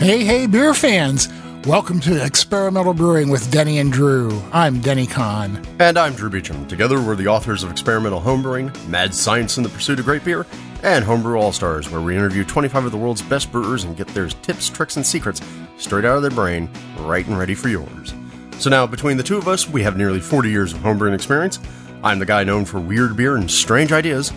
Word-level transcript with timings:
Hey, 0.00 0.24
hey, 0.24 0.46
beer 0.46 0.72
fans! 0.72 1.28
Welcome 1.66 2.00
to 2.00 2.24
Experimental 2.24 2.94
Brewing 2.94 3.28
with 3.28 3.50
Denny 3.50 3.80
and 3.80 3.92
Drew. 3.92 4.42
I'm 4.50 4.80
Denny 4.80 5.06
Conn. 5.06 5.62
And 5.78 5.98
I'm 5.98 6.14
Drew 6.14 6.30
Beechum. 6.30 6.66
Together, 6.70 7.02
we're 7.02 7.16
the 7.16 7.26
authors 7.26 7.62
of 7.62 7.70
Experimental 7.70 8.18
Homebrewing, 8.18 8.88
Mad 8.88 9.14
Science 9.14 9.58
in 9.58 9.62
the 9.62 9.68
Pursuit 9.68 9.98
of 9.98 10.06
Great 10.06 10.24
Beer, 10.24 10.46
and 10.82 11.04
Homebrew 11.04 11.38
All 11.38 11.52
Stars, 11.52 11.90
where 11.90 12.00
we 12.00 12.16
interview 12.16 12.44
25 12.44 12.86
of 12.86 12.92
the 12.92 12.96
world's 12.96 13.20
best 13.20 13.52
brewers 13.52 13.84
and 13.84 13.94
get 13.94 14.08
their 14.08 14.28
tips, 14.28 14.70
tricks, 14.70 14.96
and 14.96 15.04
secrets 15.04 15.42
straight 15.76 16.06
out 16.06 16.16
of 16.16 16.22
their 16.22 16.30
brain, 16.30 16.70
right 17.00 17.26
and 17.26 17.38
ready 17.38 17.54
for 17.54 17.68
yours. 17.68 18.14
So 18.58 18.70
now, 18.70 18.86
between 18.86 19.18
the 19.18 19.22
two 19.22 19.36
of 19.36 19.48
us, 19.48 19.68
we 19.68 19.82
have 19.82 19.98
nearly 19.98 20.20
40 20.20 20.48
years 20.48 20.72
of 20.72 20.78
homebrewing 20.78 21.14
experience. 21.14 21.58
I'm 22.02 22.20
the 22.20 22.24
guy 22.24 22.42
known 22.42 22.64
for 22.64 22.80
weird 22.80 23.18
beer 23.18 23.36
and 23.36 23.50
strange 23.50 23.92
ideas. 23.92 24.32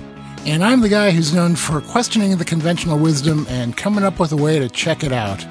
And 0.46 0.62
I'm 0.62 0.82
the 0.82 0.90
guy 0.90 1.12
who's 1.12 1.34
known 1.34 1.56
for 1.56 1.80
questioning 1.80 2.36
the 2.36 2.44
conventional 2.44 3.00
wisdom 3.00 3.46
and 3.48 3.78
coming 3.78 4.04
up 4.04 4.20
with 4.20 4.34
a 4.34 4.36
way 4.36 4.60
to 4.60 4.68
check 4.68 5.06
it 5.06 5.14
out. 5.14 5.46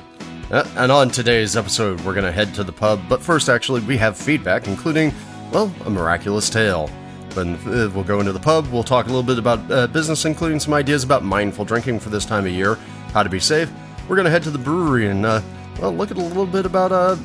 Uh, 0.53 0.69
and 0.77 0.93
on 0.93 1.09
today's 1.09 1.57
episode, 1.57 1.99
we're 2.03 2.13
going 2.13 2.27
to 2.27 2.31
head 2.31 2.55
to 2.55 2.63
the 2.63 2.73
pub, 2.73 3.01
but 3.09 3.23
first, 3.23 3.49
actually, 3.49 3.81
we 3.81 3.97
have 3.97 4.19
feedback, 4.19 4.69
including, 4.69 5.11
well, 5.51 5.75
a 5.87 5.91
miraculous 5.91 6.51
tale. 6.51 6.91
Then 7.31 7.55
uh, 7.67 7.91
we'll 7.95 8.05
go 8.05 8.21
into 8.21 8.33
the 8.33 8.39
pub, 8.39 8.67
we'll 8.71 8.83
talk 8.83 9.07
a 9.07 9.09
little 9.09 9.23
bit 9.23 9.39
about 9.39 9.59
uh, 9.73 9.87
business, 9.87 10.27
including 10.27 10.61
some 10.61 10.75
ideas 10.75 11.05
about 11.05 11.25
mindful 11.25 11.65
drinking 11.65 12.01
for 12.01 12.11
this 12.11 12.27
time 12.27 12.45
of 12.45 12.53
year, 12.53 12.75
how 13.15 13.23
to 13.23 13.31
be 13.31 13.41
safe. 13.41 13.73
We're 14.07 14.17
going 14.17 14.27
to 14.27 14.31
head 14.31 14.43
to 14.43 14.51
the 14.51 14.59
brewery 14.59 15.09
and, 15.09 15.25
uh, 15.25 15.41
well, 15.81 15.95
look 15.95 16.11
at 16.11 16.19
a 16.19 16.23
little 16.23 16.45
bit 16.45 16.67
about 16.67 16.93
uh, 16.93 17.17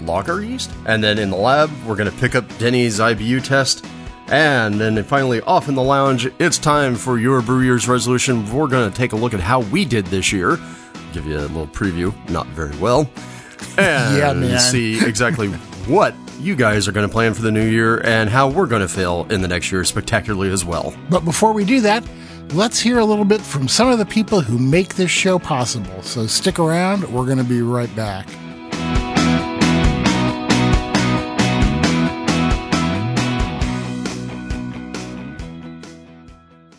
lager 0.00 0.42
yeast. 0.42 0.72
And 0.84 1.04
then 1.04 1.20
in 1.20 1.30
the 1.30 1.36
lab, 1.36 1.70
we're 1.86 1.94
going 1.94 2.10
to 2.10 2.18
pick 2.18 2.34
up 2.34 2.48
Denny's 2.58 2.98
IBU 2.98 3.44
test. 3.44 3.86
And 4.26 4.80
then 4.80 5.04
finally, 5.04 5.40
off 5.42 5.68
in 5.68 5.76
the 5.76 5.82
lounge, 5.82 6.26
it's 6.40 6.58
time 6.58 6.96
for 6.96 7.16
your 7.16 7.42
Brew 7.42 7.60
Year's 7.60 7.86
resolution. 7.86 8.52
We're 8.52 8.66
going 8.66 8.90
to 8.90 8.96
take 8.96 9.12
a 9.12 9.16
look 9.16 9.34
at 9.34 9.40
how 9.40 9.60
we 9.60 9.84
did 9.84 10.06
this 10.06 10.32
year 10.32 10.58
give 11.12 11.26
you 11.26 11.38
a 11.38 11.40
little 11.40 11.66
preview, 11.68 12.12
not 12.30 12.46
very 12.48 12.76
well, 12.78 13.10
and 13.78 14.16
Yeah, 14.18 14.32
man. 14.32 14.58
see 14.60 15.04
exactly 15.06 15.48
what 15.86 16.14
you 16.40 16.56
guys 16.56 16.88
are 16.88 16.92
going 16.92 17.06
to 17.06 17.12
plan 17.12 17.34
for 17.34 17.42
the 17.42 17.50
new 17.52 17.64
year 17.68 17.98
and 18.04 18.28
how 18.28 18.48
we're 18.48 18.66
going 18.66 18.82
to 18.82 18.88
fail 18.88 19.26
in 19.30 19.42
the 19.42 19.48
next 19.48 19.70
year 19.70 19.84
spectacularly 19.84 20.50
as 20.50 20.64
well. 20.64 20.94
But 21.08 21.24
before 21.24 21.52
we 21.52 21.64
do 21.64 21.80
that, 21.82 22.04
let's 22.52 22.80
hear 22.80 22.98
a 22.98 23.04
little 23.04 23.24
bit 23.24 23.40
from 23.40 23.68
some 23.68 23.88
of 23.88 23.98
the 23.98 24.06
people 24.06 24.40
who 24.40 24.58
make 24.58 24.94
this 24.96 25.10
show 25.10 25.38
possible. 25.38 26.02
So 26.02 26.26
stick 26.26 26.58
around, 26.58 27.04
we're 27.12 27.26
going 27.26 27.38
to 27.38 27.44
be 27.44 27.62
right 27.62 27.94
back. 27.94 28.26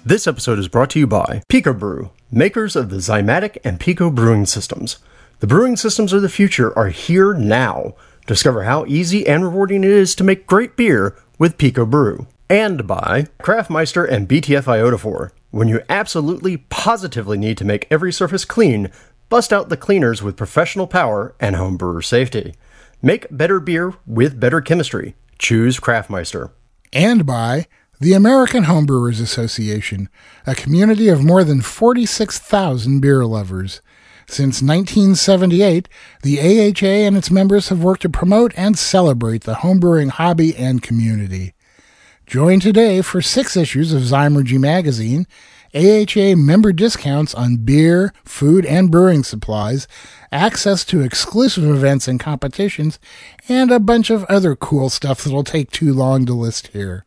This 0.05 0.27
episode 0.27 0.59
is 0.59 0.67
brought 0.67 0.89
to 0.91 0.99
you 0.99 1.07
by 1.07 1.41
Pico 1.47 1.73
Brew, 1.73 2.11
makers 2.33 2.75
of 2.75 2.89
the 2.89 2.97
Zymatic 2.97 3.57
and 3.63 3.79
Pico 3.79 4.09
brewing 4.09 4.45
systems. 4.45 4.97
The 5.39 5.47
brewing 5.47 5.75
systems 5.75 6.13
of 6.13 6.21
the 6.21 6.29
future 6.29 6.77
are 6.77 6.89
here 6.89 7.33
now. 7.33 7.95
Discover 8.27 8.63
how 8.63 8.85
easy 8.85 9.27
and 9.27 9.43
rewarding 9.43 9.83
it 9.83 9.89
is 9.89 10.15
to 10.15 10.23
make 10.23 10.47
great 10.47 10.75
beer 10.75 11.15
with 11.37 11.57
Pico 11.57 11.85
Brew. 11.85 12.27
And 12.49 12.87
by 12.87 13.27
Craftmeister 13.41 14.09
and 14.09 14.27
BTF 14.27 14.63
Iodophor. 14.63 15.31
When 15.51 15.67
you 15.67 15.81
absolutely 15.89 16.57
positively 16.57 17.37
need 17.37 17.57
to 17.57 17.65
make 17.65 17.87
every 17.91 18.11
surface 18.11 18.45
clean, 18.45 18.89
bust 19.29 19.53
out 19.53 19.69
the 19.69 19.77
cleaners 19.77 20.23
with 20.23 20.37
professional 20.37 20.87
power 20.87 21.35
and 21.39 21.55
homebrewer 21.55 22.03
safety. 22.03 22.55
Make 23.01 23.27
better 23.29 23.59
beer 23.59 23.93
with 24.07 24.39
better 24.39 24.61
chemistry. 24.61 25.15
Choose 25.37 25.79
Craftmeister. 25.79 26.51
and 26.93 27.25
by 27.25 27.67
the 27.99 28.13
American 28.13 28.65
Homebrewers 28.65 29.21
Association, 29.21 30.09
a 30.45 30.55
community 30.55 31.09
of 31.09 31.23
more 31.23 31.43
than 31.43 31.61
46,000 31.61 32.99
beer 32.99 33.25
lovers. 33.25 33.81
Since 34.27 34.61
1978, 34.61 35.87
the 36.21 36.39
AHA 36.39 36.85
and 36.85 37.15
its 37.15 37.29
members 37.29 37.69
have 37.69 37.83
worked 37.83 38.01
to 38.03 38.09
promote 38.09 38.53
and 38.55 38.77
celebrate 38.77 39.43
the 39.43 39.55
homebrewing 39.55 40.09
hobby 40.09 40.55
and 40.55 40.81
community. 40.81 41.53
Join 42.25 42.59
today 42.59 43.01
for 43.01 43.21
six 43.21 43.57
issues 43.57 43.93
of 43.93 44.01
Zymurgy 44.01 44.59
magazine, 44.59 45.27
AHA 45.75 46.35
member 46.35 46.71
discounts 46.71 47.33
on 47.33 47.57
beer, 47.57 48.13
food, 48.23 48.65
and 48.65 48.89
brewing 48.91 49.23
supplies, 49.23 49.87
access 50.31 50.85
to 50.85 51.01
exclusive 51.01 51.63
events 51.63 52.07
and 52.07 52.19
competitions, 52.19 52.99
and 53.49 53.71
a 53.71 53.79
bunch 53.79 54.09
of 54.09 54.23
other 54.25 54.55
cool 54.55 54.89
stuff 54.89 55.23
that'll 55.23 55.43
take 55.43 55.71
too 55.71 55.93
long 55.93 56.25
to 56.25 56.33
list 56.33 56.67
here. 56.67 57.05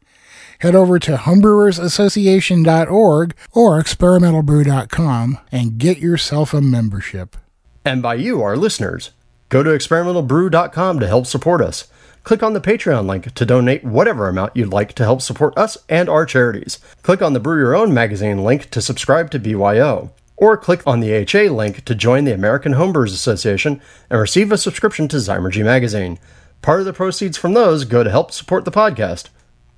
Head 0.60 0.74
over 0.74 0.98
to 0.98 1.16
homebrewersassociation.org 1.16 3.34
or 3.52 3.82
experimentalbrew.com 3.82 5.38
and 5.52 5.78
get 5.78 5.98
yourself 5.98 6.54
a 6.54 6.60
membership. 6.60 7.36
And 7.84 8.02
by 8.02 8.14
you, 8.14 8.42
our 8.42 8.56
listeners. 8.56 9.10
Go 9.48 9.62
to 9.62 9.70
experimentalbrew.com 9.70 10.98
to 11.00 11.06
help 11.06 11.26
support 11.26 11.60
us. 11.60 11.86
Click 12.24 12.42
on 12.42 12.54
the 12.54 12.60
Patreon 12.60 13.06
link 13.06 13.32
to 13.34 13.46
donate 13.46 13.84
whatever 13.84 14.28
amount 14.28 14.56
you'd 14.56 14.72
like 14.72 14.94
to 14.94 15.04
help 15.04 15.22
support 15.22 15.56
us 15.56 15.78
and 15.88 16.08
our 16.08 16.26
charities. 16.26 16.80
Click 17.02 17.22
on 17.22 17.34
the 17.34 17.40
Brew 17.40 17.56
Your 17.56 17.76
Own 17.76 17.94
magazine 17.94 18.42
link 18.42 18.68
to 18.70 18.82
subscribe 18.82 19.30
to 19.30 19.38
BYO. 19.38 20.10
Or 20.36 20.56
click 20.56 20.84
on 20.84 20.98
the 20.98 21.12
HA 21.12 21.50
link 21.50 21.84
to 21.84 21.94
join 21.94 22.24
the 22.24 22.34
American 22.34 22.74
Homebrewers 22.74 23.14
Association 23.14 23.80
and 24.10 24.20
receive 24.20 24.50
a 24.50 24.58
subscription 24.58 25.06
to 25.08 25.18
Zymurgy 25.18 25.64
magazine. 25.64 26.18
Part 26.62 26.80
of 26.80 26.86
the 26.86 26.92
proceeds 26.92 27.38
from 27.38 27.54
those 27.54 27.84
go 27.84 28.02
to 28.02 28.10
help 28.10 28.32
support 28.32 28.64
the 28.64 28.72
podcast. 28.72 29.28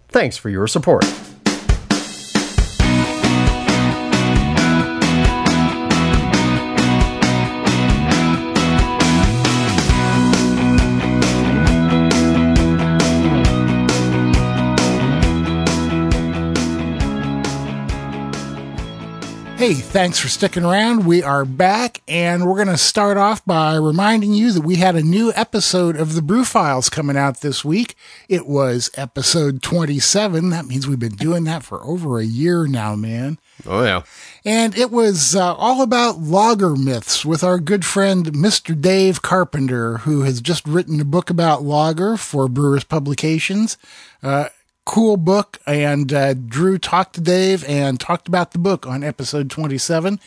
Thanks 0.09 0.37
for 0.37 0.49
your 0.49 0.67
support. 0.67 1.05
Hey, 19.59 19.75
thanks 19.75 20.21
for 20.21 20.29
sticking 20.29 20.65
around. 20.65 21.05
We 21.05 21.21
are 21.21 21.45
back, 21.45 22.01
and 22.07 22.47
we're 22.47 22.65
going 22.65 22.69
to 22.69 22.79
start 22.79 23.17
off 23.17 23.45
by 23.45 23.75
reminding 23.75 24.33
you 24.33 24.53
that 24.53 24.63
we 24.63 24.77
had 24.77 24.95
a 24.95 25.03
new 25.03 25.33
episode 25.35 25.97
of 25.97 26.15
the 26.15 26.23
Brew 26.23 26.45
Files 26.45 26.89
coming 26.89 27.17
out 27.17 27.41
this 27.41 27.65
week. 27.65 27.97
It 28.29 28.47
was 28.47 28.89
episode 28.95 29.61
27. 29.61 30.51
That 30.51 30.67
means 30.67 30.87
we've 30.87 31.01
been 31.01 31.17
doing 31.17 31.43
that 31.45 31.65
for 31.65 31.85
over 31.85 32.21
a 32.21 32.25
year 32.25 32.69
now, 32.69 32.95
man. 32.95 33.41
Oh, 33.67 33.83
yeah. 33.83 34.03
And 34.45 34.79
it 34.79 34.93
was 34.93 35.35
uh, 35.35 35.57
all 35.57 35.83
about 35.83 36.21
lager 36.21 36.77
myths 36.77 37.25
with 37.25 37.43
our 37.43 37.59
good 37.59 37.85
friend 37.85 38.27
Mr. 38.27 38.81
Dave 38.81 39.23
Carpenter, 39.23 39.99
who 39.99 40.23
has 40.23 40.41
just 40.41 40.69
written 40.69 41.01
a 41.01 41.05
book 41.05 41.31
about 41.31 41.65
lager 41.65 42.17
for 42.17 42.47
Brewers 42.47 42.85
Publications. 42.85 43.77
Uh, 44.23 44.51
cool 44.89 45.19
book. 45.19 45.61
And 45.67 46.13
uh, 46.13 46.35
Drew 46.35 46.79
talked 46.79 47.15
to 47.15 47.21
Dave 47.21 47.63
and 47.69 48.01
talked 48.01 48.27
about 48.27 48.51
the 48.53 48.59
book 48.59 48.87
on 48.87 49.05
episode 49.05 49.51
27. 49.51 50.19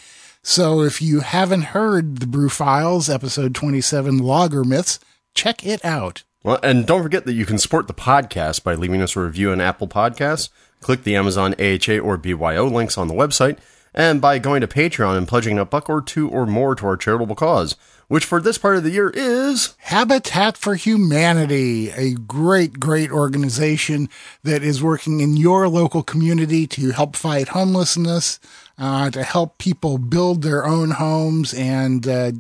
So 0.44 0.82
if 0.82 1.02
you 1.02 1.20
haven't 1.20 1.64
heard 1.64 2.20
the 2.20 2.28
Brew 2.28 2.48
Files, 2.48 3.10
episode 3.10 3.54
27, 3.54 4.20
Lager 4.20 4.64
Myths, 4.64 5.00
check 5.34 5.66
it 5.66 5.84
out. 5.84 6.24
Well, 6.44 6.60
and 6.64 6.86
don't 6.86 7.04
forget 7.04 7.26
that 7.26 7.34
you 7.34 7.46
can 7.46 7.58
support 7.58 7.88
the 7.88 7.94
podcast 7.94 8.64
by 8.64 8.76
leaving 8.76 9.02
us 9.02 9.16
a 9.16 9.22
review 9.22 9.52
on 9.52 9.62
Apple 9.62 9.88
Podcasts. 9.88 10.50
Click 10.80 11.04
the 11.04 11.16
Amazon 11.16 11.54
AHA 11.60 12.00
or 12.00 12.18
BYO 12.18 12.66
links 12.66 12.98
on 12.98 13.08
the 13.08 13.14
website, 13.14 13.58
and 13.94 14.20
by 14.20 14.40
going 14.40 14.62
to 14.62 14.68
Patreon 14.68 15.18
and 15.18 15.28
pledging 15.28 15.60
a 15.60 15.66
buck 15.66 15.90
or 15.90 16.02
two 16.02 16.28
or 16.30 16.48
more 16.48 16.74
to 16.74 16.88
our 16.88 16.98
charitable 16.98 17.36
cause, 17.36 17.76
which 18.12 18.26
for 18.26 18.42
this 18.42 18.58
part 18.58 18.76
of 18.76 18.84
the 18.84 18.90
year 18.90 19.10
is 19.12 19.74
Habitat 19.78 20.58
for 20.58 20.76
Humanity, 20.76 21.92
a 21.92 22.14
great, 22.16 22.78
great 22.78 23.10
organization 23.10 24.10
that 24.44 24.64
is 24.64 24.84
working 24.84 25.22
in 25.22 25.38
your 25.38 25.70
local 25.70 26.04
community 26.04 26.68
to 26.68 26.92
help 26.92 27.16
fight 27.16 27.48
homelessness, 27.48 28.42
uh, 28.78 29.10
to 29.12 29.24
help 29.24 29.60
people 29.60 29.98
build 29.98 30.42
their 30.42 30.66
own 30.66 30.92
homes, 30.92 31.54
and 31.54 32.06
uh, 32.06 32.34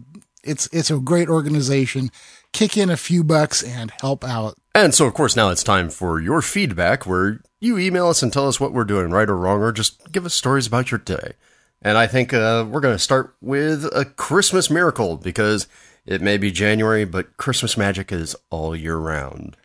it's 0.43 0.67
it's 0.73 0.91
a 0.91 0.99
great 0.99 1.29
organization. 1.29 2.11
Kick 2.51 2.75
in 2.75 2.89
a 2.89 2.97
few 2.97 3.23
bucks 3.23 3.63
and 3.63 3.93
help 4.01 4.25
out. 4.25 4.55
And 4.75 4.93
so, 4.93 5.05
of 5.05 5.13
course, 5.13 5.37
now 5.37 5.51
it's 5.51 5.63
time 5.63 5.89
for 5.89 6.19
your 6.19 6.41
feedback, 6.41 7.05
where 7.05 7.39
you 7.61 7.77
email 7.77 8.09
us 8.09 8.21
and 8.21 8.33
tell 8.33 8.49
us 8.49 8.59
what 8.59 8.73
we're 8.73 8.83
doing 8.83 9.09
right 9.09 9.29
or 9.29 9.37
wrong, 9.37 9.61
or 9.61 9.71
just 9.71 10.11
give 10.11 10.25
us 10.25 10.33
stories 10.33 10.67
about 10.67 10.91
your 10.91 10.99
day. 10.99 11.35
And 11.81 11.97
I 11.97 12.05
think 12.07 12.33
uh, 12.33 12.65
we're 12.69 12.79
going 12.79 12.95
to 12.95 12.99
start 12.99 13.35
with 13.41 13.85
a 13.85 14.05
Christmas 14.05 14.69
miracle 14.69 15.17
because 15.17 15.67
it 16.05 16.21
may 16.21 16.37
be 16.37 16.51
January, 16.51 17.05
but 17.05 17.37
Christmas 17.37 17.75
magic 17.75 18.11
is 18.11 18.35
all 18.49 18.75
year 18.75 18.97
round. 18.97 19.57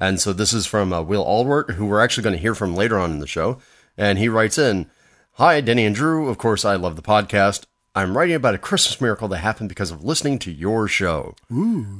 And 0.00 0.20
so 0.20 0.32
this 0.32 0.52
is 0.52 0.66
from 0.66 0.92
uh, 0.92 1.02
Will 1.02 1.24
Aldworth, 1.24 1.74
who 1.74 1.86
we're 1.86 2.02
actually 2.02 2.24
going 2.24 2.34
to 2.34 2.42
hear 2.42 2.56
from 2.56 2.74
later 2.74 2.98
on 2.98 3.12
in 3.12 3.20
the 3.20 3.26
show. 3.28 3.58
And 3.96 4.18
he 4.18 4.28
writes 4.28 4.58
in 4.58 4.90
Hi, 5.34 5.60
Denny 5.60 5.84
and 5.84 5.94
Drew. 5.94 6.28
Of 6.28 6.38
course, 6.38 6.64
I 6.64 6.74
love 6.74 6.96
the 6.96 7.02
podcast. 7.02 7.64
I'm 7.94 8.16
writing 8.16 8.34
about 8.34 8.54
a 8.54 8.58
Christmas 8.58 9.00
miracle 9.00 9.28
that 9.28 9.38
happened 9.38 9.68
because 9.68 9.90
of 9.90 10.02
listening 10.02 10.38
to 10.40 10.50
your 10.50 10.88
show. 10.88 11.36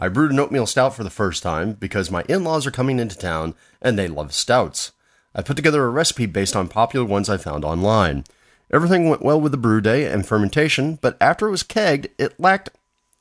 I 0.00 0.08
brewed 0.08 0.32
an 0.32 0.40
oatmeal 0.40 0.66
stout 0.66 0.94
for 0.94 1.04
the 1.04 1.10
first 1.10 1.42
time 1.42 1.74
because 1.74 2.10
my 2.10 2.24
in 2.28 2.44
laws 2.44 2.66
are 2.66 2.70
coming 2.70 2.98
into 2.98 3.16
town 3.16 3.54
and 3.80 3.98
they 3.98 4.08
love 4.08 4.32
stouts. 4.32 4.92
I 5.34 5.42
put 5.42 5.54
together 5.54 5.84
a 5.84 5.90
recipe 5.90 6.26
based 6.26 6.56
on 6.56 6.68
popular 6.68 7.06
ones 7.06 7.28
I 7.28 7.36
found 7.36 7.64
online. 7.64 8.24
Everything 8.72 9.08
went 9.08 9.22
well 9.22 9.40
with 9.40 9.52
the 9.52 9.58
brew 9.58 9.80
day 9.80 10.10
and 10.10 10.26
fermentation, 10.26 10.98
but 11.02 11.16
after 11.20 11.46
it 11.46 11.50
was 11.50 11.62
kegged, 11.62 12.08
it 12.18 12.40
lacked 12.40 12.70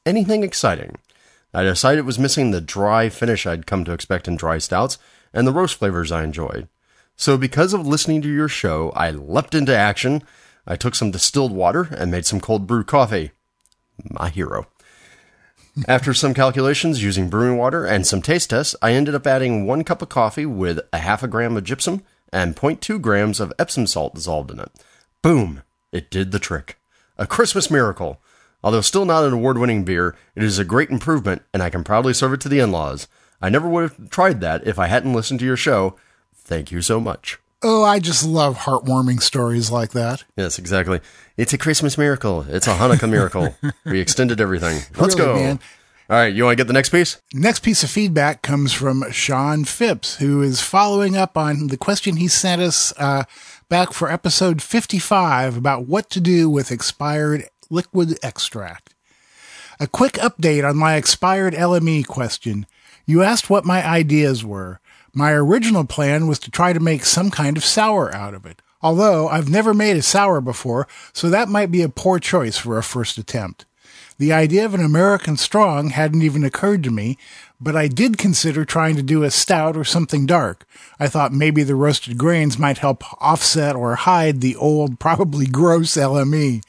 anything 0.06 0.44
exciting. 0.44 0.96
I 1.54 1.64
decided 1.64 2.00
it 2.00 2.06
was 2.06 2.18
missing 2.18 2.52
the 2.52 2.62
dry 2.62 3.10
finish 3.10 3.46
I'd 3.46 3.68
come 3.68 3.84
to 3.84 3.92
expect 3.92 4.28
in 4.28 4.38
dry 4.38 4.58
stouts 4.58 4.98
and 5.34 5.46
the 5.46 5.52
roast 5.52 5.76
flavors 5.76 6.12
I 6.12 6.24
enjoyed. 6.24 6.70
So, 7.18 7.38
because 7.38 7.74
of 7.74 7.86
listening 7.86 8.22
to 8.22 8.30
your 8.30 8.48
show, 8.48 8.92
I 8.92 9.12
leapt 9.12 9.54
into 9.54 9.76
action. 9.76 10.24
I 10.66 10.78
took 10.78 10.96
some 10.96 11.12
distilled 11.12 11.52
water 11.52 11.90
and 11.92 12.10
made 12.10 12.26
some 12.26 12.40
cold 12.40 12.66
brew 12.66 12.84
coffee. 12.84 13.32
My 14.10 14.30
hero. 14.30 14.68
After 15.88 16.14
some 16.14 16.34
calculations 16.34 17.04
using 17.04 17.30
brewing 17.30 17.58
water 17.58 17.86
and 17.86 18.08
some 18.08 18.22
taste 18.22 18.50
tests, 18.50 18.76
I 18.82 18.94
ended 18.94 19.16
up 19.16 19.28
adding 19.28 19.66
one 19.66 19.84
cup 19.84 20.02
of 20.02 20.10
coffee 20.10 20.46
with 20.46 20.80
a 20.92 20.98
half 20.98 21.24
a 21.24 21.28
gram 21.28 21.56
of 21.56 21.64
gypsum 21.64 22.04
and 22.32 22.56
0.2 22.56 23.02
grams 23.02 23.40
of 23.40 23.54
Epsom 23.60 23.88
salt 23.88 24.16
dissolved 24.16 24.52
in 24.52 24.60
it. 24.60 24.72
Boom! 25.22 25.62
It 25.92 26.10
did 26.10 26.32
the 26.32 26.40
trick. 26.40 26.78
A 27.18 27.28
Christmas 27.28 27.70
miracle. 27.70 28.20
Although 28.64 28.82
still 28.82 29.06
not 29.06 29.24
an 29.24 29.34
award 29.34 29.58
winning 29.58 29.84
beer, 29.84 30.16
it 30.36 30.44
is 30.44 30.60
a 30.60 30.66
great 30.66 30.90
improvement, 30.90 31.42
and 31.54 31.62
I 31.64 31.70
can 31.70 31.84
proudly 31.84 32.14
serve 32.14 32.34
it 32.34 32.42
to 32.42 32.50
the 32.50 32.60
in 32.60 32.72
laws. 32.72 33.08
I 33.42 33.50
never 33.50 33.68
would 33.68 33.84
have 33.92 34.10
tried 34.10 34.40
that 34.42 34.66
if 34.68 34.78
I 34.80 34.88
hadn't 34.88 35.14
listened 35.14 35.40
to 35.40 35.46
your 35.46 35.58
show. 35.58 35.96
Thank 36.36 36.72
you 36.72 36.82
so 36.82 37.00
much. 37.00 37.40
Oh, 37.64 37.84
I 37.84 38.00
just 38.00 38.26
love 38.26 38.58
heartwarming 38.60 39.22
stories 39.22 39.70
like 39.72 39.92
that. 39.92 40.24
Yes, 40.36 40.58
exactly. 40.58 41.00
It's 41.38 41.54
a 41.54 41.58
Christmas 41.58 41.98
miracle. 41.98 42.46
It's 42.50 42.68
a 42.68 42.76
Hanukkah 42.76 43.10
miracle. 43.10 43.56
we 43.86 44.00
extended 44.00 44.42
everything. 44.42 44.82
Let's 45.00 45.16
Really, 45.16 45.28
go. 45.28 45.36
man. 45.36 45.60
All 46.10 46.18
right, 46.18 46.34
you 46.34 46.44
want 46.44 46.54
to 46.58 46.62
get 46.62 46.68
the 46.68 46.74
next 46.74 46.90
piece? 46.90 47.22
Next 47.34 47.60
piece 47.64 47.84
of 47.84 47.90
feedback 47.90 48.42
comes 48.42 48.74
from 48.74 49.10
Sean 49.12 49.64
Phipps, 49.64 50.18
who 50.18 50.42
is 50.42 50.60
following 50.60 51.16
up 51.16 51.38
on 51.38 51.68
the 51.68 51.78
question 51.78 52.18
he 52.18 52.28
sent 52.28 52.62
us 52.62 52.92
uh, 52.98 53.24
back 53.72 53.94
for 53.94 54.12
episode 54.12 54.62
55 54.62 55.56
about 55.56 55.88
what 55.88 56.10
to 56.10 56.20
do 56.20 56.50
with 56.50 56.74
expired 56.74 57.46
liquid 57.70 58.20
extract. 58.22 58.94
A 59.80 59.88
quick 59.88 60.16
update 60.16 60.70
on 60.70 60.76
my 60.76 60.96
expired 60.96 61.54
LME 61.54 62.06
question. 62.06 62.66
You 63.06 63.24
asked 63.24 63.50
what 63.50 63.64
my 63.64 63.88
ideas 63.88 64.44
were. 64.44 64.82
My 65.14 65.32
original 65.32 65.86
plan 65.86 66.28
was 66.28 66.38
to 66.40 66.52
try 66.52 66.74
to 66.74 66.82
make 66.82 67.06
some 67.06 67.32
kind 67.32 67.56
of 67.56 67.64
sour 67.64 68.14
out 68.14 68.34
of 68.34 68.46
it. 68.46 68.62
Although 68.82 69.30
I've 69.30 69.48
never 69.48 69.74
made 69.74 69.96
a 69.96 70.02
sour 70.02 70.42
before, 70.42 70.86
so 71.14 71.30
that 71.30 71.48
might 71.48 71.72
be 71.72 71.82
a 71.82 71.88
poor 71.88 72.20
choice 72.20 72.58
for 72.58 72.78
a 72.78 72.84
first 72.84 73.18
attempt. 73.18 73.64
The 74.22 74.34
idea 74.34 74.66
of 74.66 74.76
an 74.76 74.86
American 74.86 75.36
strong 75.36 75.90
hadn't 75.90 76.22
even 76.22 76.44
occurred 76.44 76.84
to 76.84 76.92
me, 76.92 77.18
but 77.60 77.76
I 77.76 77.88
did 77.88 78.20
consider 78.20 78.64
trying 78.64 78.96
to 78.98 79.02
do 79.02 79.24
a 79.24 79.32
stout 79.32 79.76
or 79.76 79.84
something 79.84 80.28
dark. 80.28 80.68
I 81.00 81.08
thought 81.08 81.34
maybe 81.34 81.64
the 81.64 81.74
roasted 81.74 82.20
grains 82.20 82.60
might 82.60 82.78
help 82.78 83.04
offset 83.20 83.76
or 83.76 83.96
hide 83.96 84.40
the 84.40 84.56
old, 84.56 85.00
probably 85.00 85.48
gross 85.52 85.96
LME. 85.96 86.62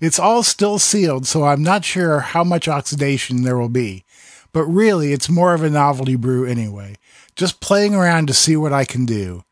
It's 0.00 0.18
all 0.18 0.42
still 0.42 0.78
sealed, 0.78 1.26
so 1.26 1.44
I'm 1.44 1.62
not 1.62 1.84
sure 1.84 2.20
how 2.20 2.42
much 2.42 2.66
oxidation 2.66 3.42
there 3.42 3.58
will 3.58 3.68
be. 3.68 4.06
But 4.54 4.64
really, 4.64 5.12
it's 5.12 5.28
more 5.28 5.52
of 5.52 5.62
a 5.62 5.68
novelty 5.68 6.16
brew 6.16 6.46
anyway. 6.46 6.96
Just 7.34 7.60
playing 7.60 7.94
around 7.94 8.28
to 8.28 8.32
see 8.32 8.56
what 8.56 8.72
I 8.72 8.86
can 8.86 9.04
do. 9.04 9.44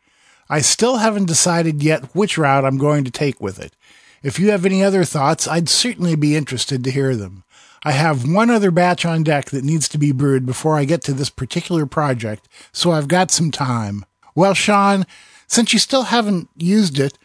I 0.48 0.62
still 0.62 0.96
haven't 0.96 1.26
decided 1.26 1.82
yet 1.82 2.14
which 2.14 2.38
route 2.38 2.64
I'm 2.64 2.78
going 2.78 3.04
to 3.04 3.10
take 3.10 3.38
with 3.38 3.60
it. 3.60 3.74
If 4.24 4.40
you 4.40 4.52
have 4.52 4.64
any 4.64 4.82
other 4.82 5.04
thoughts, 5.04 5.46
I'd 5.46 5.68
certainly 5.68 6.16
be 6.16 6.34
interested 6.34 6.82
to 6.82 6.90
hear 6.90 7.14
them. 7.14 7.44
I 7.84 7.92
have 7.92 8.26
one 8.26 8.48
other 8.48 8.70
batch 8.70 9.04
on 9.04 9.22
deck 9.22 9.50
that 9.50 9.64
needs 9.64 9.86
to 9.90 9.98
be 9.98 10.12
brewed 10.12 10.46
before 10.46 10.78
I 10.78 10.86
get 10.86 11.02
to 11.02 11.12
this 11.12 11.28
particular 11.28 11.84
project, 11.84 12.48
so 12.72 12.90
I've 12.90 13.06
got 13.06 13.30
some 13.30 13.50
time. 13.50 14.06
Well, 14.34 14.54
Sean, 14.54 15.04
since 15.46 15.74
you 15.74 15.78
still 15.78 16.04
haven't 16.04 16.48
used 16.56 16.98
it, 16.98 17.18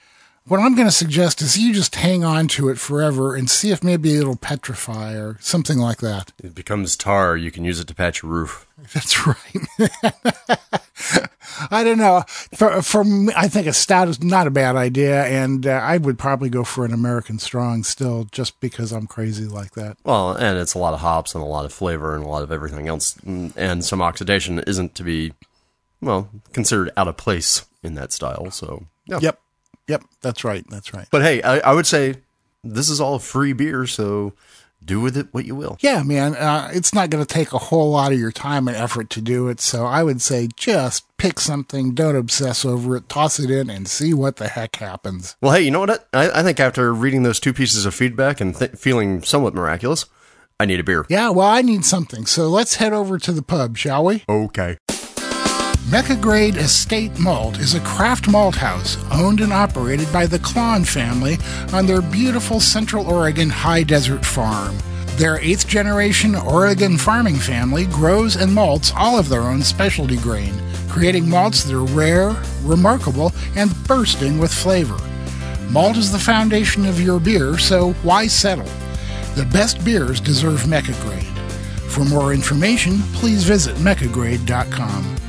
what 0.49 0.59
I'm 0.59 0.75
going 0.75 0.87
to 0.87 0.91
suggest 0.91 1.41
is 1.41 1.57
you 1.57 1.73
just 1.73 1.95
hang 1.95 2.23
on 2.23 2.47
to 2.49 2.69
it 2.69 2.79
forever 2.79 3.35
and 3.35 3.49
see 3.49 3.71
if 3.71 3.83
maybe 3.83 4.15
it'll 4.17 4.35
petrify 4.35 5.13
or 5.13 5.37
something 5.39 5.77
like 5.77 5.99
that. 5.99 6.31
It 6.43 6.55
becomes 6.55 6.95
tar. 6.95 7.37
You 7.37 7.51
can 7.51 7.63
use 7.63 7.79
it 7.79 7.87
to 7.87 7.95
patch 7.95 8.23
your 8.23 8.31
roof. 8.31 8.67
That's 8.93 9.27
right. 9.27 9.89
I 11.71 11.83
don't 11.83 11.97
know. 11.97 12.23
For, 12.55 12.81
for 12.81 13.03
me, 13.03 13.33
I 13.35 13.47
think 13.47 13.67
a 13.67 13.73
stout 13.73 14.07
is 14.07 14.23
not 14.23 14.47
a 14.47 14.51
bad 14.51 14.75
idea, 14.75 15.25
and 15.25 15.67
uh, 15.67 15.71
I 15.71 15.97
would 15.97 16.17
probably 16.17 16.49
go 16.49 16.63
for 16.63 16.85
an 16.85 16.93
American 16.93 17.37
strong 17.37 17.83
still, 17.83 18.25
just 18.31 18.59
because 18.61 18.91
I'm 18.91 19.07
crazy 19.07 19.45
like 19.45 19.71
that. 19.73 19.97
Well, 20.03 20.31
and 20.31 20.57
it's 20.57 20.73
a 20.73 20.79
lot 20.79 20.93
of 20.93 21.01
hops 21.01 21.35
and 21.35 21.43
a 21.43 21.47
lot 21.47 21.65
of 21.65 21.73
flavor 21.73 22.15
and 22.15 22.23
a 22.23 22.27
lot 22.27 22.43
of 22.43 22.51
everything 22.51 22.87
else, 22.87 23.15
Mm, 23.25 23.53
and 23.57 23.83
some 23.83 24.01
oxidation 24.01 24.59
isn't 24.59 24.95
to 24.95 25.03
be, 25.03 25.33
well, 26.01 26.29
considered 26.53 26.91
out 26.95 27.07
of 27.09 27.17
place 27.17 27.65
in 27.83 27.95
that 27.95 28.13
style. 28.13 28.49
So, 28.51 28.85
yeah. 29.05 29.19
Yep, 29.21 29.39
yep, 29.89 30.03
that's 30.21 30.43
right, 30.43 30.63
that's 30.69 30.93
right. 30.93 31.07
But 31.11 31.23
hey, 31.23 31.41
I, 31.41 31.59
I 31.59 31.73
would 31.73 31.87
say 31.87 32.15
this 32.63 32.89
is 32.89 33.01
all 33.01 33.19
free 33.19 33.53
beer, 33.53 33.85
so 33.87 34.33
do 34.83 35.01
with 35.01 35.17
it 35.17 35.27
what 35.31 35.45
you 35.45 35.55
will. 35.55 35.77
Yeah, 35.81 36.03
man, 36.03 36.35
uh, 36.35 36.71
it's 36.73 36.93
not 36.93 37.09
going 37.09 37.25
to 37.25 37.31
take 37.31 37.51
a 37.51 37.57
whole 37.57 37.91
lot 37.91 38.13
of 38.13 38.19
your 38.19 38.31
time 38.31 38.67
and 38.67 38.77
effort 38.77 39.09
to 39.11 39.21
do 39.21 39.49
it, 39.49 39.59
so 39.59 39.85
I 39.85 40.03
would 40.03 40.21
say 40.21 40.47
just 40.55 41.05
pick 41.17 41.39
something, 41.39 41.93
don't 41.93 42.15
obsess 42.15 42.63
over 42.63 42.95
it, 42.95 43.09
toss 43.09 43.39
it 43.39 43.51
in, 43.51 43.69
and 43.69 43.87
see 43.87 44.13
what 44.13 44.37
the 44.37 44.47
heck 44.47 44.77
happens. 44.77 45.35
Well, 45.41 45.53
hey, 45.53 45.61
you 45.63 45.71
know 45.71 45.81
what? 45.81 46.07
I, 46.13 46.39
I 46.39 46.43
think 46.43 46.59
after 46.59 46.93
reading 46.93 47.23
those 47.23 47.39
two 47.39 47.53
pieces 47.53 47.85
of 47.85 47.93
feedback 47.93 48.39
and 48.39 48.55
th- 48.55 48.71
feeling 48.71 49.21
somewhat 49.21 49.53
miraculous, 49.53 50.05
I 50.59 50.65
need 50.65 50.79
a 50.79 50.83
beer. 50.83 51.05
Yeah, 51.09 51.29
well, 51.29 51.47
I 51.47 51.61
need 51.61 51.83
something, 51.83 52.25
so 52.25 52.47
let's 52.47 52.75
head 52.75 52.93
over 52.93 53.17
to 53.17 53.31
the 53.31 53.41
pub, 53.41 53.77
shall 53.77 54.05
we? 54.05 54.23
Okay. 54.29 54.77
Grade 56.21 56.57
Estate 56.57 57.17
Malt 57.19 57.59
is 57.59 57.73
a 57.73 57.79
craft 57.81 58.27
malt 58.27 58.55
house 58.55 58.97
owned 59.11 59.41
and 59.41 59.53
operated 59.53 60.11
by 60.11 60.25
the 60.25 60.39
Klann 60.39 60.83
family 60.83 61.37
on 61.73 61.85
their 61.85 62.01
beautiful 62.01 62.59
Central 62.59 63.07
Oregon 63.07 63.49
high 63.49 63.83
desert 63.83 64.25
farm. 64.25 64.77
Their 65.17 65.39
eighth 65.39 65.67
generation 65.67 66.35
Oregon 66.35 66.97
farming 66.97 67.35
family 67.35 67.85
grows 67.87 68.35
and 68.35 68.53
malts 68.53 68.93
all 68.95 69.17
of 69.17 69.29
their 69.29 69.41
own 69.41 69.61
specialty 69.61 70.17
grain, 70.17 70.53
creating 70.87 71.29
malts 71.29 71.63
that 71.63 71.75
are 71.75 71.83
rare, 71.83 72.35
remarkable, 72.63 73.31
and 73.55 73.73
bursting 73.87 74.39
with 74.39 74.53
flavor. 74.53 74.97
Malt 75.69 75.97
is 75.97 76.11
the 76.11 76.19
foundation 76.19 76.85
of 76.85 77.01
your 77.01 77.19
beer, 77.19 77.57
so 77.57 77.93
why 78.03 78.27
settle? 78.27 78.69
The 79.35 79.49
best 79.51 79.83
beers 79.83 80.19
deserve 80.19 80.67
Mecca 80.67 80.93
Grade. 81.01 81.23
For 81.89 82.05
more 82.05 82.33
information, 82.33 82.99
please 83.13 83.43
visit 83.43 83.75
meccagrade.com. 83.77 85.28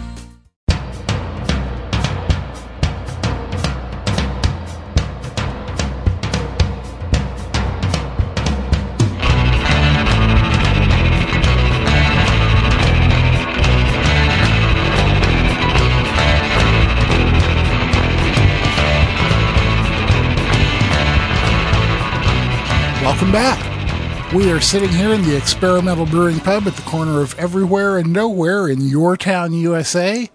We 24.40 24.52
are 24.52 24.60
sitting 24.62 24.88
here 24.88 25.12
in 25.12 25.20
the 25.20 25.36
Experimental 25.36 26.06
Brewing 26.06 26.40
Pub 26.40 26.66
at 26.66 26.74
the 26.74 26.80
corner 26.80 27.20
of 27.20 27.38
Everywhere 27.38 27.98
and 27.98 28.10
Nowhere 28.10 28.68
in 28.68 28.80
your 28.80 29.14
town, 29.14 29.52
USA. 29.52 30.30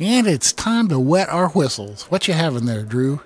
And 0.00 0.26
it's 0.26 0.52
time 0.52 0.88
to 0.88 0.98
wet 0.98 1.28
our 1.28 1.50
whistles. 1.50 2.10
What 2.10 2.26
you 2.26 2.34
having 2.34 2.66
there, 2.66 2.82
Drew? 2.82 3.20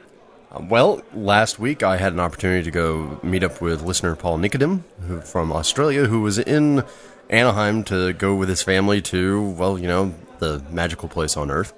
Uh, 0.52 0.60
Well, 0.68 1.00
last 1.14 1.58
week 1.58 1.82
I 1.82 1.96
had 1.96 2.12
an 2.12 2.20
opportunity 2.20 2.62
to 2.64 2.70
go 2.70 3.18
meet 3.22 3.42
up 3.42 3.62
with 3.62 3.80
listener 3.80 4.14
Paul 4.14 4.36
Nicodem 4.36 4.82
who, 5.08 5.22
from 5.22 5.50
Australia, 5.50 6.04
who 6.04 6.20
was 6.20 6.38
in 6.38 6.84
Anaheim 7.30 7.82
to 7.84 8.12
go 8.12 8.34
with 8.34 8.50
his 8.50 8.60
family 8.60 9.00
to, 9.00 9.40
well, 9.52 9.78
you 9.78 9.88
know, 9.88 10.14
the 10.38 10.62
magical 10.68 11.08
place 11.08 11.34
on 11.34 11.50
Earth. 11.50 11.72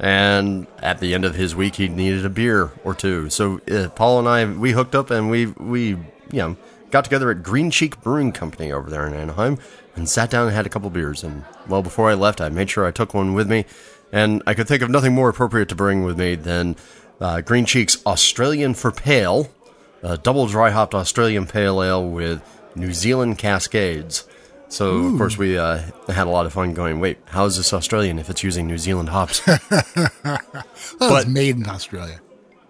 And 0.00 0.66
at 0.78 0.98
the 0.98 1.14
end 1.14 1.24
of 1.24 1.36
his 1.36 1.54
week, 1.54 1.76
he 1.76 1.86
needed 1.86 2.26
a 2.26 2.30
beer 2.30 2.72
or 2.82 2.96
two. 2.96 3.30
So 3.30 3.60
uh, 3.70 3.90
Paul 3.90 4.18
and 4.18 4.28
I, 4.28 4.44
we 4.44 4.72
hooked 4.72 4.96
up 4.96 5.12
and 5.12 5.30
we, 5.30 5.46
we, 5.46 5.90
you 5.90 5.98
know, 6.32 6.56
got 6.96 7.04
together 7.04 7.30
at 7.30 7.42
Green 7.42 7.70
Cheek 7.70 8.00
Brewing 8.00 8.32
Company 8.32 8.72
over 8.72 8.88
there 8.88 9.06
in 9.06 9.12
Anaheim 9.12 9.58
and 9.96 10.08
sat 10.08 10.30
down 10.30 10.46
and 10.46 10.56
had 10.56 10.64
a 10.64 10.70
couple 10.70 10.88
beers. 10.88 11.22
And 11.22 11.44
well, 11.68 11.82
before 11.82 12.08
I 12.10 12.14
left, 12.14 12.40
I 12.40 12.48
made 12.48 12.70
sure 12.70 12.86
I 12.86 12.90
took 12.90 13.12
one 13.12 13.34
with 13.34 13.50
me. 13.50 13.66
And 14.12 14.42
I 14.46 14.54
could 14.54 14.66
think 14.66 14.82
of 14.82 14.88
nothing 14.88 15.12
more 15.14 15.28
appropriate 15.28 15.68
to 15.68 15.74
bring 15.74 16.04
with 16.04 16.18
me 16.18 16.36
than 16.36 16.74
uh, 17.20 17.42
Green 17.42 17.66
Cheek's 17.66 17.98
Australian 18.06 18.72
for 18.72 18.90
Pale, 18.92 19.50
a 20.02 20.16
double 20.16 20.46
dry 20.46 20.70
hopped 20.70 20.94
Australian 20.94 21.46
pale 21.46 21.82
ale 21.82 22.08
with 22.08 22.40
New 22.74 22.94
Zealand 22.94 23.36
Cascades. 23.36 24.24
So 24.68 24.96
of 25.06 25.18
course 25.18 25.36
we 25.36 25.58
uh, 25.58 25.82
had 26.08 26.26
a 26.26 26.30
lot 26.30 26.46
of 26.46 26.52
fun 26.54 26.72
going. 26.72 26.98
Wait, 26.98 27.18
how 27.26 27.44
is 27.44 27.56
this 27.58 27.72
Australian 27.74 28.18
if 28.18 28.30
it's 28.30 28.42
using 28.42 28.66
New 28.66 28.78
Zealand 28.78 29.10
hops? 29.10 29.42
Well, 30.24 31.16
it's 31.16 31.24
But- 31.24 31.28
made 31.28 31.56
in 31.56 31.68
Australia. 31.68 32.20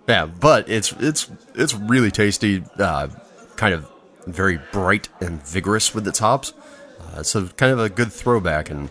yeah, 0.08 0.26
but 0.26 0.68
it's 0.68 0.92
it's 0.98 1.30
it's 1.54 1.74
really 1.74 2.10
tasty. 2.10 2.64
Uh, 2.78 3.08
kind 3.56 3.72
of 3.74 3.86
very 4.26 4.60
bright 4.72 5.08
and 5.20 5.42
vigorous 5.46 5.94
with 5.94 6.06
its 6.08 6.18
hops. 6.18 6.52
Uh, 7.14 7.22
so 7.22 7.46
kind 7.48 7.72
of 7.72 7.78
a 7.78 7.88
good 7.88 8.12
throwback, 8.12 8.70
and 8.70 8.90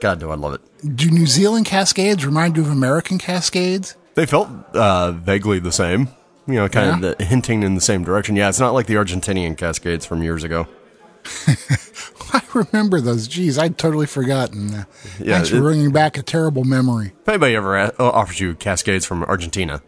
God, 0.00 0.20
do 0.20 0.30
I 0.30 0.34
love 0.34 0.54
it. 0.54 0.96
Do 0.96 1.10
New 1.10 1.26
Zealand 1.26 1.66
Cascades 1.66 2.24
remind 2.26 2.56
you 2.56 2.62
of 2.62 2.70
American 2.70 3.18
Cascades? 3.18 3.96
They 4.14 4.26
felt 4.26 4.48
uh, 4.74 5.12
vaguely 5.12 5.58
the 5.58 5.72
same. 5.72 6.08
You 6.46 6.54
know, 6.54 6.68
kind 6.68 7.02
Yeah? 7.02 7.10
of 7.10 7.18
the, 7.18 7.24
hinting 7.24 7.62
in 7.62 7.74
the 7.74 7.80
same 7.80 8.04
direction. 8.04 8.36
Yeah, 8.36 8.48
it's 8.48 8.60
not 8.60 8.72
like 8.74 8.86
the 8.86 8.94
Argentinian 8.94 9.56
Cascades 9.56 10.06
from 10.06 10.22
years 10.22 10.44
ago. 10.44 10.68
I 12.32 12.40
remember 12.54 13.00
those. 13.00 13.26
Geez, 13.26 13.58
I'd 13.58 13.78
totally 13.78 14.06
forgotten. 14.06 14.72
Uh, 14.74 14.84
Yeah, 15.18 15.36
Thanks 15.36 15.48
for 15.50 15.56
it- 15.56 15.60
bringing 15.60 15.90
back 15.90 16.16
a 16.16 16.22
terrible 16.22 16.62
memory. 16.64 17.12
If 17.22 17.28
anybody 17.28 17.56
ever 17.56 17.76
uh, 17.76 17.90
offers 17.98 18.38
you 18.38 18.54
Cascades 18.54 19.04
from 19.04 19.24
Argentina, 19.24 19.82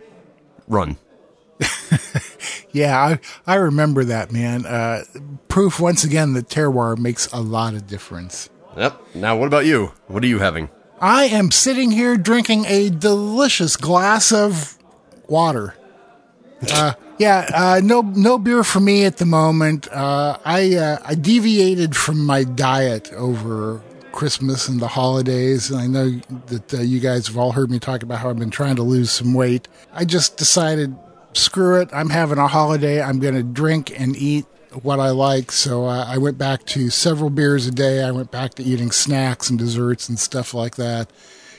run. 0.66 0.96
Yeah, 2.72 2.98
I, 2.98 3.18
I 3.46 3.56
remember 3.56 4.04
that, 4.04 4.30
man. 4.32 4.66
Uh, 4.66 5.04
proof 5.48 5.80
once 5.80 6.04
again 6.04 6.34
that 6.34 6.48
terroir 6.48 6.98
makes 6.98 7.26
a 7.32 7.40
lot 7.40 7.74
of 7.74 7.86
difference. 7.86 8.50
Yep. 8.76 9.00
Now, 9.14 9.36
what 9.36 9.46
about 9.46 9.66
you? 9.66 9.92
What 10.06 10.22
are 10.22 10.26
you 10.26 10.38
having? 10.38 10.68
I 11.00 11.24
am 11.24 11.50
sitting 11.50 11.90
here 11.90 12.16
drinking 12.16 12.64
a 12.66 12.90
delicious 12.90 13.76
glass 13.76 14.32
of 14.32 14.78
water. 15.26 15.74
Uh, 16.72 16.92
yeah, 17.18 17.48
uh, 17.54 17.80
no, 17.84 18.00
no 18.00 18.36
beer 18.36 18.64
for 18.64 18.80
me 18.80 19.04
at 19.04 19.18
the 19.18 19.24
moment. 19.24 19.86
Uh, 19.92 20.38
I, 20.44 20.74
uh, 20.74 20.98
I 21.04 21.14
deviated 21.14 21.94
from 21.94 22.26
my 22.26 22.42
diet 22.42 23.12
over 23.12 23.80
Christmas 24.10 24.66
and 24.66 24.80
the 24.80 24.88
holidays. 24.88 25.70
And 25.70 25.80
I 25.80 25.86
know 25.86 26.20
that 26.46 26.74
uh, 26.74 26.80
you 26.80 26.98
guys 26.98 27.28
have 27.28 27.38
all 27.38 27.52
heard 27.52 27.70
me 27.70 27.78
talk 27.78 28.02
about 28.02 28.18
how 28.18 28.30
I've 28.30 28.38
been 28.40 28.50
trying 28.50 28.74
to 28.74 28.82
lose 28.82 29.12
some 29.12 29.34
weight. 29.34 29.68
I 29.92 30.04
just 30.04 30.36
decided, 30.36 30.96
screw 31.38 31.80
it. 31.80 31.88
I'm 31.92 32.10
having 32.10 32.38
a 32.38 32.48
holiday. 32.48 33.00
I'm 33.00 33.18
going 33.18 33.34
to 33.34 33.42
drink 33.42 33.98
and 33.98 34.16
eat 34.16 34.46
what 34.82 35.00
I 35.00 35.10
like. 35.10 35.50
So 35.52 35.86
uh, 35.86 36.04
I 36.06 36.18
went 36.18 36.38
back 36.38 36.64
to 36.66 36.90
several 36.90 37.30
beers 37.30 37.66
a 37.66 37.70
day. 37.70 38.02
I 38.02 38.10
went 38.10 38.30
back 38.30 38.54
to 38.54 38.62
eating 38.62 38.90
snacks 38.90 39.48
and 39.48 39.58
desserts 39.58 40.08
and 40.08 40.18
stuff 40.18 40.52
like 40.52 40.76
that. 40.76 41.10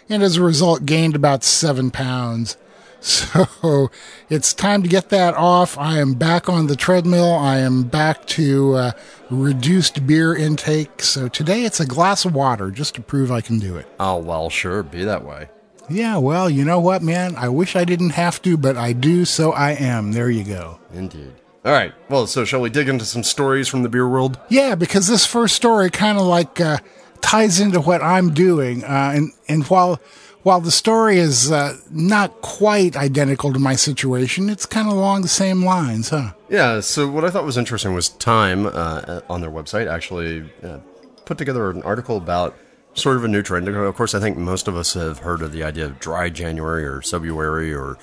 And 0.07 0.23
as 0.23 0.37
a 0.37 0.43
result, 0.43 0.85
gained 0.85 1.15
about 1.15 1.43
seven 1.43 1.91
pounds. 1.91 2.57
So 3.01 3.89
it's 4.29 4.53
time 4.53 4.83
to 4.83 4.89
get 4.89 5.07
that 5.07 5.33
off. 5.35 5.77
I 5.77 5.99
am 5.99 6.15
back 6.15 6.49
on 6.49 6.67
the 6.67 6.75
treadmill. 6.75 7.33
I 7.33 7.59
am 7.59 7.83
back 7.83 8.25
to 8.27 8.73
uh, 8.73 8.91
reduced 9.29 10.05
beer 10.05 10.35
intake. 10.35 11.01
So 11.01 11.29
today 11.29 11.63
it's 11.63 11.79
a 11.79 11.85
glass 11.85 12.25
of 12.25 12.35
water 12.35 12.71
just 12.71 12.95
to 12.95 13.01
prove 13.01 13.31
I 13.31 13.39
can 13.39 13.57
do 13.57 13.77
it. 13.77 13.87
Oh, 14.01 14.17
well, 14.17 14.49
sure, 14.49 14.83
be 14.83 15.05
that 15.05 15.23
way. 15.23 15.47
Yeah, 15.89 16.17
well, 16.17 16.49
you 16.49 16.63
know 16.65 16.79
what, 16.79 17.01
man? 17.01 17.35
I 17.35 17.49
wish 17.49 17.75
I 17.75 17.83
didn't 17.83 18.11
have 18.11 18.41
to, 18.43 18.57
but 18.57 18.77
I 18.77 18.93
do, 18.93 19.25
so 19.25 19.51
I 19.51 19.71
am. 19.71 20.11
There 20.11 20.29
you 20.29 20.43
go. 20.43 20.79
Indeed. 20.93 21.33
All 21.65 21.73
right. 21.73 21.93
Well, 22.09 22.25
so 22.27 22.45
shall 22.45 22.61
we 22.61 22.69
dig 22.69 22.87
into 22.87 23.05
some 23.05 23.23
stories 23.23 23.67
from 23.67 23.83
the 23.83 23.89
beer 23.89 24.07
world? 24.07 24.39
Yeah, 24.49 24.75
because 24.75 25.07
this 25.07 25.25
first 25.25 25.55
story 25.55 25.89
kind 25.89 26.17
of 26.17 26.25
like 26.25 26.61
uh, 26.61 26.77
ties 27.21 27.59
into 27.59 27.81
what 27.81 28.01
I'm 28.01 28.33
doing, 28.33 28.83
uh, 28.83 29.11
and 29.15 29.31
and 29.47 29.65
while 29.65 29.99
while 30.43 30.61
the 30.61 30.71
story 30.71 31.17
is 31.17 31.51
uh, 31.51 31.77
not 31.91 32.41
quite 32.41 32.95
identical 32.95 33.51
to 33.51 33.59
my 33.59 33.75
situation, 33.75 34.49
it's 34.49 34.65
kind 34.65 34.87
of 34.87 34.93
along 34.93 35.21
the 35.21 35.27
same 35.27 35.63
lines, 35.65 36.09
huh? 36.09 36.31
Yeah, 36.49 36.79
so 36.79 37.09
what 37.09 37.25
I 37.25 37.29
thought 37.29 37.43
was 37.43 37.57
interesting 37.57 37.93
was 37.93 38.09
Time 38.09 38.65
uh, 38.65 39.21
on 39.29 39.41
their 39.41 39.51
website 39.51 39.87
actually 39.87 40.49
uh, 40.63 40.79
put 41.25 41.37
together 41.37 41.69
an 41.69 41.83
article 41.83 42.15
about 42.15 42.55
sort 42.93 43.17
of 43.17 43.23
a 43.23 43.27
new 43.27 43.41
trend. 43.41 43.67
Of 43.67 43.95
course, 43.95 44.13
I 44.13 44.19
think 44.19 44.37
most 44.37 44.67
of 44.67 44.75
us 44.75 44.93
have 44.93 45.19
heard 45.19 45.41
of 45.41 45.51
the 45.51 45.63
idea 45.63 45.85
of 45.85 45.99
dry 45.99 46.29
January 46.29 46.85
or 46.85 47.01
February 47.01 47.73
or 47.73 47.97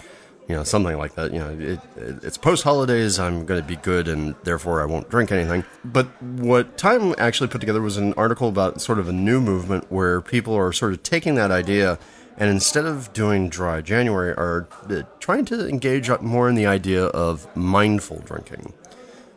you 0.48 0.54
know 0.54 0.64
something 0.64 0.96
like 0.96 1.14
that. 1.16 1.32
You 1.32 1.38
know, 1.40 1.50
it, 1.50 1.80
it, 1.96 2.24
it's 2.24 2.38
post 2.38 2.62
holidays. 2.62 3.18
I'm 3.18 3.44
going 3.46 3.60
to 3.60 3.66
be 3.66 3.76
good, 3.76 4.08
and 4.08 4.34
therefore 4.44 4.80
I 4.80 4.84
won't 4.84 5.10
drink 5.10 5.32
anything. 5.32 5.64
But 5.84 6.06
what 6.22 6.78
Time 6.78 7.14
actually 7.18 7.48
put 7.48 7.60
together 7.60 7.82
was 7.82 7.96
an 7.96 8.14
article 8.14 8.48
about 8.48 8.80
sort 8.80 8.98
of 8.98 9.08
a 9.08 9.12
new 9.12 9.40
movement 9.40 9.90
where 9.90 10.20
people 10.20 10.54
are 10.54 10.72
sort 10.72 10.92
of 10.92 11.02
taking 11.02 11.34
that 11.34 11.50
idea 11.50 11.98
and 12.38 12.50
instead 12.50 12.84
of 12.84 13.12
doing 13.12 13.48
dry 13.48 13.80
January, 13.80 14.32
are 14.32 14.68
uh, 14.90 15.02
trying 15.20 15.44
to 15.46 15.68
engage 15.68 16.10
more 16.20 16.48
in 16.48 16.54
the 16.54 16.66
idea 16.66 17.06
of 17.06 17.54
mindful 17.56 18.18
drinking. 18.20 18.74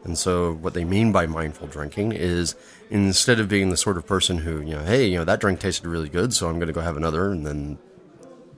And 0.03 0.17
so, 0.17 0.53
what 0.53 0.73
they 0.73 0.83
mean 0.83 1.11
by 1.11 1.25
mindful 1.25 1.67
drinking 1.67 2.11
is 2.11 2.55
instead 2.89 3.39
of 3.39 3.47
being 3.47 3.69
the 3.69 3.77
sort 3.77 3.97
of 3.97 4.05
person 4.05 4.39
who, 4.39 4.61
you 4.61 4.75
know, 4.75 4.83
hey, 4.83 5.05
you 5.05 5.17
know, 5.17 5.25
that 5.25 5.39
drink 5.39 5.59
tasted 5.59 5.87
really 5.87 6.09
good, 6.09 6.33
so 6.33 6.47
I'm 6.47 6.55
going 6.55 6.67
to 6.67 6.73
go 6.73 6.81
have 6.81 6.97
another, 6.97 7.31
and 7.31 7.45
then 7.45 7.77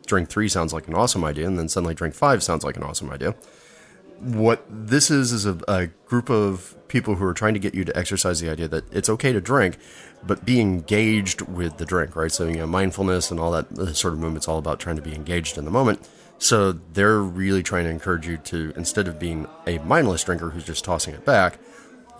drink 0.08 0.30
three 0.30 0.50
sounds 0.50 0.74
like 0.74 0.88
an 0.88 0.94
awesome 0.94 1.24
idea, 1.24 1.48
and 1.48 1.60
then 1.60 1.70
suddenly 1.70 1.94
drink 1.94 2.16
five 2.16 2.42
sounds 2.42 2.64
like 2.64 2.78
an 2.78 2.84
awesome 2.84 3.10
idea. 3.10 3.36
What 4.20 4.64
this 4.70 5.10
is 5.10 5.32
is 5.32 5.46
a, 5.46 5.58
a 5.68 5.88
group 6.06 6.30
of 6.30 6.76
people 6.88 7.16
who 7.16 7.26
are 7.26 7.34
trying 7.34 7.56
to 7.56 7.60
get 7.60 7.74
you 7.74 7.84
to 7.86 7.98
exercise 7.98 8.40
the 8.40 8.50
idea 8.50 8.68
that 8.68 8.94
it's 8.94 9.10
okay 9.10 9.32
to 9.34 9.42
drink, 9.42 9.78
but 10.24 10.46
be 10.46 10.60
engaged 10.60 11.42
with 11.42 11.78
the 11.78 11.86
drink, 11.86 12.16
right? 12.16 12.32
So, 12.32 12.48
you 12.48 12.58
know, 12.58 12.68
mindfulness 12.68 13.32
and 13.32 13.40
all 13.40 13.52
that 13.52 13.72
uh, 13.80 13.94
sort 13.94 14.14
of 14.14 14.20
movement's 14.20 14.48
all 14.48 14.60
about 14.60 14.80
trying 14.80 14.98
to 14.98 15.02
be 15.02 15.16
engaged 15.16 15.58
in 15.58 15.66
the 15.66 15.72
moment. 15.72 16.08
So 16.38 16.72
they're 16.72 17.20
really 17.20 17.64
trying 17.64 17.86
to 17.86 17.90
encourage 17.90 18.28
you 18.28 18.38
to, 18.38 18.74
instead 18.76 19.08
of 19.08 19.20
being 19.20 19.48
a 19.66 19.78
mindless 19.80 20.24
drinker 20.24 20.50
who's 20.50 20.66
just 20.66 20.84
tossing 20.84 21.14
it 21.14 21.26
back, 21.26 21.60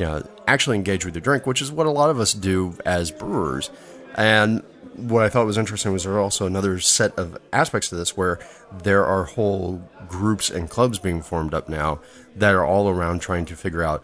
you 0.02 0.08
know, 0.08 0.28
actually 0.48 0.78
engage 0.78 1.06
with 1.06 1.14
your 1.14 1.22
drink, 1.22 1.46
which 1.46 1.62
is 1.62 1.72
what 1.72 1.86
a 1.86 1.92
lot 1.92 2.10
of 2.10 2.20
us 2.20 2.34
do 2.34 2.76
as 2.88 3.12
brewers. 3.12 3.70
And 4.16 4.64
what 4.96 5.24
I 5.24 5.30
thought 5.30 5.46
was 5.46 5.60
interesting 5.60 5.94
was 5.94 6.06
there 6.06 6.20
also 6.20 6.48
another 6.48 6.80
set 6.80 7.16
of 7.20 7.38
aspects 7.54 7.90
to 7.90 7.96
this 7.96 8.18
where 8.18 8.40
there 8.82 9.06
are 9.06 9.26
whole 9.26 9.88
groups 10.08 10.50
and 10.50 10.68
clubs 10.68 10.98
being 10.98 11.22
formed 11.22 11.54
up 11.54 11.70
now 11.70 12.00
that 12.36 12.56
are 12.56 12.66
all 12.66 12.90
around 12.90 13.22
trying 13.22 13.46
to 13.46 13.56
figure 13.56 13.84
out 13.84 14.04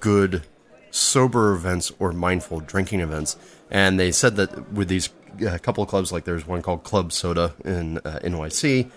good 0.00 0.44
sober 0.90 1.52
events 1.52 1.92
or 1.98 2.14
mindful 2.14 2.60
drinking 2.60 3.00
events. 3.00 3.36
And 3.70 4.00
they 4.00 4.12
said 4.12 4.36
that 4.36 4.72
with 4.72 4.88
these 4.88 5.10
a 5.46 5.58
couple 5.58 5.84
of 5.84 5.90
clubs, 5.90 6.10
like 6.10 6.24
there's 6.24 6.46
one 6.46 6.62
called 6.62 6.84
Club 6.84 7.12
Soda 7.12 7.52
in 7.66 7.98
uh, 7.98 8.20
NYC, 8.24 8.90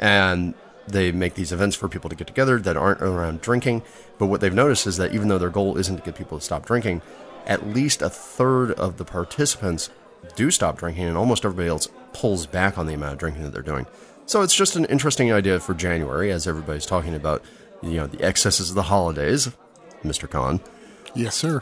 and 0.00 0.54
they 0.88 1.12
make 1.12 1.34
these 1.34 1.52
events 1.52 1.76
for 1.76 1.88
people 1.88 2.10
to 2.10 2.16
get 2.16 2.26
together 2.26 2.58
that 2.58 2.76
aren't 2.76 3.02
around 3.02 3.40
drinking. 3.40 3.82
But 4.22 4.28
what 4.28 4.40
they've 4.40 4.54
noticed 4.54 4.86
is 4.86 4.98
that 4.98 5.12
even 5.12 5.26
though 5.26 5.38
their 5.38 5.50
goal 5.50 5.76
isn't 5.76 5.96
to 5.96 6.02
get 6.04 6.14
people 6.14 6.38
to 6.38 6.44
stop 6.44 6.64
drinking, 6.64 7.02
at 7.44 7.66
least 7.66 8.02
a 8.02 8.08
third 8.08 8.70
of 8.70 8.96
the 8.96 9.04
participants 9.04 9.90
do 10.36 10.52
stop 10.52 10.78
drinking, 10.78 11.06
and 11.06 11.16
almost 11.16 11.44
everybody 11.44 11.68
else 11.68 11.88
pulls 12.12 12.46
back 12.46 12.78
on 12.78 12.86
the 12.86 12.94
amount 12.94 13.14
of 13.14 13.18
drinking 13.18 13.42
that 13.42 13.52
they're 13.52 13.62
doing. 13.62 13.84
So 14.26 14.42
it's 14.42 14.54
just 14.54 14.76
an 14.76 14.84
interesting 14.84 15.32
idea 15.32 15.58
for 15.58 15.74
January, 15.74 16.30
as 16.30 16.46
everybody's 16.46 16.86
talking 16.86 17.16
about, 17.16 17.42
you 17.82 17.94
know, 17.94 18.06
the 18.06 18.22
excesses 18.24 18.68
of 18.68 18.76
the 18.76 18.84
holidays, 18.84 19.50
Mr. 20.04 20.30
Conn 20.30 20.60
Yes, 21.16 21.34
sir. 21.34 21.60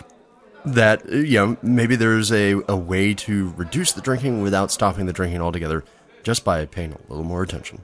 that 0.66 1.08
you 1.08 1.38
know 1.38 1.56
maybe 1.62 1.96
there's 1.96 2.30
a, 2.30 2.60
a 2.68 2.76
way 2.76 3.14
to 3.14 3.54
reduce 3.56 3.92
the 3.92 4.02
drinking 4.02 4.42
without 4.42 4.70
stopping 4.70 5.06
the 5.06 5.14
drinking 5.14 5.40
altogether 5.40 5.82
just 6.24 6.44
by 6.44 6.66
paying 6.66 6.92
a 6.92 6.98
little 7.08 7.24
more 7.24 7.42
attention 7.42 7.80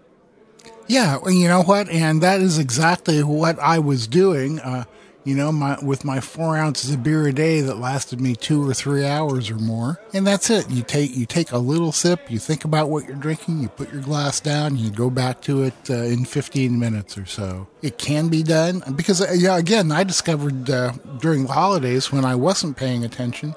Yeah, 0.89 1.19
you 1.27 1.49
know 1.49 1.63
what? 1.63 1.89
And 1.89 2.23
that 2.23 2.41
is 2.41 2.59
exactly 2.59 3.23
what 3.23 3.59
I 3.59 3.79
was 3.79 4.07
doing. 4.07 4.61
Uh, 4.61 4.85
you 5.27 5.35
know, 5.35 5.51
my 5.51 5.77
with 5.83 6.05
my 6.05 6.21
four 6.21 6.57
ounces 6.57 6.93
of 6.93 7.03
beer 7.03 7.27
a 7.27 7.33
day 7.33 7.61
that 7.61 7.79
lasted 7.79 8.21
me 8.21 8.37
two 8.37 8.67
or 8.67 8.73
three 8.73 9.05
hours 9.05 9.51
or 9.51 9.57
more, 9.57 10.01
and 10.15 10.25
that's 10.25 10.51
it. 10.51 10.71
You 10.71 10.85
take 10.85 11.17
you 11.17 11.27
take 11.27 11.51
a 11.51 11.59
little 11.59 11.91
sip, 11.91 12.31
you 12.31 12.39
think 12.39 12.65
about 12.65 12.91
what 12.91 13.09
you're 13.09 13.17
drinking, 13.17 13.61
you 13.61 13.69
put 13.69 13.93
your 13.93 14.03
glass 14.03 14.39
down, 14.39 14.77
you 14.77 14.89
go 14.89 15.11
back 15.11 15.43
to 15.43 15.65
it 15.65 15.75
uh, 15.91 15.95
in 15.95 16.25
15 16.25 16.79
minutes 16.79 17.19
or 17.19 17.27
so. 17.27 17.67
It 17.83 17.99
can 17.99 18.29
be 18.29 18.45
done 18.45 18.85
because, 18.95 19.21
uh, 19.21 19.35
yeah, 19.37 19.59
again, 19.59 19.91
I 19.91 20.05
discovered 20.05 20.71
uh, 20.71 20.93
during 21.19 21.47
the 21.47 21.53
holidays 21.53 22.13
when 22.13 22.25
I 22.25 22.37
wasn't 22.37 22.77
paying 22.77 23.05
attention. 23.05 23.57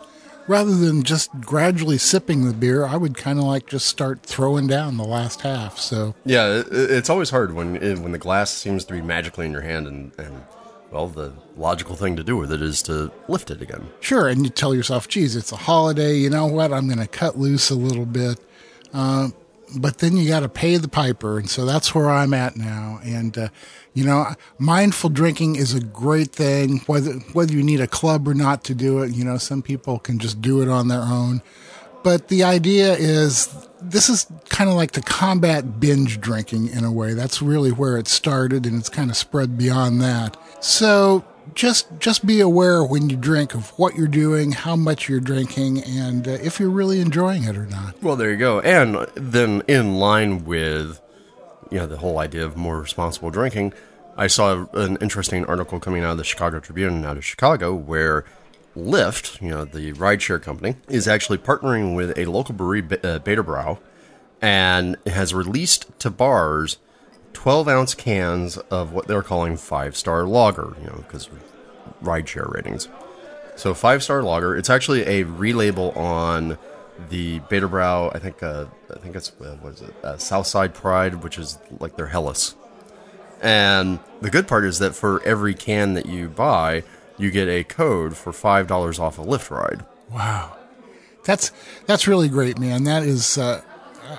Rather 0.49 0.75
than 0.75 1.03
just 1.03 1.29
gradually 1.41 1.99
sipping 1.99 2.45
the 2.45 2.53
beer, 2.53 2.83
I 2.83 2.97
would 2.97 3.15
kind 3.15 3.37
of 3.37 3.45
like 3.45 3.67
just 3.67 3.85
start 3.85 4.23
throwing 4.23 4.65
down 4.65 4.97
the 4.97 5.03
last 5.03 5.41
half. 5.41 5.77
So 5.77 6.15
yeah 6.25 6.47
it, 6.61 6.67
it's 6.71 7.07
always 7.07 7.29
hard 7.29 7.53
when 7.53 7.75
when 8.01 8.13
the 8.13 8.17
glass 8.17 8.49
seems 8.51 8.83
to 8.85 8.93
be 8.93 9.01
magically 9.01 9.45
in 9.45 9.51
your 9.51 9.61
hand 9.61 9.85
and, 9.85 10.11
and 10.17 10.43
well 10.89 11.07
the 11.07 11.33
logical 11.55 11.95
thing 11.95 12.15
to 12.15 12.23
do 12.23 12.35
with 12.35 12.51
it 12.51 12.63
is 12.63 12.81
to 12.83 13.11
lift 13.27 13.51
it 13.51 13.61
again 13.61 13.89
Sure, 13.99 14.27
and 14.27 14.43
you 14.43 14.49
tell 14.49 14.73
yourself, 14.73 15.07
geez, 15.07 15.35
it's 15.35 15.51
a 15.51 15.55
holiday, 15.55 16.15
you 16.15 16.31
know 16.31 16.47
what, 16.47 16.73
I'm 16.73 16.87
going 16.87 16.97
to 16.99 17.07
cut 17.07 17.37
loose 17.37 17.69
a 17.69 17.75
little 17.75 18.07
bit. 18.07 18.39
Uh, 18.91 19.29
but 19.77 19.99
then 19.99 20.17
you 20.17 20.27
got 20.27 20.41
to 20.41 20.49
pay 20.49 20.77
the 20.77 20.87
piper, 20.87 21.37
and 21.37 21.49
so 21.49 21.65
that's 21.65 21.93
where 21.93 22.09
I'm 22.09 22.33
at 22.33 22.55
now. 22.55 22.99
And, 23.03 23.37
uh, 23.37 23.49
you 23.93 24.03
know, 24.03 24.27
mindful 24.57 25.09
drinking 25.09 25.55
is 25.55 25.73
a 25.73 25.79
great 25.79 26.31
thing, 26.31 26.79
whether, 26.87 27.13
whether 27.33 27.53
you 27.53 27.63
need 27.63 27.81
a 27.81 27.87
club 27.87 28.27
or 28.27 28.33
not 28.33 28.63
to 28.65 28.75
do 28.75 29.01
it. 29.03 29.11
You 29.11 29.23
know, 29.23 29.37
some 29.37 29.61
people 29.61 29.99
can 29.99 30.19
just 30.19 30.41
do 30.41 30.61
it 30.61 30.69
on 30.69 30.87
their 30.87 31.01
own. 31.01 31.41
But 32.03 32.29
the 32.29 32.43
idea 32.43 32.93
is 32.93 33.53
this 33.81 34.09
is 34.09 34.27
kind 34.49 34.69
of 34.69 34.75
like 34.75 34.91
to 34.91 35.01
combat 35.01 35.79
binge 35.79 36.19
drinking 36.21 36.69
in 36.69 36.83
a 36.83 36.91
way. 36.91 37.13
That's 37.13 37.41
really 37.41 37.71
where 37.71 37.97
it 37.97 38.07
started, 38.07 38.65
and 38.65 38.79
it's 38.79 38.89
kind 38.89 39.09
of 39.09 39.17
spread 39.17 39.57
beyond 39.57 40.01
that. 40.01 40.37
So 40.63 41.25
just 41.55 41.87
just 41.99 42.25
be 42.25 42.39
aware 42.39 42.83
when 42.83 43.09
you 43.09 43.15
drink 43.17 43.53
of 43.53 43.69
what 43.77 43.95
you're 43.95 44.07
doing, 44.07 44.51
how 44.51 44.75
much 44.75 45.07
you're 45.09 45.19
drinking, 45.19 45.83
and 45.83 46.27
uh, 46.27 46.31
if 46.31 46.59
you're 46.59 46.69
really 46.69 46.99
enjoying 46.99 47.43
it 47.43 47.55
or 47.57 47.65
not. 47.65 48.01
well 48.01 48.15
there 48.15 48.31
you 48.31 48.37
go 48.37 48.59
and 48.61 48.95
then 49.15 49.61
in 49.67 49.95
line 49.95 50.45
with 50.45 51.01
you 51.71 51.77
know 51.77 51.85
the 51.87 51.97
whole 51.97 52.19
idea 52.19 52.43
of 52.45 52.55
more 52.57 52.79
responsible 52.79 53.29
drinking 53.29 53.71
i 54.17 54.25
saw 54.27 54.65
an 54.73 54.97
interesting 55.01 55.45
article 55.45 55.79
coming 55.79 56.03
out 56.03 56.11
of 56.11 56.17
the 56.17 56.23
chicago 56.23 56.59
tribune 56.59 57.05
out 57.05 57.17
of 57.17 57.23
chicago 57.25 57.73
where 57.75 58.25
lyft 58.75 59.39
you 59.41 59.49
know 59.49 59.65
the 59.65 59.93
rideshare 59.93 60.41
company 60.41 60.75
is 60.87 61.07
actually 61.07 61.37
partnering 61.37 61.95
with 61.95 62.17
a 62.17 62.25
local 62.25 62.53
brewery 62.55 62.83
uh, 63.03 63.19
beta 63.19 63.43
brow 63.43 63.77
and 64.41 64.95
has 65.05 65.33
released 65.33 65.87
to 65.99 66.09
bars 66.09 66.77
12 67.39 67.69
ounce 67.69 67.95
cans 67.95 68.57
of 68.69 68.91
what 68.91 69.07
they're 69.07 69.23
calling 69.23 69.55
five 69.55 69.95
star 69.95 70.25
lager 70.25 70.75
you 70.81 70.87
know 70.87 70.97
because 71.07 71.29
rideshare 72.03 72.53
ratings 72.53 72.89
So 73.55 73.73
five 73.73 74.03
star 74.03 74.23
lager. 74.23 74.57
It's 74.57 74.69
actually 74.69 75.03
a 75.03 75.23
relabel 75.23 75.95
on 75.95 76.57
the 77.09 77.39
Brau. 77.39 78.13
I 78.13 78.19
think 78.19 78.43
uh, 78.43 78.65
I 78.93 78.99
think 78.99 79.15
it's 79.15 79.31
uh, 79.39 79.55
what 79.61 79.75
is 79.75 79.81
it? 79.83 79.95
Uh, 80.03 80.17
Southside 80.17 80.73
Pride, 80.73 81.23
which 81.23 81.37
is 81.37 81.57
like 81.79 81.95
their 81.95 82.07
Helles. 82.07 82.55
And 83.41 83.99
the 84.19 84.29
good 84.29 84.45
part 84.45 84.65
is 84.65 84.79
that 84.79 84.93
for 84.93 85.23
every 85.23 85.53
can 85.53 85.93
that 85.93 86.07
you 86.07 86.27
buy, 86.27 86.83
you 87.17 87.31
get 87.31 87.47
a 87.47 87.63
code 87.63 88.17
for 88.17 88.33
five 88.33 88.67
dollars 88.67 88.99
off 88.99 89.17
a 89.17 89.23
Lyft 89.23 89.49
ride. 89.49 89.85
Wow, 90.11 90.57
that's 91.23 91.53
that's 91.85 92.05
really 92.05 92.27
great, 92.27 92.59
man. 92.59 92.83
That 92.83 93.03
is. 93.03 93.37
Uh, 93.37 93.61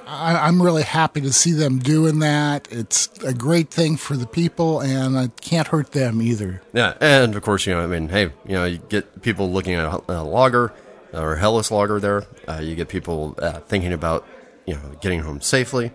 I, 0.06 0.48
am 0.48 0.62
really 0.62 0.82
happy 0.82 1.20
to 1.22 1.32
see 1.32 1.52
them 1.52 1.78
doing 1.78 2.20
that. 2.20 2.68
It's 2.70 3.08
a 3.24 3.34
great 3.34 3.70
thing 3.70 3.96
for 3.96 4.16
the 4.16 4.26
people, 4.26 4.80
and 4.80 5.16
it 5.16 5.40
can't 5.40 5.68
hurt 5.68 5.92
them 5.92 6.22
either. 6.22 6.62
Yeah, 6.72 6.94
and 7.00 7.34
of 7.34 7.42
course, 7.42 7.66
you 7.66 7.74
know, 7.74 7.82
I 7.82 7.86
mean, 7.86 8.08
hey, 8.08 8.24
you 8.46 8.54
know, 8.54 8.64
you 8.64 8.78
get 8.78 9.22
people 9.22 9.50
looking 9.50 9.74
at 9.74 9.86
a, 9.86 10.02
a 10.08 10.22
lager 10.22 10.72
or 11.12 11.36
Helles 11.36 11.70
lager 11.70 12.00
there. 12.00 12.24
Uh, 12.48 12.60
you 12.62 12.74
get 12.74 12.88
people 12.88 13.34
uh, 13.38 13.60
thinking 13.60 13.92
about, 13.92 14.26
you 14.66 14.74
know, 14.74 14.96
getting 15.00 15.20
home 15.20 15.40
safely. 15.40 15.92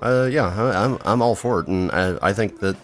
Uh, 0.00 0.28
yeah, 0.30 0.46
I, 0.46 0.84
I'm 0.84 0.98
I'm 1.04 1.22
all 1.22 1.36
for 1.36 1.60
it, 1.60 1.68
and 1.68 1.90
I, 1.92 2.18
I 2.20 2.32
think 2.32 2.60
that 2.60 2.76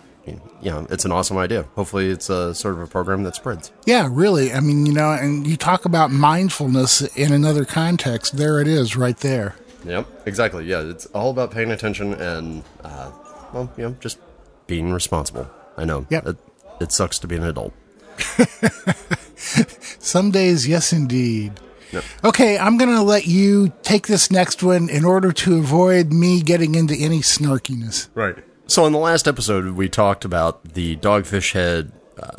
you 0.60 0.70
know, 0.70 0.86
it's 0.90 1.04
an 1.04 1.12
awesome 1.12 1.38
idea. 1.38 1.64
Hopefully, 1.74 2.08
it's 2.08 2.28
a 2.30 2.54
sort 2.54 2.74
of 2.74 2.80
a 2.80 2.86
program 2.86 3.22
that 3.22 3.34
spreads. 3.34 3.72
Yeah, 3.86 4.08
really. 4.10 4.52
I 4.52 4.60
mean, 4.60 4.86
you 4.86 4.92
know, 4.92 5.12
and 5.12 5.46
you 5.46 5.56
talk 5.56 5.84
about 5.84 6.10
mindfulness 6.10 7.02
in 7.16 7.32
another 7.32 7.64
context. 7.64 8.36
There 8.36 8.60
it 8.60 8.68
is, 8.68 8.96
right 8.96 9.16
there. 9.18 9.54
Yep, 9.88 10.26
exactly. 10.26 10.66
Yeah, 10.66 10.82
it's 10.82 11.06
all 11.06 11.30
about 11.30 11.50
paying 11.50 11.70
attention 11.70 12.14
and, 12.14 12.62
uh, 12.84 13.10
well, 13.52 13.72
you 13.76 13.84
know, 13.84 13.96
just 14.00 14.18
being 14.66 14.92
responsible. 14.92 15.50
I 15.76 15.84
know. 15.84 16.06
Yep. 16.10 16.26
It, 16.26 16.36
it 16.80 16.92
sucks 16.92 17.18
to 17.20 17.26
be 17.26 17.36
an 17.36 17.44
adult. 17.44 17.72
Some 19.36 20.30
days, 20.30 20.68
yes, 20.68 20.92
indeed. 20.92 21.52
Yep. 21.92 22.04
Okay, 22.24 22.58
I'm 22.58 22.76
going 22.76 22.94
to 22.94 23.02
let 23.02 23.26
you 23.26 23.72
take 23.82 24.06
this 24.06 24.30
next 24.30 24.62
one 24.62 24.90
in 24.90 25.04
order 25.04 25.32
to 25.32 25.58
avoid 25.58 26.12
me 26.12 26.42
getting 26.42 26.74
into 26.74 26.94
any 26.94 27.20
snarkiness. 27.20 28.08
Right. 28.14 28.36
So, 28.66 28.84
in 28.84 28.92
the 28.92 28.98
last 28.98 29.26
episode, 29.26 29.64
we 29.70 29.88
talked 29.88 30.24
about 30.26 30.74
the 30.74 30.96
Dogfish 30.96 31.54
Head 31.54 31.92
uh, 32.20 32.32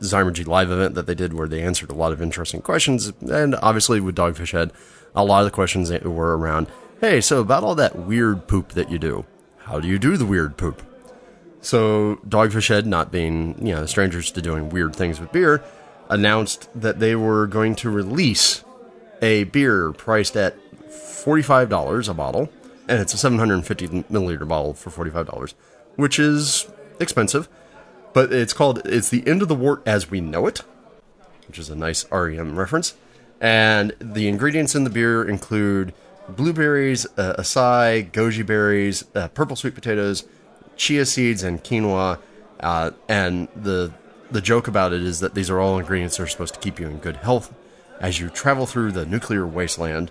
Zymurgy 0.00 0.46
live 0.46 0.70
event 0.70 0.94
that 0.94 1.06
they 1.06 1.14
did 1.14 1.34
where 1.34 1.46
they 1.46 1.62
answered 1.62 1.90
a 1.90 1.94
lot 1.94 2.12
of 2.12 2.22
interesting 2.22 2.62
questions. 2.62 3.12
And 3.20 3.54
obviously, 3.56 4.00
with 4.00 4.16
Dogfish 4.16 4.52
Head, 4.52 4.72
a 5.14 5.24
lot 5.24 5.40
of 5.40 5.44
the 5.46 5.50
questions 5.50 5.90
were 5.90 6.36
around 6.36 6.66
hey, 7.00 7.20
so 7.20 7.40
about 7.40 7.62
all 7.62 7.76
that 7.76 7.96
weird 7.96 8.48
poop 8.48 8.70
that 8.70 8.90
you 8.90 8.98
do, 8.98 9.24
how 9.58 9.78
do 9.78 9.86
you 9.86 10.00
do 10.00 10.16
the 10.16 10.26
weird 10.26 10.56
poop? 10.56 10.82
So, 11.60 12.16
Dogfish 12.28 12.68
Head, 12.68 12.86
not 12.86 13.12
being, 13.12 13.54
you 13.64 13.72
know, 13.72 13.86
strangers 13.86 14.32
to 14.32 14.42
doing 14.42 14.68
weird 14.68 14.96
things 14.96 15.20
with 15.20 15.30
beer, 15.30 15.62
announced 16.08 16.68
that 16.74 16.98
they 16.98 17.14
were 17.14 17.46
going 17.46 17.76
to 17.76 17.90
release 17.90 18.64
a 19.22 19.44
beer 19.44 19.92
priced 19.92 20.36
at 20.36 20.56
$45 20.88 22.08
a 22.08 22.14
bottle 22.14 22.48
and 22.88 23.00
it's 23.00 23.12
a 23.12 23.18
750 23.18 23.88
milliliter 24.04 24.48
bottle 24.48 24.72
for 24.74 24.90
$45, 24.90 25.54
which 25.96 26.18
is 26.18 26.66
expensive. 26.98 27.48
But 28.14 28.32
it's 28.32 28.54
called 28.54 28.80
it's 28.86 29.10
the 29.10 29.26
end 29.28 29.42
of 29.42 29.48
the 29.48 29.54
wort 29.54 29.82
as 29.86 30.10
we 30.10 30.20
know 30.20 30.46
it, 30.46 30.62
which 31.46 31.58
is 31.58 31.68
a 31.68 31.76
nice 31.76 32.10
REM 32.10 32.58
reference. 32.58 32.96
And 33.40 33.94
the 34.00 34.28
ingredients 34.28 34.74
in 34.74 34.84
the 34.84 34.90
beer 34.90 35.24
include 35.24 35.94
blueberries, 36.28 37.06
uh, 37.16 37.36
acai, 37.38 38.10
goji 38.10 38.44
berries, 38.44 39.04
uh, 39.14 39.28
purple 39.28 39.56
sweet 39.56 39.74
potatoes, 39.74 40.26
chia 40.76 41.06
seeds, 41.06 41.42
and 41.42 41.62
quinoa. 41.62 42.18
Uh, 42.60 42.90
and 43.08 43.48
the 43.54 43.92
the 44.30 44.40
joke 44.40 44.68
about 44.68 44.92
it 44.92 45.02
is 45.02 45.20
that 45.20 45.34
these 45.34 45.48
are 45.48 45.58
all 45.58 45.78
ingredients 45.78 46.16
that 46.16 46.24
are 46.24 46.26
supposed 46.26 46.54
to 46.54 46.60
keep 46.60 46.78
you 46.78 46.86
in 46.86 46.98
good 46.98 47.16
health 47.16 47.54
as 48.00 48.20
you 48.20 48.28
travel 48.28 48.66
through 48.66 48.92
the 48.92 49.06
nuclear 49.06 49.46
wasteland, 49.46 50.10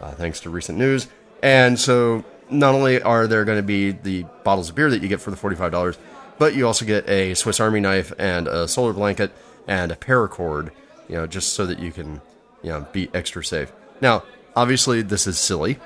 uh, 0.00 0.12
thanks 0.12 0.40
to 0.40 0.50
recent 0.50 0.78
news. 0.78 1.08
And 1.42 1.78
so 1.78 2.24
not 2.50 2.74
only 2.74 3.00
are 3.02 3.26
there 3.26 3.44
going 3.44 3.58
to 3.58 3.62
be 3.62 3.92
the 3.92 4.24
bottles 4.44 4.70
of 4.70 4.74
beer 4.74 4.90
that 4.90 5.02
you 5.02 5.08
get 5.08 5.20
for 5.20 5.30
the 5.30 5.36
$45, 5.36 5.96
but 6.38 6.54
you 6.54 6.66
also 6.66 6.84
get 6.84 7.08
a 7.08 7.34
Swiss 7.34 7.60
Army 7.60 7.80
knife 7.80 8.12
and 8.18 8.48
a 8.48 8.66
solar 8.66 8.92
blanket 8.92 9.32
and 9.66 9.92
a 9.92 9.96
paracord, 9.96 10.70
you 11.08 11.16
know, 11.16 11.26
just 11.26 11.52
so 11.52 11.66
that 11.66 11.78
you 11.78 11.92
can, 11.92 12.20
you 12.68 12.74
know, 12.74 12.86
be 12.92 13.08
extra 13.14 13.42
safe. 13.42 13.72
Now, 14.02 14.24
obviously, 14.54 15.00
this 15.00 15.26
is 15.26 15.38
silly, 15.38 15.78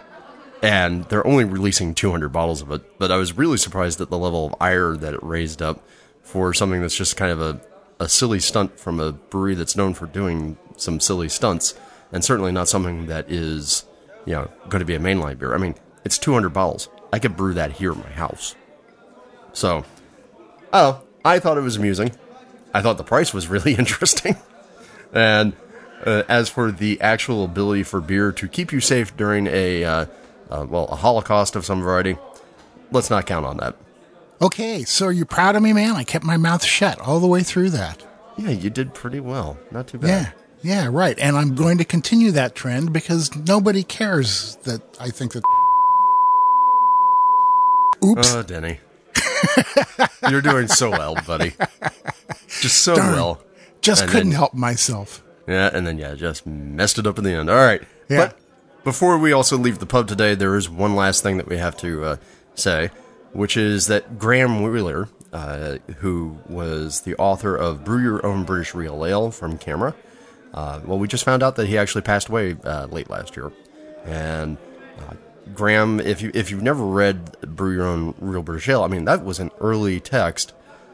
and 0.63 1.05
they're 1.05 1.25
only 1.25 1.45
releasing 1.45 1.95
200 1.95 2.31
bottles 2.31 2.61
of 2.61 2.73
it, 2.73 2.99
but 2.99 3.13
I 3.13 3.17
was 3.19 3.37
really 3.39 3.57
surprised 3.57 4.01
at 4.01 4.11
the 4.11 4.19
level 4.19 4.47
of 4.47 4.55
ire 4.61 4.97
that 4.97 5.15
it 5.15 5.23
raised 5.23 5.63
up 5.63 5.81
for 6.23 6.53
something 6.53 6.81
that's 6.81 6.97
just 6.97 7.17
kind 7.17 7.31
of 7.31 7.41
a, 7.41 7.61
a 8.01 8.09
silly 8.09 8.41
stunt 8.41 8.81
from 8.81 8.99
a 8.99 9.13
brewery 9.13 9.55
that's 9.55 9.77
known 9.77 9.95
for 9.95 10.07
doing 10.07 10.59
some 10.77 10.99
silly 10.99 11.29
stunts, 11.29 11.75
and 12.11 12.25
certainly 12.25 12.51
not 12.51 12.67
something 12.69 13.07
that 13.07 13.31
is 13.31 13.85
you 14.25 14.33
know, 14.33 14.51
going 14.69 14.81
to 14.81 14.85
be 14.85 14.97
a 14.97 14.99
mainline 14.99 15.39
beer. 15.39 15.55
I 15.55 15.59
mean, 15.59 15.77
it's 16.05 16.19
200 16.19 16.49
bottles. 16.49 16.89
I 17.13 17.21
could 17.21 17.37
brew 17.37 17.55
that 17.55 17.73
here 17.73 17.93
in 17.93 18.01
my 18.01 18.11
house. 18.11 18.57
So, 19.53 19.85
oh, 20.73 21.03
I 21.25 21.39
thought 21.39 21.59
it 21.59 21.63
was 21.63 21.77
amusing. 21.77 22.11
I 22.75 22.83
thought 22.83 22.99
the 22.99 23.05
price 23.05 23.33
was 23.33 23.47
really 23.47 23.75
interesting. 23.79 24.37
and 25.13 25.53
uh, 26.07 26.23
as 26.29 26.49
for 26.49 26.73
the 26.73 27.01
actual 27.01 27.45
ability 27.45 27.83
for 27.83 28.01
beer 28.01 28.33
to 28.33 28.49
keep 28.49 28.73
you 28.73 28.81
safe 28.81 29.17
during 29.17 29.47
a, 29.47 29.85
uh, 29.85 30.07
uh, 30.51 30.67
well, 30.69 30.87
a 30.87 30.97
holocaust 30.97 31.57
of 31.57 31.65
some 31.65 31.83
variety, 31.83 32.17
let's 32.91 33.11
not 33.11 33.27
count 33.27 33.47
on 33.47 33.57
that. 33.59 33.77
Okay, 34.41 34.83
so 34.85 35.07
are 35.07 35.13
you 35.13 35.25
proud 35.25 35.55
of 35.57 35.63
me, 35.63 35.73
man? 35.73 35.95
I 35.95 36.05
kept 36.05 36.25
my 36.25 36.37
mouth 36.37 36.65
shut 36.65 36.99
all 37.01 37.21
the 37.21 37.29
way 37.29 37.43
through 37.43 37.71
that. 37.71 38.05
Yeah, 38.37 38.51
you 38.51 38.71
did 38.71 38.95
pretty 38.95 39.21
well. 39.21 39.59
Not 39.71 39.87
too 39.87 39.99
bad. 39.99 40.09
Yeah. 40.09 40.31
Yeah, 40.65 40.89
right. 40.93 41.19
And 41.19 41.37
I'm 41.37 41.57
going 41.57 41.79
to 41.79 41.85
continue 41.85 42.31
that 42.33 42.55
trend 42.55 42.93
because 42.93 43.35
nobody 43.35 43.83
cares 43.83 44.55
that 44.63 44.81
I 45.01 45.11
think 45.11 45.33
that. 45.33 45.43
Oops. 48.05 48.35
Oh, 48.35 48.43
Denny. 48.43 48.79
You're 50.31 50.41
doing 50.41 50.69
so 50.69 50.91
well, 50.91 51.15
buddy. 51.27 51.53
Just 52.61 52.83
so 52.83 52.97
Darn. 52.97 53.13
well. 53.13 53.41
Just 53.81 54.03
And 54.03 54.11
couldn't 54.11 54.31
then- 54.31 54.39
help 54.39 54.55
myself. 54.55 55.23
Yeah, 55.47 55.71
and 55.73 55.87
then 55.87 55.99
yeah, 55.99 56.15
just 56.15 56.47
messed 56.47 56.99
it 56.99 57.07
up 57.07 57.19
in 57.19 57.25
the 57.25 57.33
end. 57.33 57.51
All 57.51 57.57
right. 57.57 57.83
Yeah. 58.09 58.27
But 58.27 58.39
before 58.85 59.19
we 59.19 59.33
also 59.33 59.57
leave 59.57 59.79
the 59.79 59.87
pub 59.87 60.09
today, 60.09 60.35
there 60.35 60.57
is 60.57 60.69
one 60.69 60.95
last 60.95 61.23
thing 61.23 61.37
that 61.39 61.49
we 61.49 61.57
have 61.57 61.77
to 61.79 62.05
uh, 62.05 62.17
say, 62.55 62.91
which 63.33 63.57
is 63.57 63.87
that 63.87 64.19
Graham 64.19 64.63
Wheeler, 64.63 65.09
uh, 65.33 65.79
who 65.99 66.39
was 66.49 67.03
the 67.03 67.17
author 67.17 67.57
of 67.57 67.85
Brew 67.85 68.03
Your 68.03 68.25
Own 68.25 68.45
British 68.45 68.75
Real 68.75 69.05
Ale 69.05 69.31
from 69.31 69.59
CAMRA, 69.59 69.95
uh, 70.55 70.81
well, 70.85 70.99
we 70.99 71.09
just 71.09 71.25
found 71.25 71.43
out 71.43 71.57
that 71.57 71.67
he 71.67 71.79
actually 71.79 72.03
passed 72.03 72.29
away 72.29 72.57
uh, 72.65 72.87
late 72.87 73.09
last 73.09 73.37
year. 73.37 73.53
And 74.05 74.59
uh, 74.99 75.15
Graham, 75.55 76.01
if 76.01 76.21
you 76.21 76.31
if 76.35 76.51
you've 76.51 76.63
never 76.63 76.85
read 76.85 77.41
Brew 77.41 77.75
Your 77.75 77.87
Own 77.87 78.15
Real 78.21 78.43
British 78.43 78.69
Ale, 78.69 78.83
I 78.83 78.89
mean 78.89 79.05
that 79.07 79.25
was 79.25 79.39
an 79.39 79.51
early 79.61 80.01
text 80.01 80.53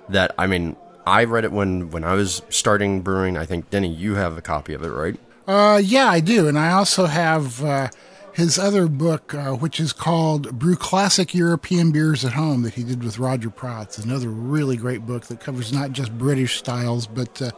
that 0.08 0.34
I 0.38 0.46
mean 0.46 0.76
I 1.08 1.24
read 1.24 1.44
it 1.44 1.52
when 1.52 1.90
when 1.90 2.04
I 2.04 2.14
was 2.14 2.42
starting 2.50 3.00
brewing. 3.00 3.36
I 3.36 3.46
think 3.46 3.70
Denny, 3.70 3.88
you 3.88 4.14
have 4.14 4.36
a 4.36 4.42
copy 4.42 4.74
of 4.74 4.82
it, 4.82 4.90
right? 4.90 5.18
Uh, 5.46 5.80
yeah, 5.82 6.08
I 6.08 6.20
do. 6.20 6.46
And 6.46 6.58
I 6.58 6.72
also 6.72 7.06
have 7.06 7.64
uh, 7.64 7.88
his 8.34 8.58
other 8.58 8.86
book, 8.86 9.34
uh, 9.34 9.52
which 9.54 9.80
is 9.80 9.92
called 9.92 10.58
Brew 10.58 10.76
Classic 10.76 11.34
European 11.34 11.90
Beers 11.90 12.24
at 12.24 12.34
Home, 12.34 12.62
that 12.62 12.74
he 12.74 12.84
did 12.84 13.02
with 13.02 13.18
Roger 13.18 13.48
Protz. 13.48 14.02
Another 14.02 14.28
really 14.28 14.76
great 14.76 15.06
book 15.06 15.24
that 15.26 15.40
covers 15.40 15.72
not 15.72 15.92
just 15.92 16.16
British 16.16 16.58
styles, 16.58 17.06
but 17.06 17.40
uh, 17.40 17.50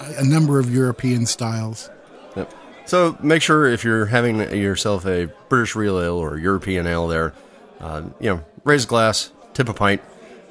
a 0.00 0.24
number 0.24 0.58
of 0.58 0.74
European 0.74 1.26
styles. 1.26 1.88
Yep. 2.36 2.52
So 2.86 3.16
make 3.22 3.42
sure 3.42 3.66
if 3.66 3.84
you're 3.84 4.06
having 4.06 4.40
yourself 4.40 5.06
a 5.06 5.26
British 5.48 5.76
real 5.76 6.00
ale 6.00 6.16
or 6.16 6.38
European 6.38 6.86
ale, 6.86 7.06
there, 7.06 7.34
uh, 7.80 8.02
you 8.18 8.30
know, 8.30 8.44
raise 8.64 8.84
a 8.84 8.88
glass, 8.88 9.30
tip 9.54 9.68
a 9.68 9.74
pint, 9.74 10.02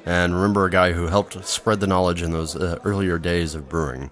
and 0.08 0.34
remember 0.34 0.64
a 0.64 0.70
guy 0.70 0.92
who 0.92 1.06
helped 1.08 1.44
spread 1.44 1.80
the 1.80 1.86
knowledge 1.86 2.22
in 2.22 2.30
those 2.32 2.56
uh, 2.56 2.78
earlier 2.82 3.18
days 3.18 3.54
of 3.54 3.68
brewing. 3.68 4.10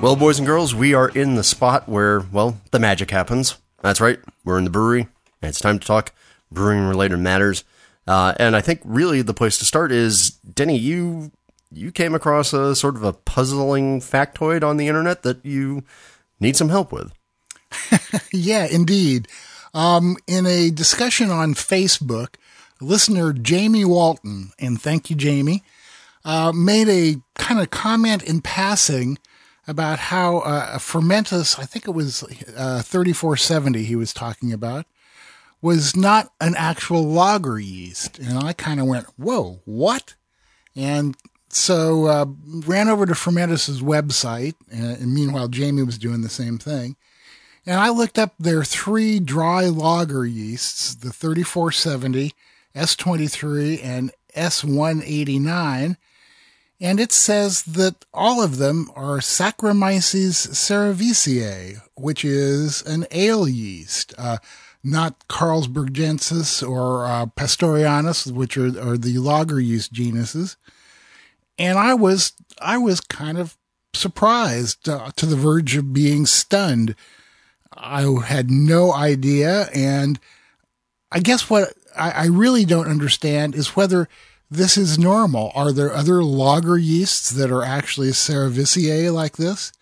Well, 0.00 0.14
boys 0.14 0.38
and 0.38 0.46
girls, 0.46 0.76
we 0.76 0.94
are 0.94 1.08
in 1.08 1.34
the 1.34 1.42
spot 1.42 1.88
where, 1.88 2.20
well, 2.20 2.60
the 2.70 2.78
magic 2.78 3.10
happens. 3.10 3.58
That's 3.82 4.00
right. 4.00 4.20
We're 4.44 4.56
in 4.56 4.62
the 4.64 4.70
brewery, 4.70 5.08
and 5.42 5.48
it's 5.48 5.58
time 5.58 5.80
to 5.80 5.86
talk 5.86 6.12
brewing 6.52 6.86
related 6.86 7.18
matters. 7.18 7.64
Uh, 8.06 8.32
and 8.38 8.54
I 8.54 8.60
think 8.60 8.80
really 8.84 9.22
the 9.22 9.34
place 9.34 9.58
to 9.58 9.64
start 9.64 9.90
is 9.90 10.30
Denny. 10.30 10.78
You 10.78 11.32
you 11.72 11.90
came 11.90 12.14
across 12.14 12.52
a 12.52 12.76
sort 12.76 12.94
of 12.94 13.02
a 13.02 13.12
puzzling 13.12 14.00
factoid 14.00 14.62
on 14.62 14.76
the 14.76 14.86
internet 14.86 15.24
that 15.24 15.44
you 15.44 15.82
need 16.38 16.56
some 16.56 16.68
help 16.68 16.92
with. 16.92 17.12
Yeah, 18.32 18.66
indeed. 18.66 19.26
Um, 19.74 20.16
in 20.26 20.46
a 20.46 20.70
discussion 20.70 21.30
on 21.30 21.54
Facebook, 21.54 22.36
listener 22.80 23.32
Jamie 23.32 23.84
Walton, 23.84 24.52
and 24.58 24.80
thank 24.80 25.10
you, 25.10 25.16
Jamie, 25.16 25.64
uh, 26.24 26.52
made 26.52 26.88
a 26.88 27.16
kind 27.34 27.60
of 27.60 27.70
comment 27.70 28.22
in 28.22 28.40
passing 28.40 29.18
about 29.68 29.98
how 29.98 30.38
uh, 30.38 30.70
a 30.74 30.78
Fermentis, 30.78 31.58
I 31.58 31.64
think 31.64 31.86
it 31.86 31.92
was 31.92 32.24
uh, 32.56 32.82
3470 32.82 33.84
he 33.84 33.94
was 33.94 34.14
talking 34.14 34.52
about, 34.52 34.86
was 35.60 35.94
not 35.94 36.32
an 36.40 36.54
actual 36.56 37.04
lager 37.04 37.58
yeast. 37.58 38.18
And 38.18 38.38
I 38.38 38.54
kind 38.54 38.80
of 38.80 38.86
went, 38.86 39.06
whoa, 39.16 39.60
what? 39.66 40.14
And 40.74 41.16
so 41.50 42.06
uh, 42.06 42.26
ran 42.66 42.88
over 42.88 43.04
to 43.04 43.12
Fermentis's 43.12 43.82
website, 43.82 44.54
and, 44.70 44.96
and 45.02 45.14
meanwhile 45.14 45.48
Jamie 45.48 45.82
was 45.82 45.98
doing 45.98 46.22
the 46.22 46.28
same 46.28 46.58
thing. 46.58 46.96
And 47.66 47.78
I 47.78 47.90
looked 47.90 48.18
up 48.18 48.34
their 48.38 48.64
three 48.64 49.20
dry 49.20 49.66
lager 49.66 50.24
yeasts, 50.24 50.94
the 50.94 51.12
3470, 51.12 52.32
S23, 52.74 53.84
and 53.84 54.12
S189. 54.34 55.96
And 56.80 57.00
it 57.00 57.10
says 57.10 57.62
that 57.62 58.04
all 58.14 58.42
of 58.42 58.58
them 58.58 58.90
are 58.94 59.18
Saccharomyces 59.18 60.48
cerevisiae, 60.50 61.80
which 61.96 62.24
is 62.24 62.82
an 62.82 63.06
ale 63.10 63.48
yeast, 63.48 64.14
uh, 64.16 64.38
not 64.84 65.26
Carlsbergensis 65.28 66.66
or 66.66 67.04
uh, 67.04 67.26
Pastorianus, 67.26 68.30
which 68.30 68.56
are, 68.56 68.66
are 68.80 68.96
the 68.96 69.18
lager 69.18 69.58
yeast 69.58 69.92
genuses. 69.92 70.56
And 71.58 71.78
I 71.78 71.94
was, 71.94 72.32
I 72.60 72.78
was 72.78 73.00
kind 73.00 73.38
of 73.38 73.56
surprised 73.92 74.88
uh, 74.88 75.10
to 75.16 75.26
the 75.26 75.36
verge 75.36 75.76
of 75.76 75.92
being 75.92 76.26
stunned. 76.26 76.94
I 77.72 78.02
had 78.24 78.50
no 78.52 78.92
idea. 78.92 79.68
And 79.74 80.20
I 81.10 81.18
guess 81.18 81.50
what 81.50 81.72
I, 81.96 82.10
I 82.10 82.26
really 82.26 82.64
don't 82.64 82.86
understand 82.88 83.56
is 83.56 83.74
whether 83.74 84.08
this 84.50 84.76
is 84.76 84.98
normal. 84.98 85.52
Are 85.54 85.72
there 85.72 85.92
other 85.92 86.22
lager 86.22 86.78
yeasts 86.78 87.30
that 87.30 87.50
are 87.50 87.62
actually 87.62 88.08
cerevisiae 88.08 89.12
like 89.12 89.36
this? 89.36 89.72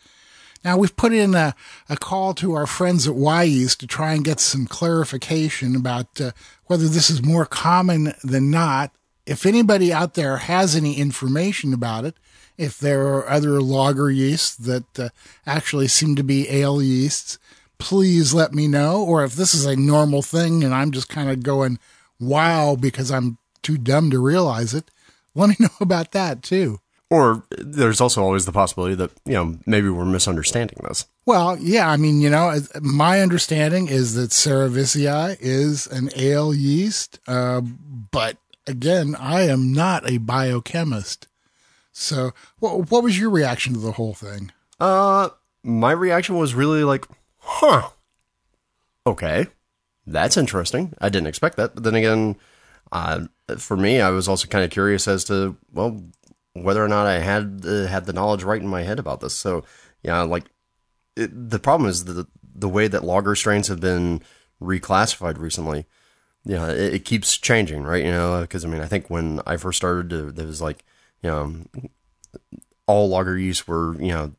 Now 0.65 0.77
we've 0.77 0.97
put 0.97 1.13
in 1.13 1.35
a, 1.35 1.55
a 1.89 1.97
call 1.97 2.35
to 2.35 2.55
our 2.55 2.67
friends 2.67 3.07
at 3.07 3.15
Wyeast 3.15 3.79
to 3.79 3.87
try 3.87 4.15
and 4.15 4.25
get 4.25 4.41
some 4.41 4.67
clarification 4.67 5.77
about 5.77 6.21
uh, 6.21 6.33
whether 6.65 6.89
this 6.89 7.09
is 7.09 7.23
more 7.23 7.47
common 7.47 8.15
than 8.25 8.51
not. 8.51 8.93
If 9.27 9.47
anybody 9.47 9.93
out 9.93 10.15
there 10.15 10.39
has 10.39 10.75
any 10.75 10.95
information 10.95 11.73
about 11.73 12.05
it, 12.05 12.17
if 12.59 12.79
there 12.79 13.07
are 13.07 13.29
other 13.29 13.61
lager 13.61 14.11
yeasts 14.11 14.57
that 14.57 14.99
uh, 14.99 15.11
actually 15.47 15.89
seem 15.89 16.17
to 16.17 16.25
be 16.25 16.51
ale 16.51 16.83
yeasts, 16.83 17.39
please 17.79 18.35
let 18.35 18.53
me 18.53 18.67
know. 18.67 19.05
Or 19.05 19.23
if 19.23 19.35
this 19.35 19.55
is 19.55 19.67
a 19.67 19.77
normal 19.77 20.23
thing 20.23 20.65
and 20.65 20.75
I'm 20.75 20.91
just 20.91 21.09
kind 21.09 21.31
of 21.31 21.45
going, 21.45 21.79
wow, 22.19 22.77
because 22.81 23.13
I'm 23.13 23.39
too 23.63 23.79
dumb 23.79 24.11
to 24.11 24.19
realize 24.19 24.75
it, 24.75 24.91
let 25.35 25.49
me 25.49 25.57
know 25.59 25.69
about 25.81 26.13
that 26.13 26.43
too. 26.43 26.81
Or 27.09 27.45
there's 27.57 28.01
also 28.01 28.21
always 28.23 28.47
the 28.47 28.53
possibility 28.53 28.97
that, 28.97 29.13
you 29.25 29.35
know, 29.35 29.59
maybe 29.65 29.89
we're 29.89 30.05
misunderstanding 30.05 30.79
this. 30.83 31.07
Well, 31.25 31.57
yeah, 31.61 31.89
I 31.89 31.97
mean, 31.97 32.21
you 32.21 32.29
know, 32.29 32.59
my 32.81 33.21
understanding 33.21 33.87
is 33.87 34.15
that 34.15 34.31
Cerevisiae 34.31 35.37
is 35.39 35.87
an 35.87 36.11
ale 36.17 36.53
yeast, 36.53 37.21
uh, 37.29 37.61
but 37.61 38.39
again, 38.67 39.15
I 39.21 39.43
am 39.43 39.73
not 39.73 40.11
a 40.11 40.19
biochemist. 40.19 41.29
So, 41.93 42.33
what, 42.59 42.91
what 42.91 43.05
was 43.05 43.19
your 43.19 43.31
reaction 43.31 43.75
to 43.75 43.79
the 43.79 43.93
whole 43.93 44.15
thing? 44.15 44.51
Uh, 44.81 45.31
my 45.63 45.93
reaction 45.93 46.37
was 46.37 46.55
really 46.55 46.83
like, 46.83 47.07
huh. 47.39 47.91
Okay. 49.07 49.47
That's 50.07 50.37
interesting. 50.37 50.95
I 51.01 51.09
didn't 51.09 51.29
expect 51.29 51.57
that. 51.57 51.75
But 51.75 51.85
then 51.85 51.95
again, 51.95 52.37
uh, 52.93 53.27
for 53.59 53.77
me, 53.77 54.01
I 54.01 54.11
was 54.11 54.29
also 54.29 54.49
kind 54.49 54.65
of 54.65 54.71
curious 54.71 55.07
as 55.07 55.25
to, 55.25 55.57
well, 55.73 56.03
whether 56.53 56.85
or 56.85 56.89
not 56.89 57.07
I 57.07 57.19
had 57.19 57.63
uh, 57.67 57.87
had 57.87 58.07
the 58.07 58.13
knowledge 58.13 58.43
right 58.43 58.61
in 58.61 58.69
my 58.69 58.83
head 58.83 58.99
about 58.99 59.21
this. 59.21 59.35
So, 59.35 59.65
yeah, 60.03 60.23
like 60.23 60.47
it, 61.17 61.51
the 61.51 61.59
problem 61.59 61.89
is 61.89 62.05
the 62.05 62.27
the 62.55 62.69
way 62.69 62.89
that 62.89 63.05
lager 63.05 63.35
strains 63.35 63.69
have 63.69 63.81
been 63.81 64.23
reclassified 64.61 65.39
recently. 65.39 65.87
Yeah, 66.45 66.71
it, 66.71 66.95
it 66.95 67.05
keeps 67.05 67.37
changing, 67.37 67.83
right? 67.83 68.05
You 68.05 68.13
know, 68.13 68.41
because 68.41 68.65
I 68.65 68.69
mean, 68.69 68.81
I 68.81 68.87
think 68.87 69.11
when 69.11 69.41
I 69.47 69.57
first 69.57 69.77
started, 69.77 70.37
there 70.37 70.47
was 70.47 70.63
like, 70.63 70.85
you 71.23 71.31
know, 71.31 71.65
all 72.87 73.09
lager 73.09 73.37
yeast 73.37 73.69
were, 73.69 74.01
you 74.01 74.13
know, 74.13 74.33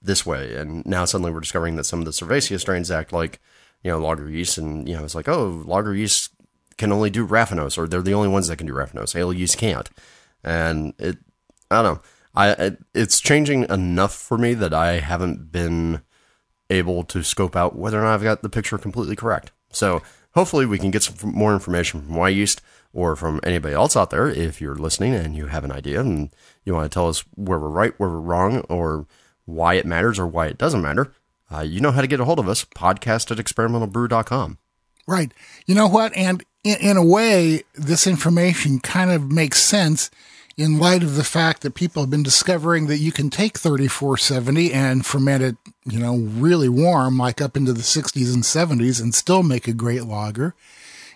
this 0.00 0.24
way, 0.24 0.54
and 0.54 0.86
now 0.86 1.04
suddenly 1.04 1.32
we're 1.32 1.40
discovering 1.40 1.76
that 1.76 1.84
some 1.84 1.98
of 1.98 2.04
the 2.04 2.12
Cerevisiae 2.12 2.60
strains 2.60 2.90
act 2.90 3.12
like, 3.12 3.40
you 3.82 3.90
know, 3.90 3.98
lager 3.98 4.30
yeast, 4.30 4.58
and 4.58 4.88
you 4.88 4.94
know, 4.94 5.04
it's 5.04 5.14
like, 5.14 5.28
oh, 5.28 5.62
lager 5.66 5.94
yeast 5.94 6.30
can 6.78 6.92
only 6.92 7.10
do 7.10 7.26
raffinose, 7.26 7.78
or 7.78 7.86
they're 7.86 8.02
the 8.02 8.14
only 8.14 8.28
ones 8.28 8.48
that 8.48 8.56
can 8.56 8.66
do 8.66 8.74
raffinose. 8.74 9.16
Ale 9.16 9.32
yeast 9.32 9.58
can't, 9.58 9.88
and 10.44 10.94
it 10.98 11.18
I 11.70 11.82
don't 11.82 11.94
know. 11.94 12.00
I 12.34 12.50
it, 12.50 12.78
it's 12.94 13.20
changing 13.20 13.68
enough 13.70 14.14
for 14.14 14.38
me 14.38 14.54
that 14.54 14.74
I 14.74 15.00
haven't 15.00 15.50
been 15.50 16.02
able 16.70 17.04
to 17.04 17.22
scope 17.22 17.56
out 17.56 17.76
whether 17.76 17.98
or 17.98 18.02
not 18.02 18.14
I've 18.14 18.22
got 18.22 18.42
the 18.42 18.48
picture 18.48 18.78
completely 18.78 19.16
correct. 19.16 19.52
So 19.70 20.02
hopefully 20.34 20.66
we 20.66 20.78
can 20.78 20.90
get 20.90 21.02
some 21.02 21.32
more 21.32 21.52
information 21.52 22.02
from 22.02 22.14
Wyeast 22.14 22.60
or 22.92 23.14
from 23.14 23.40
anybody 23.42 23.74
else 23.74 23.96
out 23.96 24.10
there 24.10 24.28
if 24.28 24.60
you're 24.60 24.74
listening 24.74 25.14
and 25.14 25.36
you 25.36 25.46
have 25.46 25.64
an 25.64 25.72
idea 25.72 26.00
and 26.00 26.30
you 26.64 26.74
want 26.74 26.90
to 26.90 26.94
tell 26.94 27.08
us 27.08 27.20
where 27.34 27.58
we're 27.58 27.68
right, 27.68 27.94
where 27.98 28.08
we're 28.08 28.20
wrong, 28.20 28.60
or 28.68 29.06
why 29.44 29.74
it 29.74 29.86
matters 29.86 30.18
or 30.18 30.26
why 30.26 30.46
it 30.46 30.58
doesn't 30.58 30.82
matter. 30.82 31.12
Uh, 31.52 31.60
you 31.60 31.80
know 31.80 31.92
how 31.92 32.00
to 32.00 32.06
get 32.06 32.20
a 32.20 32.24
hold 32.24 32.38
of 32.38 32.48
us. 32.48 32.64
Podcast 32.64 33.30
at 33.30 33.38
experimentalbrew.com. 33.38 34.58
Right. 35.06 35.32
You 35.66 35.74
know 35.74 35.88
what? 35.88 36.16
And 36.16 36.44
in, 36.64 36.78
in 36.78 36.96
a 36.96 37.04
way, 37.04 37.62
this 37.74 38.06
information 38.06 38.80
kind 38.80 39.10
of 39.10 39.30
makes 39.30 39.62
sense 39.62 40.10
in 40.56 40.78
light 40.78 41.02
of 41.02 41.16
the 41.16 41.24
fact 41.24 41.62
that 41.62 41.74
people 41.74 42.02
have 42.02 42.10
been 42.10 42.22
discovering 42.22 42.86
that 42.86 42.98
you 42.98 43.12
can 43.12 43.28
take 43.28 43.58
3470 43.58 44.72
and 44.72 45.04
ferment 45.04 45.42
it, 45.42 45.56
you 45.84 45.98
know, 45.98 46.16
really 46.16 46.68
warm, 46.68 47.18
like 47.18 47.42
up 47.42 47.56
into 47.56 47.74
the 47.74 47.82
60s 47.82 48.32
and 48.32 48.42
70s, 48.42 49.00
and 49.00 49.14
still 49.14 49.42
make 49.42 49.68
a 49.68 49.74
great 49.74 50.04
lager. 50.04 50.54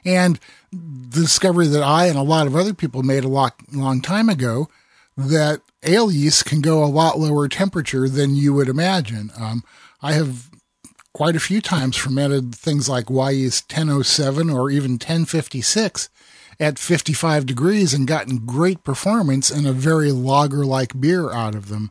And 0.05 0.39
the 0.71 1.23
discovery 1.23 1.67
that 1.69 1.83
I 1.83 2.07
and 2.07 2.19
a 2.19 2.23
lot 2.23 2.47
of 2.47 2.55
other 2.55 2.75
people 2.75 3.03
made 3.03 3.25
a 3.25 3.29
lot, 3.29 3.55
long 3.73 4.03
time 4.03 4.29
ago 4.29 4.69
that 5.17 5.63
ale 5.83 6.11
yeast 6.11 6.45
can 6.45 6.61
go 6.61 6.85
a 6.85 6.87
lot 6.87 7.19
lower 7.19 7.49
temperature 7.49 8.09
than 8.09 8.37
you 8.37 8.53
would 8.55 8.69
imagine. 8.69 9.31
Um, 9.39 9.65
I 10.03 10.13
have 10.13 10.50
quite 11.21 11.37
a 11.37 11.39
few 11.39 11.61
times 11.61 11.99
fermented 11.99 12.55
things 12.55 12.89
like 12.89 13.05
Wyeast 13.09 13.71
1007 13.71 14.49
or 14.49 14.71
even 14.71 14.93
1056 14.93 16.09
at 16.59 16.79
55 16.79 17.45
degrees 17.45 17.93
and 17.93 18.07
gotten 18.07 18.47
great 18.47 18.83
performance 18.85 19.51
and 19.51 19.67
a 19.67 19.73
very 19.75 20.13
lager 20.13 20.65
like 20.65 20.99
beer 20.99 21.31
out 21.31 21.55
of 21.55 21.69
them. 21.69 21.91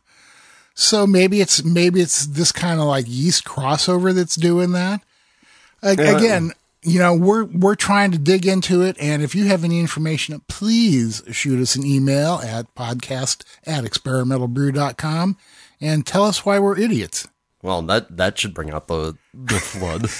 So 0.74 1.06
maybe 1.06 1.40
it's 1.40 1.62
maybe 1.62 2.00
it's 2.00 2.26
this 2.26 2.50
kind 2.50 2.80
of 2.80 2.86
like 2.86 3.04
yeast 3.06 3.44
crossover 3.44 4.12
that's 4.12 4.34
doing 4.34 4.72
that. 4.72 5.00
Again, 6.16 6.50
you 6.82 6.98
know, 6.98 7.14
we're 7.14 7.44
we're 7.44 7.76
trying 7.76 8.10
to 8.10 8.18
dig 8.18 8.48
into 8.48 8.82
it, 8.82 8.96
and 8.98 9.22
if 9.22 9.36
you 9.36 9.44
have 9.44 9.62
any 9.62 9.78
information, 9.78 10.42
please 10.48 11.22
shoot 11.30 11.62
us 11.62 11.76
an 11.76 11.86
email 11.86 12.40
at 12.42 12.74
podcast 12.74 13.44
at 13.64 13.84
experimentalbrew.com 13.84 15.36
and 15.80 16.04
tell 16.04 16.24
us 16.24 16.44
why 16.44 16.58
we're 16.58 16.76
idiots. 16.76 17.28
Well, 17.62 17.82
that 17.82 18.16
that 18.16 18.38
should 18.38 18.54
bring 18.54 18.70
out 18.70 18.88
the 18.88 19.16
the 19.34 19.60
flood. 19.60 20.04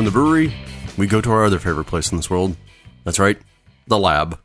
From 0.00 0.06
the 0.06 0.12
brewery, 0.12 0.54
we 0.96 1.06
go 1.06 1.20
to 1.20 1.30
our 1.30 1.44
other 1.44 1.58
favorite 1.58 1.84
place 1.84 2.10
in 2.10 2.16
this 2.16 2.30
world. 2.30 2.56
That's 3.04 3.18
right, 3.18 3.36
the 3.86 3.98
lab. 3.98 4.40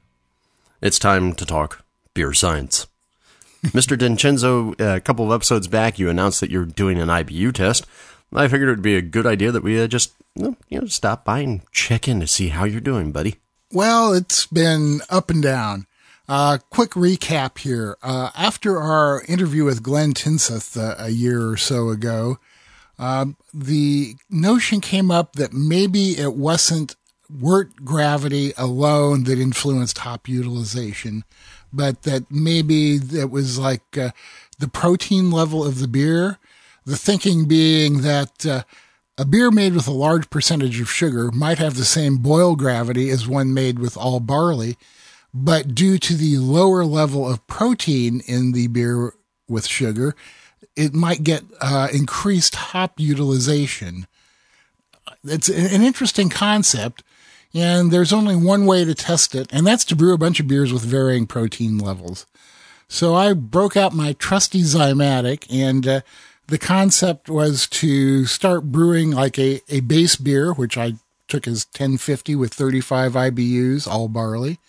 It's 0.81 0.99
time 0.99 1.31
to 1.31 1.45
talk 1.45 1.85
beer 2.13 2.33
science. 2.33 2.87
Mr. 3.67 3.97
Vincenzo, 3.97 4.73
a 4.79 4.99
couple 4.99 5.25
of 5.25 5.31
episodes 5.33 5.69
back, 5.69 5.97
you 5.97 6.09
announced 6.09 6.41
that 6.41 6.49
you're 6.49 6.65
doing 6.65 6.99
an 6.99 7.07
IBU 7.07 7.53
test. 7.53 7.85
I 8.33 8.49
figured 8.49 8.67
it 8.67 8.73
would 8.73 8.81
be 8.81 8.97
a 8.97 9.01
good 9.01 9.25
idea 9.25 9.53
that 9.53 9.63
we 9.63 9.81
uh, 9.81 9.87
just 9.87 10.13
you 10.35 10.57
know 10.69 10.87
stop 10.87 11.23
by 11.23 11.39
and 11.39 11.61
check 11.71 12.09
in 12.09 12.19
to 12.19 12.27
see 12.27 12.49
how 12.49 12.65
you're 12.65 12.81
doing, 12.81 13.13
buddy. 13.13 13.37
Well, 13.71 14.11
it's 14.11 14.45
been 14.47 14.99
up 15.09 15.29
and 15.29 15.41
down. 15.41 15.87
Uh, 16.27 16.57
quick 16.69 16.89
recap 16.91 17.59
here. 17.59 17.95
Uh, 18.03 18.29
after 18.35 18.81
our 18.81 19.23
interview 19.29 19.63
with 19.63 19.83
Glenn 19.83 20.13
Tinseth 20.13 20.75
uh, 20.75 20.95
a 20.97 21.11
year 21.11 21.47
or 21.49 21.55
so 21.55 21.87
ago, 21.91 22.39
um, 22.97 23.37
the 23.53 24.15
notion 24.29 24.81
came 24.81 25.11
up 25.11 25.33
that 25.33 25.53
maybe 25.53 26.17
it 26.17 26.35
wasn't 26.35 26.95
wort 27.29 27.75
gravity 27.83 28.53
alone 28.57 29.23
that 29.23 29.39
influenced 29.39 29.99
hop 29.99 30.27
utilization, 30.27 31.23
but 31.73 32.03
that 32.03 32.29
maybe 32.31 32.95
it 32.95 33.29
was 33.29 33.59
like 33.59 33.97
uh, 33.97 34.11
the 34.59 34.67
protein 34.67 35.31
level 35.31 35.65
of 35.65 35.79
the 35.79 35.87
beer. 35.87 36.37
The 36.85 36.97
thinking 36.97 37.47
being 37.47 38.01
that 38.01 38.45
uh, 38.45 38.63
a 39.17 39.25
beer 39.25 39.49
made 39.49 39.73
with 39.73 39.87
a 39.87 39.91
large 39.91 40.29
percentage 40.29 40.79
of 40.79 40.89
sugar 40.89 41.31
might 41.31 41.57
have 41.57 41.75
the 41.75 41.85
same 41.85 42.17
boil 42.17 42.55
gravity 42.55 43.09
as 43.09 43.27
one 43.27 43.53
made 43.53 43.79
with 43.79 43.97
all 43.97 44.19
barley, 44.19 44.77
but 45.33 45.73
due 45.73 45.97
to 45.97 46.13
the 46.15 46.37
lower 46.37 46.85
level 46.85 47.29
of 47.29 47.45
protein 47.47 48.21
in 48.27 48.51
the 48.51 48.67
beer 48.67 49.13
with 49.47 49.65
sugar, 49.65 50.15
it 50.75 50.93
might 50.93 51.23
get 51.23 51.43
uh, 51.61 51.87
increased 51.93 52.55
hop 52.55 52.99
utilization. 52.99 54.07
It's 55.23 55.49
an 55.49 55.81
interesting 55.81 56.29
concept, 56.29 57.03
and 57.53 57.91
there's 57.91 58.13
only 58.13 58.35
one 58.35 58.65
way 58.65 58.85
to 58.85 58.93
test 58.93 59.35
it, 59.35 59.47
and 59.51 59.65
that's 59.65 59.85
to 59.85 59.95
brew 59.95 60.13
a 60.13 60.17
bunch 60.17 60.39
of 60.39 60.47
beers 60.47 60.73
with 60.73 60.83
varying 60.83 61.27
protein 61.27 61.77
levels. 61.77 62.25
So 62.87 63.15
I 63.15 63.33
broke 63.33 63.75
out 63.75 63.93
my 63.93 64.13
trusty 64.13 64.61
Zymatic, 64.61 65.47
and 65.49 65.87
uh, 65.87 66.01
the 66.47 66.57
concept 66.57 67.29
was 67.29 67.67
to 67.67 68.25
start 68.25 68.71
brewing 68.71 69.11
like 69.11 69.39
a, 69.39 69.61
a 69.69 69.79
base 69.79 70.15
beer, 70.15 70.53
which 70.53 70.77
I 70.77 70.93
took 71.27 71.47
as 71.47 71.65
1050 71.65 72.35
with 72.35 72.53
35 72.53 73.13
IBUs, 73.13 73.87
all 73.87 74.07
barley, 74.07 74.59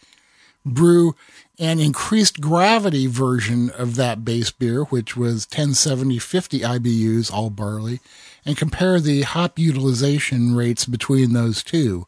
brew 0.65 1.15
an 1.59 1.81
increased 1.81 2.41
gravity 2.41 3.07
version 3.07 3.71
of 3.71 3.95
that 3.97 4.25
base 4.25 4.51
beer, 4.51 4.85
which 4.85 5.17
was 5.17 5.47
1070 5.47 6.19
50 6.19 6.61
IBUs, 6.61 7.33
all 7.33 7.51
barley, 7.51 8.01
and 8.45 8.57
compare 8.57 9.01
the 9.01 9.23
hop 9.23 9.59
utilization 9.59 10.55
rates 10.55 10.85
between 10.85 11.33
those 11.33 11.63
two. 11.63 12.07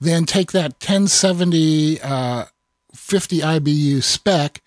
Then 0.00 0.24
take 0.24 0.52
that 0.52 0.72
1070 0.72 2.00
uh, 2.00 2.46
50 2.94 3.40
IBU 3.40 4.02
spec 4.02 4.62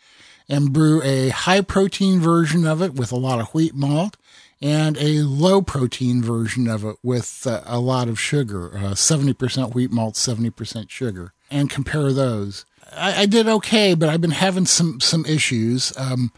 and 0.48 0.74
brew 0.74 1.02
a 1.04 1.30
high 1.30 1.62
protein 1.62 2.20
version 2.20 2.66
of 2.66 2.82
it 2.82 2.96
with 2.96 3.12
a 3.12 3.18
lot 3.18 3.40
of 3.40 3.54
wheat 3.54 3.76
malt 3.76 4.18
and 4.62 4.98
a 4.98 5.22
low 5.22 5.62
protein 5.62 6.22
version 6.22 6.68
of 6.68 6.84
it 6.84 6.98
with 7.04 7.46
uh, 7.48 7.62
a 7.66 7.80
lot 7.80 8.10
of 8.10 8.20
sugar, 8.20 8.78
uh, 8.78 8.94
70% 8.94 9.74
wheat 9.74 9.92
malt, 9.92 10.16
70% 10.16 10.90
sugar, 10.90 11.34
and 11.50 11.70
compare 11.70 12.12
those. 12.12 12.66
I, 12.94 13.22
I, 13.22 13.26
did 13.26 13.48
okay, 13.48 13.94
but 13.94 14.10
I've 14.10 14.22
been 14.22 14.32
having 14.32 14.66
some, 14.66 15.00
some 15.00 15.26
issues. 15.26 15.96
Um, 15.98 16.32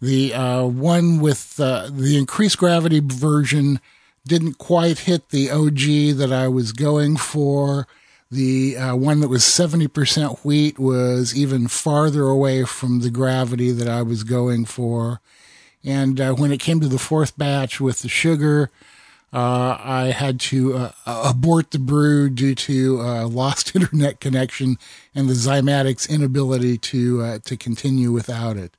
the 0.00 0.34
uh, 0.34 0.64
one 0.64 1.20
with 1.20 1.58
uh, 1.58 1.88
the 1.90 2.18
increased 2.18 2.58
gravity 2.58 3.00
version 3.00 3.80
didn't 4.26 4.58
quite 4.58 5.00
hit 5.00 5.30
the 5.30 5.50
OG 5.50 6.18
that 6.18 6.32
I 6.32 6.48
was 6.48 6.72
going 6.72 7.16
for. 7.16 7.86
The 8.30 8.76
uh, 8.76 8.96
one 8.96 9.20
that 9.20 9.28
was 9.28 9.44
70% 9.44 10.38
wheat 10.44 10.78
was 10.78 11.36
even 11.36 11.68
farther 11.68 12.24
away 12.24 12.64
from 12.64 13.00
the 13.00 13.10
gravity 13.10 13.70
that 13.70 13.88
I 13.88 14.02
was 14.02 14.24
going 14.24 14.64
for. 14.64 15.20
And 15.84 16.20
uh, 16.20 16.32
when 16.32 16.50
it 16.50 16.60
came 16.60 16.80
to 16.80 16.88
the 16.88 16.98
fourth 16.98 17.36
batch 17.36 17.80
with 17.80 18.00
the 18.00 18.08
sugar, 18.08 18.70
uh, 19.34 19.76
I 19.82 20.12
had 20.16 20.38
to 20.40 20.76
uh, 20.76 20.92
abort 21.06 21.72
the 21.72 21.80
brew 21.80 22.30
due 22.30 22.54
to 22.54 23.00
uh, 23.00 23.26
lost 23.26 23.74
internet 23.74 24.20
connection 24.20 24.78
and 25.12 25.28
the 25.28 25.34
Zymatic's 25.34 26.06
inability 26.06 26.78
to 26.78 27.22
uh, 27.22 27.38
to 27.40 27.56
continue 27.56 28.12
without 28.12 28.56
it. 28.56 28.76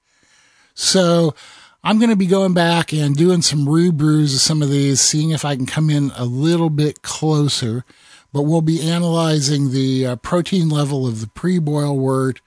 So 0.73 1.35
I'm 1.83 1.99
going 1.99 2.09
to 2.09 2.15
be 2.15 2.25
going 2.25 2.53
back 2.53 2.93
and 2.93 3.15
doing 3.15 3.41
some 3.41 3.67
rebrews 3.67 4.33
of 4.33 4.39
some 4.39 4.61
of 4.61 4.69
these, 4.69 5.01
seeing 5.01 5.31
if 5.31 5.43
I 5.43 5.57
can 5.57 5.65
come 5.65 5.89
in 5.89 6.11
a 6.15 6.23
little 6.23 6.69
bit 6.69 7.01
closer. 7.01 7.83
But 8.31 8.43
we'll 8.43 8.61
be 8.61 8.81
analyzing 8.81 9.71
the 9.71 10.05
uh, 10.05 10.15
protein 10.17 10.69
level 10.69 11.05
of 11.05 11.21
the 11.21 11.27
pre-boil 11.27 11.97
wort 11.97 12.41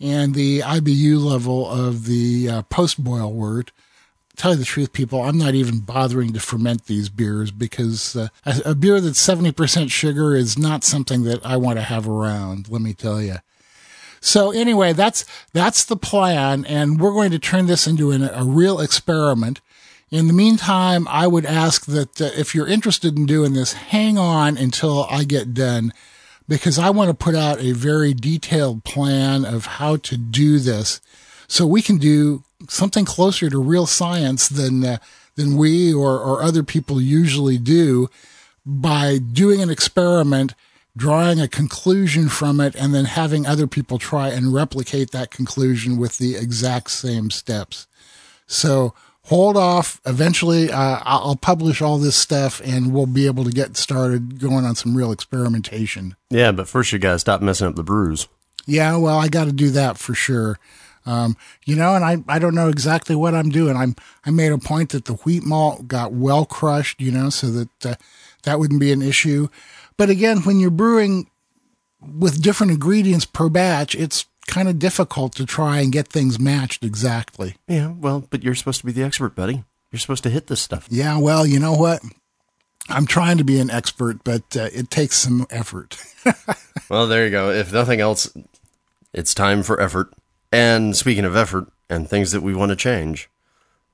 and 0.00 0.34
the 0.34 0.60
IBU 0.60 1.22
level 1.22 1.68
of 1.68 2.06
the 2.06 2.48
uh, 2.48 2.62
post-boil 2.62 3.32
wort 3.32 3.70
tell 4.40 4.52
you 4.52 4.56
the 4.56 4.64
truth, 4.64 4.92
people, 4.92 5.22
I'm 5.22 5.36
not 5.36 5.54
even 5.54 5.80
bothering 5.80 6.32
to 6.32 6.40
ferment 6.40 6.86
these 6.86 7.08
beers 7.08 7.50
because 7.50 8.16
uh, 8.16 8.28
a, 8.46 8.60
a 8.66 8.74
beer 8.74 9.00
that's 9.00 9.24
70% 9.24 9.90
sugar 9.90 10.34
is 10.34 10.58
not 10.58 10.82
something 10.82 11.24
that 11.24 11.44
I 11.44 11.56
want 11.58 11.78
to 11.78 11.82
have 11.82 12.08
around, 12.08 12.70
let 12.70 12.80
me 12.80 12.94
tell 12.94 13.20
you. 13.20 13.36
So 14.20 14.50
anyway, 14.50 14.92
that's 14.92 15.24
that's 15.54 15.84
the 15.84 15.96
plan, 15.96 16.66
and 16.66 17.00
we're 17.00 17.12
going 17.12 17.30
to 17.30 17.38
turn 17.38 17.66
this 17.66 17.86
into 17.86 18.10
an, 18.10 18.22
a 18.22 18.44
real 18.44 18.78
experiment. 18.78 19.60
In 20.10 20.26
the 20.26 20.34
meantime, 20.34 21.06
I 21.08 21.26
would 21.26 21.46
ask 21.46 21.86
that 21.86 22.20
uh, 22.20 22.30
if 22.36 22.54
you're 22.54 22.66
interested 22.66 23.16
in 23.16 23.24
doing 23.24 23.54
this, 23.54 23.72
hang 23.72 24.18
on 24.18 24.58
until 24.58 25.06
I 25.10 25.24
get 25.24 25.54
done, 25.54 25.94
because 26.48 26.78
I 26.78 26.90
want 26.90 27.08
to 27.08 27.14
put 27.14 27.34
out 27.34 27.60
a 27.60 27.72
very 27.72 28.12
detailed 28.12 28.84
plan 28.84 29.46
of 29.46 29.66
how 29.66 29.96
to 29.96 30.18
do 30.18 30.58
this, 30.58 31.00
so 31.50 31.66
we 31.66 31.82
can 31.82 31.98
do 31.98 32.44
something 32.68 33.04
closer 33.04 33.50
to 33.50 33.58
real 33.58 33.86
science 33.86 34.48
than 34.48 34.84
uh, 34.84 34.98
than 35.34 35.56
we 35.56 35.92
or, 35.92 36.18
or 36.18 36.42
other 36.42 36.62
people 36.62 37.00
usually 37.00 37.58
do 37.58 38.08
by 38.64 39.18
doing 39.18 39.60
an 39.60 39.68
experiment 39.68 40.54
drawing 40.96 41.40
a 41.40 41.48
conclusion 41.48 42.28
from 42.28 42.60
it 42.60 42.74
and 42.74 42.94
then 42.94 43.04
having 43.04 43.46
other 43.46 43.66
people 43.66 43.98
try 43.98 44.28
and 44.28 44.52
replicate 44.52 45.10
that 45.12 45.30
conclusion 45.30 45.96
with 45.96 46.18
the 46.18 46.36
exact 46.36 46.90
same 46.90 47.30
steps. 47.30 47.86
So 48.46 48.92
hold 49.24 49.56
off. 49.56 50.00
Eventually, 50.04 50.70
uh, 50.70 51.00
I'll 51.02 51.36
publish 51.36 51.80
all 51.80 51.98
this 51.98 52.16
stuff 52.16 52.60
and 52.64 52.92
we'll 52.92 53.06
be 53.06 53.26
able 53.26 53.44
to 53.44 53.50
get 53.50 53.76
started 53.76 54.40
going 54.40 54.64
on 54.64 54.74
some 54.74 54.96
real 54.96 55.12
experimentation. 55.12 56.16
Yeah, 56.28 56.52
but 56.52 56.68
first 56.68 56.92
you 56.92 56.98
got 56.98 57.12
to 57.12 57.18
stop 57.18 57.40
messing 57.40 57.68
up 57.68 57.76
the 57.76 57.84
brews. 57.84 58.28
Yeah, 58.66 58.96
well, 58.96 59.18
I 59.18 59.28
got 59.28 59.44
to 59.44 59.52
do 59.52 59.70
that 59.70 59.96
for 59.96 60.14
sure. 60.14 60.58
Um, 61.06 61.36
you 61.64 61.76
know, 61.76 61.94
and 61.94 62.04
I, 62.04 62.18
I 62.28 62.38
don't 62.38 62.54
know 62.54 62.68
exactly 62.68 63.16
what 63.16 63.34
I'm 63.34 63.48
doing. 63.48 63.76
I'm, 63.76 63.96
I 64.24 64.30
made 64.30 64.52
a 64.52 64.58
point 64.58 64.90
that 64.90 65.06
the 65.06 65.14
wheat 65.14 65.42
malt 65.42 65.88
got 65.88 66.12
well 66.12 66.44
crushed, 66.44 67.00
you 67.00 67.10
know, 67.10 67.30
so 67.30 67.48
that, 67.50 67.86
uh, 67.86 67.94
that 68.42 68.58
wouldn't 68.58 68.80
be 68.80 68.92
an 68.92 69.02
issue. 69.02 69.48
But 69.96 70.10
again, 70.10 70.38
when 70.38 70.60
you're 70.60 70.70
brewing 70.70 71.30
with 72.00 72.42
different 72.42 72.72
ingredients 72.72 73.24
per 73.24 73.48
batch, 73.48 73.94
it's 73.94 74.26
kind 74.46 74.68
of 74.68 74.78
difficult 74.78 75.34
to 75.36 75.46
try 75.46 75.80
and 75.80 75.92
get 75.92 76.08
things 76.08 76.38
matched 76.38 76.84
exactly. 76.84 77.56
Yeah, 77.68 77.88
well, 77.88 78.26
but 78.28 78.42
you're 78.42 78.54
supposed 78.54 78.80
to 78.80 78.86
be 78.86 78.92
the 78.92 79.02
expert, 79.02 79.34
buddy. 79.34 79.64
You're 79.92 80.00
supposed 80.00 80.22
to 80.24 80.30
hit 80.30 80.46
this 80.46 80.60
stuff. 80.60 80.86
Yeah, 80.90 81.18
well, 81.18 81.46
you 81.46 81.58
know 81.58 81.74
what? 81.74 82.02
I'm 82.88 83.06
trying 83.06 83.38
to 83.38 83.44
be 83.44 83.60
an 83.60 83.70
expert, 83.70 84.24
but 84.24 84.56
uh, 84.56 84.68
it 84.72 84.90
takes 84.90 85.16
some 85.16 85.46
effort. 85.50 86.02
well, 86.88 87.06
there 87.06 87.24
you 87.24 87.30
go. 87.30 87.50
If 87.50 87.72
nothing 87.72 88.00
else, 88.00 88.32
it's 89.12 89.34
time 89.34 89.62
for 89.62 89.80
effort. 89.80 90.12
And 90.52 90.96
speaking 90.96 91.24
of 91.24 91.36
effort 91.36 91.68
and 91.88 92.08
things 92.08 92.32
that 92.32 92.42
we 92.42 92.54
want 92.54 92.70
to 92.70 92.76
change, 92.76 93.28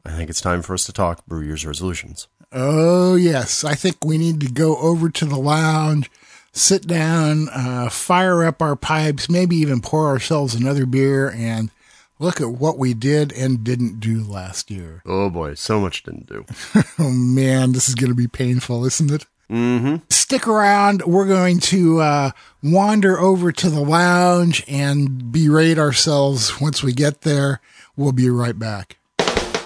I 0.05 0.11
think 0.11 0.31
it's 0.31 0.40
time 0.40 0.62
for 0.62 0.75
us 0.75 0.87
to 0.87 0.92
talk 0.92 1.27
Brew 1.27 1.42
Year's 1.42 1.66
resolutions. 1.66 2.29
Oh, 2.53 3.16
yes. 3.16 3.64
I 3.64 3.75
think 3.75 4.05
we 4.05 4.19
need 4.19 4.40
to 4.40 4.51
go 4.51 4.77
over 4.77 5.11
to 5.11 5.25
the 5.25 5.37
lounge, 5.38 6.11
sit 6.53 6.87
down, 6.87 7.49
uh, 7.51 7.90
fire 7.90 8.45
up 8.45 8.62
our 8.62 8.77
pipes, 8.77 9.29
maybe 9.29 9.57
even 9.57 9.81
pour 9.81 10.07
ourselves 10.09 10.55
another 10.55 10.87
beer 10.87 11.31
and 11.31 11.71
look 12.19 12.40
at 12.40 12.51
what 12.53 12.79
we 12.79 12.95
did 12.95 13.33
and 13.33 13.64
didn't 13.64 14.01
do 14.01 14.23
last 14.23 14.71
year. 14.71 15.03
Oh, 15.05 15.29
boy. 15.29 15.55
So 15.55 15.81
much 15.81 16.03
didn't 16.05 16.27
do. 16.27 16.47
oh, 16.99 17.11
man. 17.11 17.73
This 17.73 17.88
is 17.88 17.95
going 17.95 18.11
to 18.11 18.16
be 18.16 18.29
painful, 18.29 18.85
isn't 18.87 19.11
it? 19.11 19.27
Mm-hmm. 19.50 19.96
Stick 20.11 20.48
around. 20.48 21.02
We're 21.04 21.26
going 21.26 21.61
to 21.61 22.00
uh, 22.00 22.30
wander 22.62 23.18
over 23.18 23.52
to 23.52 23.70
the 23.70 23.80
lounge 23.80 24.64
and 24.66 25.30
berate 25.30 25.78
ourselves 25.78 26.61
once 26.61 26.82
we 26.82 26.92
get 26.92 27.22
there. 27.22 27.61
We'll 27.96 28.12
be 28.12 28.28
right 28.28 28.59
back. 28.59 28.98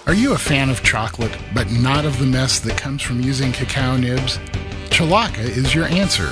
Are 0.07 0.13
you 0.13 0.33
a 0.33 0.37
fan 0.37 0.69
of 0.69 0.83
chocolate, 0.83 1.35
but 1.53 1.71
not 1.71 2.05
of 2.05 2.19
the 2.19 2.25
mess 2.25 2.59
that 2.59 2.77
comes 2.77 3.01
from 3.01 3.21
using 3.21 3.51
cacao 3.51 3.97
nibs? 3.97 4.37
Cholaca 4.89 5.39
is 5.39 5.73
your 5.73 5.85
answer. 5.85 6.29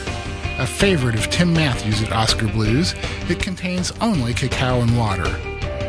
A 0.57 0.67
favorite 0.67 1.15
of 1.15 1.29
Tim 1.29 1.53
Matthews 1.53 2.01
at 2.01 2.11
Oskar 2.11 2.47
Blues, 2.47 2.93
it 3.29 3.39
contains 3.39 3.91
only 4.01 4.33
cacao 4.33 4.81
and 4.81 4.97
water. 4.97 5.29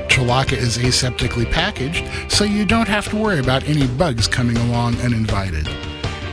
Cholaca 0.09 0.57
is 0.57 0.79
aseptically 0.79 1.51
packaged, 1.51 2.05
so 2.31 2.44
you 2.44 2.64
don't 2.64 2.88
have 2.88 3.09
to 3.09 3.16
worry 3.16 3.40
about 3.40 3.64
any 3.64 3.87
bugs 3.87 4.29
coming 4.29 4.57
along 4.57 4.96
uninvited. 5.01 5.68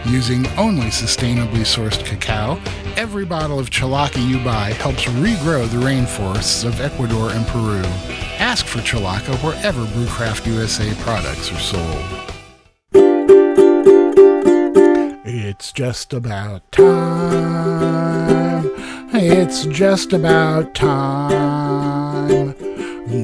Using 0.06 0.48
only 0.58 0.88
sustainably 0.88 1.66
sourced 1.66 2.06
cacao, 2.06 2.60
every 2.96 3.26
bottle 3.26 3.60
of 3.60 3.70
Cholaca 3.70 4.26
you 4.26 4.44
buy 4.44 4.72
helps 4.74 5.06
regrow 5.06 5.68
the 5.70 5.78
rainforests 5.78 6.66
of 6.66 6.80
Ecuador 6.80 7.32
and 7.32 7.46
Peru. 7.48 7.82
Ask 8.40 8.66
for 8.66 8.80
Cholaca 8.80 9.36
wherever 9.44 9.84
Brewcraft 9.86 10.46
USA 10.48 10.94
products 11.04 11.52
are 11.52 11.60
sold. 11.60 12.06
It's 15.26 15.72
just 15.72 16.14
about 16.14 16.72
time. 16.72 18.18
It's 19.14 19.66
just 19.66 20.14
about 20.14 20.76
time. 20.76 22.54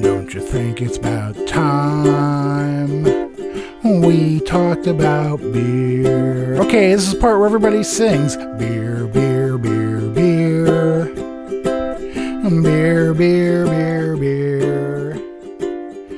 Don't 0.02 0.34
you 0.34 0.40
think 0.40 0.82
it's 0.82 0.96
about 0.96 1.46
time? 1.46 2.73
We 3.84 4.40
talked 4.40 4.86
about 4.86 5.40
beer. 5.52 6.54
Okay, 6.62 6.94
this 6.94 7.06
is 7.06 7.12
the 7.12 7.20
part 7.20 7.36
where 7.36 7.44
everybody 7.44 7.82
sings 7.82 8.34
beer, 8.34 9.06
beer, 9.08 9.58
beer, 9.58 10.00
beer. 10.00 11.04
Beer, 12.62 13.12
beer, 13.12 13.66
beer, 13.66 14.16
beer. 14.16 15.22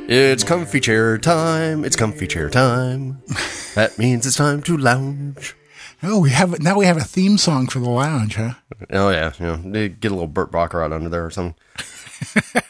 It's 0.09 0.45
comfy 0.45 0.79
chair 0.79 1.19
time. 1.19 1.85
It's 1.85 1.97
comfy 1.97 2.29
chair 2.29 2.49
time. 2.49 3.21
that 3.75 3.99
means 3.99 4.29
it's 4.29 4.37
time 4.37 4.63
to 4.63 4.77
lounge. 4.77 5.57
Oh, 6.05 6.21
we 6.21 6.31
have 6.31 6.61
now 6.61 6.79
we 6.79 6.87
have 6.87 6.99
a 6.99 7.05
theme 7.05 7.37
song 7.37 7.67
for 7.67 7.81
the 7.81 7.91
lounge, 7.91 8.37
huh? 8.37 8.53
Oh 8.91 9.11
yeah, 9.11 9.33
you 9.41 9.47
know, 9.47 9.89
get 9.89 10.13
a 10.13 10.15
little 10.15 10.29
Burt 10.29 10.53
Bacharach 10.53 10.85
out 10.85 10.93
under 10.93 11.09
there 11.09 11.27
or 11.27 11.31
something. 11.33 11.57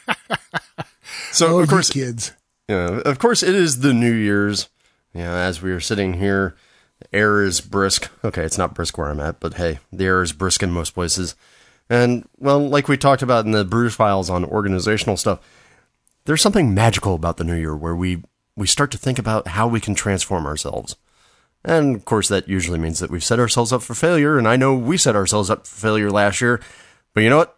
so 1.31 1.57
oh, 1.57 1.59
of 1.59 1.69
course, 1.69 1.91
kids. 1.91 2.31
Yeah, 2.67 3.01
of 3.05 3.19
course, 3.19 3.43
it 3.43 3.53
is 3.53 3.81
the 3.81 3.93
New 3.93 4.11
Year's. 4.11 4.69
You 5.17 5.23
know, 5.23 5.33
as 5.33 5.63
we 5.63 5.71
are 5.71 5.79
sitting 5.79 6.13
here, 6.13 6.55
the 6.99 7.17
air 7.17 7.41
is 7.41 7.59
brisk. 7.59 8.11
Okay, 8.23 8.43
it's 8.43 8.59
not 8.59 8.75
brisk 8.75 8.99
where 8.99 9.09
I'm 9.09 9.19
at, 9.19 9.39
but 9.39 9.55
hey, 9.55 9.79
the 9.91 10.05
air 10.05 10.21
is 10.21 10.31
brisk 10.31 10.61
in 10.61 10.69
most 10.69 10.93
places. 10.93 11.33
And 11.89 12.29
well, 12.37 12.59
like 12.59 12.87
we 12.87 12.97
talked 12.97 13.23
about 13.23 13.43
in 13.43 13.51
the 13.51 13.65
Brew 13.65 13.89
Files 13.89 14.29
on 14.29 14.45
organizational 14.45 15.17
stuff, 15.17 15.39
there's 16.25 16.43
something 16.43 16.71
magical 16.71 17.15
about 17.15 17.37
the 17.37 17.43
New 17.43 17.55
Year 17.55 17.75
where 17.75 17.95
we 17.95 18.25
we 18.55 18.67
start 18.67 18.91
to 18.91 18.99
think 18.99 19.17
about 19.17 19.47
how 19.47 19.67
we 19.67 19.79
can 19.79 19.95
transform 19.95 20.45
ourselves. 20.45 20.95
And 21.65 21.95
of 21.95 22.05
course, 22.05 22.27
that 22.27 22.47
usually 22.47 22.77
means 22.77 22.99
that 22.99 23.09
we've 23.09 23.23
set 23.23 23.39
ourselves 23.39 23.73
up 23.73 23.81
for 23.81 23.95
failure. 23.95 24.37
And 24.37 24.47
I 24.47 24.55
know 24.55 24.75
we 24.75 24.97
set 24.97 25.15
ourselves 25.15 25.49
up 25.49 25.65
for 25.65 25.79
failure 25.79 26.11
last 26.11 26.41
year. 26.41 26.61
But 27.15 27.23
you 27.23 27.31
know 27.31 27.37
what? 27.37 27.57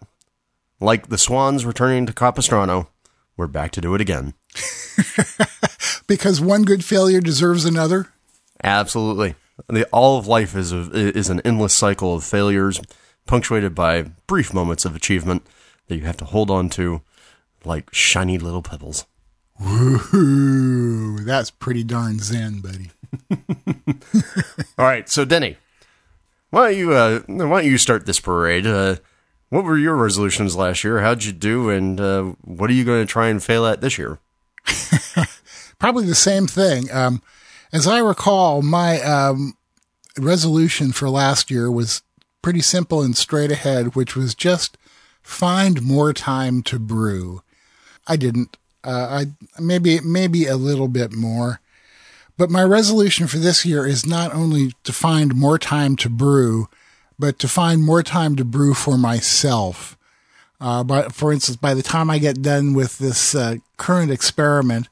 Like 0.80 1.08
the 1.08 1.18
Swans 1.18 1.66
returning 1.66 2.06
to 2.06 2.14
Capistrano, 2.14 2.88
we're 3.36 3.48
back 3.48 3.72
to 3.72 3.82
do 3.82 3.96
it 3.96 4.02
again. 4.02 4.34
because 6.10 6.42
one 6.42 6.64
good 6.64 6.84
failure 6.84 7.22
deserves 7.22 7.64
another. 7.64 8.08
Absolutely. 8.62 9.36
The, 9.70 9.86
all 9.94 10.18
of 10.18 10.28
life 10.28 10.56
is 10.56 10.74
a, 10.74 10.90
is 10.92 11.30
an 11.30 11.40
endless 11.42 11.74
cycle 11.74 12.14
of 12.14 12.26
failures, 12.26 12.82
punctuated 13.26 13.74
by 13.74 14.04
brief 14.28 14.54
moments 14.54 14.84
of 14.84 14.96
achievement 14.96 15.46
that 15.88 15.96
you 15.96 16.02
have 16.02 16.18
to 16.18 16.26
hold 16.26 16.52
on 16.52 16.68
to 16.72 17.02
like 17.64 17.94
shiny 17.94 18.38
little 18.38 18.62
pebbles. 18.62 19.06
Woohoo! 19.62 21.24
That's 21.26 21.52
pretty 21.52 21.84
darn 21.84 22.20
zen, 22.20 22.62
buddy. 22.62 22.92
all 24.78 24.86
right, 24.86 25.08
so 25.10 25.26
Denny, 25.26 25.58
why 26.50 26.70
don't 26.70 26.78
you 26.78 26.94
uh, 26.94 27.20
why 27.28 27.62
don't 27.62 27.66
you 27.66 27.78
start 27.78 28.06
this 28.06 28.20
parade? 28.20 28.66
Uh, 28.66 28.96
what 29.50 29.64
were 29.64 29.78
your 29.78 29.96
resolutions 29.96 30.56
last 30.56 30.84
year? 30.84 31.02
How'd 31.02 31.24
you 31.24 31.34
do, 31.34 31.70
and 31.70 32.00
uh, 32.00 32.24
what 32.42 32.70
are 32.70 32.74
you 32.74 32.86
going 32.86 33.06
to 33.06 33.12
try 33.12 33.28
and 33.28 33.44
fail 33.44 33.66
at 33.66 33.82
this 33.82 33.98
year? 33.98 34.20
Probably 35.80 36.06
the 36.06 36.16
same 36.16 36.46
thing. 36.46 36.92
Um, 36.92 37.22
as 37.72 37.88
I 37.88 38.00
recall, 38.00 38.62
my 38.62 39.02
um, 39.02 39.56
resolution 40.18 40.92
for 40.92 41.10
last 41.10 41.50
year 41.50 41.72
was 41.72 42.02
pretty 42.42 42.62
simple 42.62 43.02
and 43.02 43.16
straight 43.16 43.52
ahead, 43.52 43.96
which 43.96 44.16
was 44.16 44.36
just 44.36 44.78
find 45.22 45.82
more 45.82 46.14
time 46.14 46.62
to 46.64 46.80
brew. 46.80 47.42
I 48.08 48.16
didn't. 48.16 48.58
Uh, 48.84 49.26
I 49.26 49.62
maybe 49.62 50.00
maybe 50.00 50.46
a 50.48 50.56
little 50.56 50.88
bit 50.88 51.12
more, 51.14 51.60
but 52.38 52.50
my 52.50 52.64
resolution 52.64 53.28
for 53.28 53.38
this 53.38 53.66
year 53.66 53.86
is 53.86 54.06
not 54.06 54.34
only 54.34 54.74
to 54.86 54.94
find 54.94 55.36
more 55.36 55.60
time 55.60 55.96
to 55.98 56.10
brew, 56.10 56.70
but 57.18 57.40
to 57.40 57.48
find 57.48 57.84
more 57.84 58.02
time 58.02 58.36
to 58.38 58.46
brew 58.46 58.74
for 58.74 58.98
myself. 58.98 59.98
Uh, 60.62 60.84
but 60.84 61.14
for 61.14 61.32
instance, 61.32 61.58
by 61.58 61.74
the 61.74 61.84
time 61.84 62.10
I 62.10 62.20
get 62.20 62.42
done 62.42 62.74
with 62.74 62.98
this 62.98 63.36
uh, 63.36 63.58
current 63.78 64.12
experiment, 64.12 64.88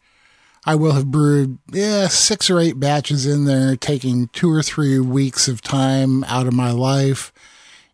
I 0.68 0.76
will 0.76 0.91
have 0.91 1.09
brewed 1.09 1.59
yeah 1.72 2.09
six 2.09 2.49
or 2.49 2.59
eight 2.59 2.78
batches 2.78 3.26
in 3.26 3.45
there, 3.45 3.78
taking 3.78 4.28
two 4.28 4.51
or 4.51 4.61
three 4.61 4.99
weeks 4.99 5.47
of 5.47 5.61
time 5.61 6.26
out 6.26 6.45
of 6.45 6.53
my 6.53 6.72
life, 6.72 7.32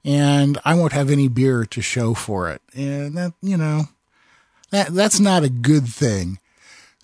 and 0.04 0.58
I 0.66 0.74
won't 0.74 0.92
have 0.92 1.12
any 1.12 1.28
beer 1.28 1.66
to 1.66 1.82
show 1.84 2.16
for 2.16 2.50
it. 2.50 2.64
And 2.74 3.16
that 3.16 3.34
you 3.44 3.58
know, 3.58 3.90
that 4.72 4.94
that's 4.94 5.20
not 5.20 5.44
a 5.44 5.50
good 5.50 5.88
thing. 5.88 6.40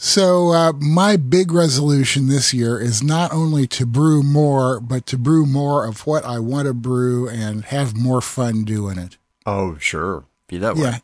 So, 0.02 0.54
uh, 0.54 0.72
my 0.72 1.18
big 1.18 1.52
resolution 1.52 2.28
this 2.28 2.54
year 2.54 2.80
is 2.80 3.04
not 3.04 3.34
only 3.34 3.68
to 3.68 3.86
brew 3.86 4.24
more, 4.24 4.80
but 4.80 5.06
to 5.08 5.18
brew 5.18 5.46
more 5.46 5.86
of 5.86 6.08
what 6.08 6.24
I 6.24 6.40
want 6.40 6.68
to 6.68 6.74
brew 6.74 7.28
and 7.28 7.66
have 7.66 7.98
more 7.98 8.22
fun 8.22 8.64
doing 8.64 8.98
it. 8.98 9.18
Oh, 9.46 9.78
sure. 9.78 10.24
Be 10.48 10.58
that 10.58 10.76
way. 10.76 10.84
Yeah. 10.84 10.98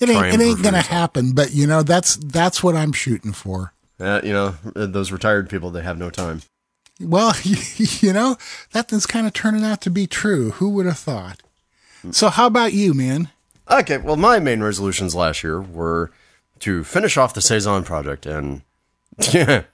It 0.00 0.08
ain't, 0.08 0.34
it 0.34 0.40
ain't 0.40 0.62
to 0.64 0.80
happen, 0.80 1.32
but 1.32 1.52
you 1.52 1.66
know, 1.66 1.82
that's, 1.82 2.16
that's 2.16 2.62
what 2.62 2.74
I'm 2.74 2.92
shooting 2.92 3.32
for. 3.32 3.74
Uh, 4.00 4.20
you 4.22 4.32
know, 4.32 4.54
uh, 4.76 4.86
those 4.86 5.10
retired 5.10 5.50
people, 5.50 5.70
they 5.70 5.82
have 5.82 5.98
no 5.98 6.10
time. 6.10 6.42
Well, 7.00 7.34
you 7.44 8.12
know, 8.12 8.36
that 8.72 8.92
is 8.92 9.06
kind 9.06 9.26
of 9.26 9.32
turning 9.32 9.64
out 9.64 9.80
to 9.82 9.90
be 9.90 10.06
true. 10.06 10.50
Who 10.52 10.70
would 10.70 10.86
have 10.86 10.98
thought? 10.98 11.42
So, 12.12 12.28
how 12.28 12.46
about 12.46 12.72
you, 12.72 12.94
man? 12.94 13.30
Okay, 13.70 13.98
well, 13.98 14.16
my 14.16 14.38
main 14.38 14.62
resolutions 14.62 15.14
last 15.14 15.42
year 15.42 15.60
were 15.60 16.10
to 16.60 16.84
finish 16.84 17.16
off 17.16 17.34
the 17.34 17.42
Saison 17.42 17.84
project, 17.84 18.24
and 18.24 18.62
yeah, 19.32 19.64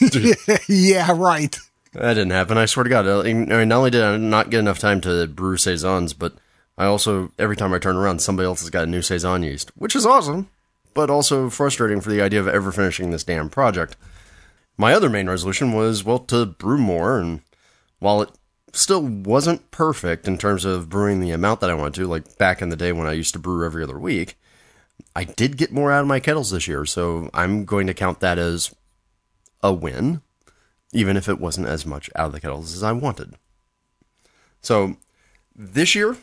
yeah, 0.68 1.12
right. 1.14 1.56
that 1.92 2.14
didn't 2.14 2.30
happen. 2.30 2.56
I 2.56 2.66
swear 2.66 2.84
to 2.84 2.90
God. 2.90 3.06
I 3.06 3.32
mean, 3.32 3.68
not 3.68 3.78
only 3.78 3.90
did 3.90 4.02
I 4.02 4.16
not 4.16 4.50
get 4.50 4.60
enough 4.60 4.78
time 4.78 5.00
to 5.02 5.26
brew 5.26 5.56
Saisons, 5.56 6.12
but 6.14 6.34
I 6.78 6.86
also, 6.86 7.32
every 7.38 7.56
time 7.56 7.72
I 7.72 7.78
turn 7.78 7.96
around, 7.96 8.20
somebody 8.20 8.46
else 8.46 8.60
has 8.60 8.70
got 8.70 8.84
a 8.84 8.90
new 8.90 9.02
Saison 9.02 9.42
yeast, 9.42 9.70
which 9.76 9.96
is 9.96 10.06
awesome, 10.06 10.48
but 10.96 11.10
also 11.10 11.50
frustrating 11.50 12.00
for 12.00 12.10
the 12.10 12.22
idea 12.22 12.40
of 12.40 12.48
ever 12.48 12.72
finishing 12.72 13.10
this 13.10 13.22
damn 13.22 13.48
project. 13.48 13.96
My 14.76 14.92
other 14.92 15.08
main 15.08 15.28
resolution 15.28 15.72
was, 15.72 16.02
well, 16.02 16.18
to 16.20 16.46
brew 16.46 16.78
more, 16.78 17.18
and 17.18 17.42
while 17.98 18.22
it 18.22 18.30
still 18.72 19.02
wasn't 19.02 19.70
perfect 19.70 20.26
in 20.26 20.38
terms 20.38 20.64
of 20.64 20.88
brewing 20.88 21.20
the 21.20 21.30
amount 21.30 21.60
that 21.60 21.70
I 21.70 21.74
wanted 21.74 21.94
to, 21.94 22.06
like 22.06 22.36
back 22.38 22.60
in 22.60 22.70
the 22.70 22.76
day 22.76 22.92
when 22.92 23.06
I 23.06 23.12
used 23.12 23.34
to 23.34 23.38
brew 23.38 23.64
every 23.64 23.82
other 23.82 23.98
week, 23.98 24.36
I 25.14 25.24
did 25.24 25.56
get 25.56 25.72
more 25.72 25.92
out 25.92 26.00
of 26.00 26.06
my 26.06 26.18
kettles 26.18 26.50
this 26.50 26.66
year, 26.66 26.84
so 26.84 27.30
I'm 27.32 27.64
going 27.64 27.86
to 27.86 27.94
count 27.94 28.20
that 28.20 28.38
as 28.38 28.74
a 29.62 29.72
win, 29.72 30.22
even 30.92 31.16
if 31.16 31.28
it 31.28 31.40
wasn't 31.40 31.68
as 31.68 31.86
much 31.86 32.10
out 32.16 32.26
of 32.26 32.32
the 32.32 32.40
kettles 32.40 32.74
as 32.74 32.82
I 32.82 32.92
wanted. 32.92 33.34
So 34.62 34.96
this 35.54 35.94
year, 35.94 36.16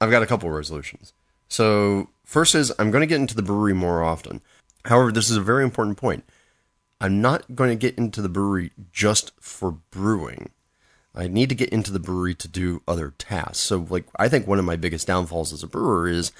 I've 0.00 0.10
got 0.10 0.22
a 0.22 0.26
couple 0.26 0.48
of 0.48 0.54
resolutions. 0.54 1.12
So 1.48 2.10
first 2.24 2.54
is 2.54 2.72
I'm 2.78 2.90
going 2.90 3.02
to 3.02 3.06
get 3.06 3.20
into 3.20 3.34
the 3.34 3.42
brewery 3.42 3.74
more 3.74 4.02
often. 4.02 4.40
However, 4.84 5.10
this 5.12 5.30
is 5.30 5.36
a 5.36 5.42
very 5.42 5.64
important 5.64 5.96
point. 5.96 6.24
I'm 7.00 7.20
not 7.20 7.54
going 7.54 7.70
to 7.70 7.76
get 7.76 7.96
into 7.96 8.22
the 8.22 8.28
brewery 8.28 8.72
just 8.92 9.32
for 9.40 9.72
brewing. 9.90 10.50
I 11.14 11.28
need 11.28 11.48
to 11.48 11.54
get 11.54 11.70
into 11.70 11.92
the 11.92 11.98
brewery 11.98 12.34
to 12.36 12.48
do 12.48 12.82
other 12.86 13.14
tasks. 13.18 13.60
So, 13.60 13.86
like, 13.88 14.06
I 14.16 14.28
think 14.28 14.46
one 14.46 14.58
of 14.58 14.64
my 14.64 14.76
biggest 14.76 15.06
downfalls 15.06 15.52
as 15.52 15.62
a 15.62 15.66
brewer 15.66 16.08
is 16.08 16.32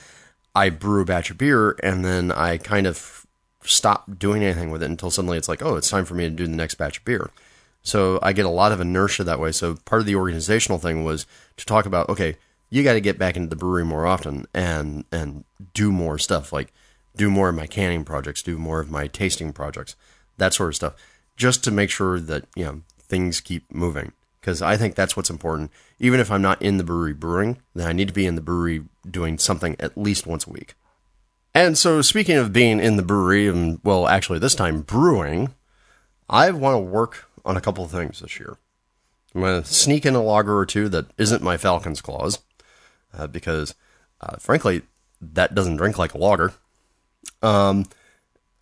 I 0.55 0.71
brew 0.71 1.03
a 1.03 1.05
batch 1.05 1.31
of 1.31 1.39
beer 1.39 1.77
and 1.83 2.05
then 2.05 2.33
I 2.33 2.59
kind 2.59 2.87
of 2.87 3.27
stop 3.65 4.19
doing 4.19 4.43
anything 4.43 4.71
with 4.71 4.83
it 4.83 4.91
until 4.91 5.11
suddenly 5.11 5.39
it's 5.39 5.49
like, 5.49 5.63
oh, 5.63 5.77
it's 5.77 5.91
time 5.91 6.05
for 6.05 6.15
me 6.15 6.25
to 6.25 6.31
do 6.31 6.47
the 6.47 6.57
next 6.57 6.75
batch 6.77 6.99
of 6.99 7.05
beer. 7.05 7.31
So 7.83 8.19
I 8.23 8.33
get 8.33 8.47
a 8.47 8.51
lot 8.51 8.73
of 8.73 8.81
inertia 8.81 9.25
that 9.25 9.41
way. 9.41 9.53
So 9.53 9.77
part 9.85 10.01
of 10.01 10.07
the 10.07 10.17
organizational 10.17 10.79
thing 10.79 11.05
was 11.05 11.27
to 11.57 11.67
talk 11.67 11.87
about, 11.87 12.09
okay, 12.09 12.37
you 12.71 12.83
got 12.83 12.95
to 12.95 13.01
get 13.01 13.19
back 13.19 13.37
into 13.37 13.49
the 13.49 13.57
brewery 13.57 13.85
more 13.85 14.07
often 14.07 14.47
and 14.55 15.05
and 15.11 15.45
do 15.75 15.91
more 15.91 16.19
stuff, 16.19 16.53
like 16.53 16.73
do 17.16 17.31
more 17.31 17.49
of 17.49 17.55
my 17.55 17.66
canning 17.66 18.05
projects, 18.05 18.43
do 18.43 18.59
more 18.59 18.81
of 18.81 18.91
my 18.91 19.07
tasting 19.07 19.53
projects, 19.53 19.97
that 20.37 20.55
sort 20.55 20.71
of 20.71 20.77
stuff, 20.77 20.95
just 21.37 21.64
to 21.64 21.71
make 21.71 21.91
sure 21.91 22.21
that 22.21 22.45
you 22.55 22.64
know 22.64 22.83
things 22.99 23.41
keep 23.41 23.73
moving. 23.73 24.12
Because 24.41 24.62
I 24.62 24.77
think 24.77 24.95
that's 24.95 25.16
what's 25.16 25.31
important. 25.31 25.71
Even 25.99 26.21
if 26.21 26.31
I'm 26.31 26.43
not 26.43 26.62
in 26.62 26.79
the 26.79 26.85
brewery 26.85 27.12
brewing, 27.12 27.59
then 27.75 27.89
I 27.89 27.93
need 27.93 28.09
to 28.09 28.14
be 28.14 28.27
in 28.27 28.37
the 28.37 28.41
brewery 28.41 28.85
doing 29.09 29.37
something 29.37 29.77
at 29.81 29.99
least 29.99 30.27
once 30.27 30.47
a 30.47 30.51
week. 30.51 30.75
And 31.55 31.77
so, 31.77 32.03
speaking 32.03 32.37
of 32.37 32.53
being 32.53 32.79
in 32.79 32.97
the 32.97 33.03
brewery, 33.03 33.49
and 33.49 33.81
well, 33.83 34.07
actually, 34.07 34.39
this 34.39 34.55
time 34.55 34.83
brewing, 34.83 35.55
I 36.31 36.51
want 36.51 36.75
to 36.75 36.79
work 36.79 37.29
on 37.45 37.57
a 37.57 37.61
couple 37.61 37.85
of 37.85 37.91
things 37.91 38.21
this 38.21 38.39
year. 38.39 38.59
I'm 39.35 39.41
going 39.41 39.62
to 39.62 39.69
sneak 39.69 40.07
in 40.07 40.14
a 40.14 40.23
lager 40.23 40.57
or 40.57 40.66
two 40.66 40.89
that 40.91 41.07
isn't 41.19 41.43
my 41.43 41.57
Falcon's 41.57 42.01
Claws, 42.01 42.39
uh, 43.19 43.27
because, 43.27 43.75
uh, 44.21 44.37
frankly, 44.37 44.83
that 45.21 45.55
doesn't 45.55 45.77
drink 45.77 45.99
like 45.99 46.14
a 46.14 46.19
lager. 46.19 46.53
Um, 47.43 47.87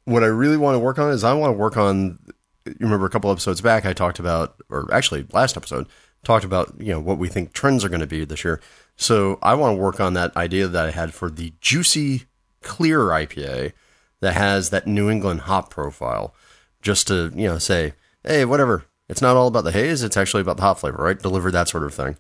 what 0.05 0.23
I 0.23 0.27
really 0.27 0.57
want 0.57 0.75
to 0.75 0.79
work 0.79 0.99
on 0.99 1.11
is 1.11 1.25
I 1.25 1.35
want 1.35 1.51
to 1.53 1.59
work 1.59 1.77
on. 1.77 2.19
You 2.65 2.75
remember 2.81 3.07
a 3.07 3.11
couple 3.11 3.31
episodes 3.31 3.61
back, 3.61 3.87
I 3.87 3.93
talked 3.93 4.19
about, 4.19 4.57
or 4.69 4.93
actually 4.93 5.27
last 5.33 5.57
episode, 5.57 5.87
talked 6.25 6.45
about 6.45 6.75
you 6.79 6.93
know 6.93 7.01
what 7.01 7.19
we 7.19 7.29
think 7.29 7.53
trends 7.53 7.85
are 7.85 7.89
going 7.89 8.01
to 8.01 8.07
be 8.07 8.25
this 8.25 8.45
year. 8.45 8.61
So 8.97 9.39
I 9.43 9.55
want 9.55 9.77
to 9.77 9.83
work 9.83 10.01
on 10.01 10.15
that 10.15 10.37
idea 10.37 10.67
that 10.67 10.87
I 10.87 10.91
had 10.91 11.15
for 11.15 11.31
the 11.31 11.53
juicy, 11.61 12.25
clear 12.63 13.01
IPA 13.01 13.73
that 14.21 14.35
has 14.35 14.71
that 14.71 14.87
New 14.87 15.11
England 15.11 15.43
hop 15.43 15.71
profile, 15.71 16.35
just 16.83 17.07
to 17.09 17.33
you 17.35 17.49
know 17.49 17.59
say, 17.59 17.95
hey, 18.25 18.45
whatever. 18.45 18.85
It's 19.09 19.23
not 19.23 19.37
all 19.37 19.47
about 19.47 19.63
the 19.63 19.73
haze; 19.73 20.03
it's 20.03 20.17
actually 20.17 20.41
about 20.41 20.57
the 20.57 20.65
hop 20.65 20.81
flavor, 20.81 21.03
right? 21.03 21.19
Deliver 21.19 21.53
that 21.53 21.69
sort 21.69 21.85
of 21.85 21.95
thing. 21.95 22.19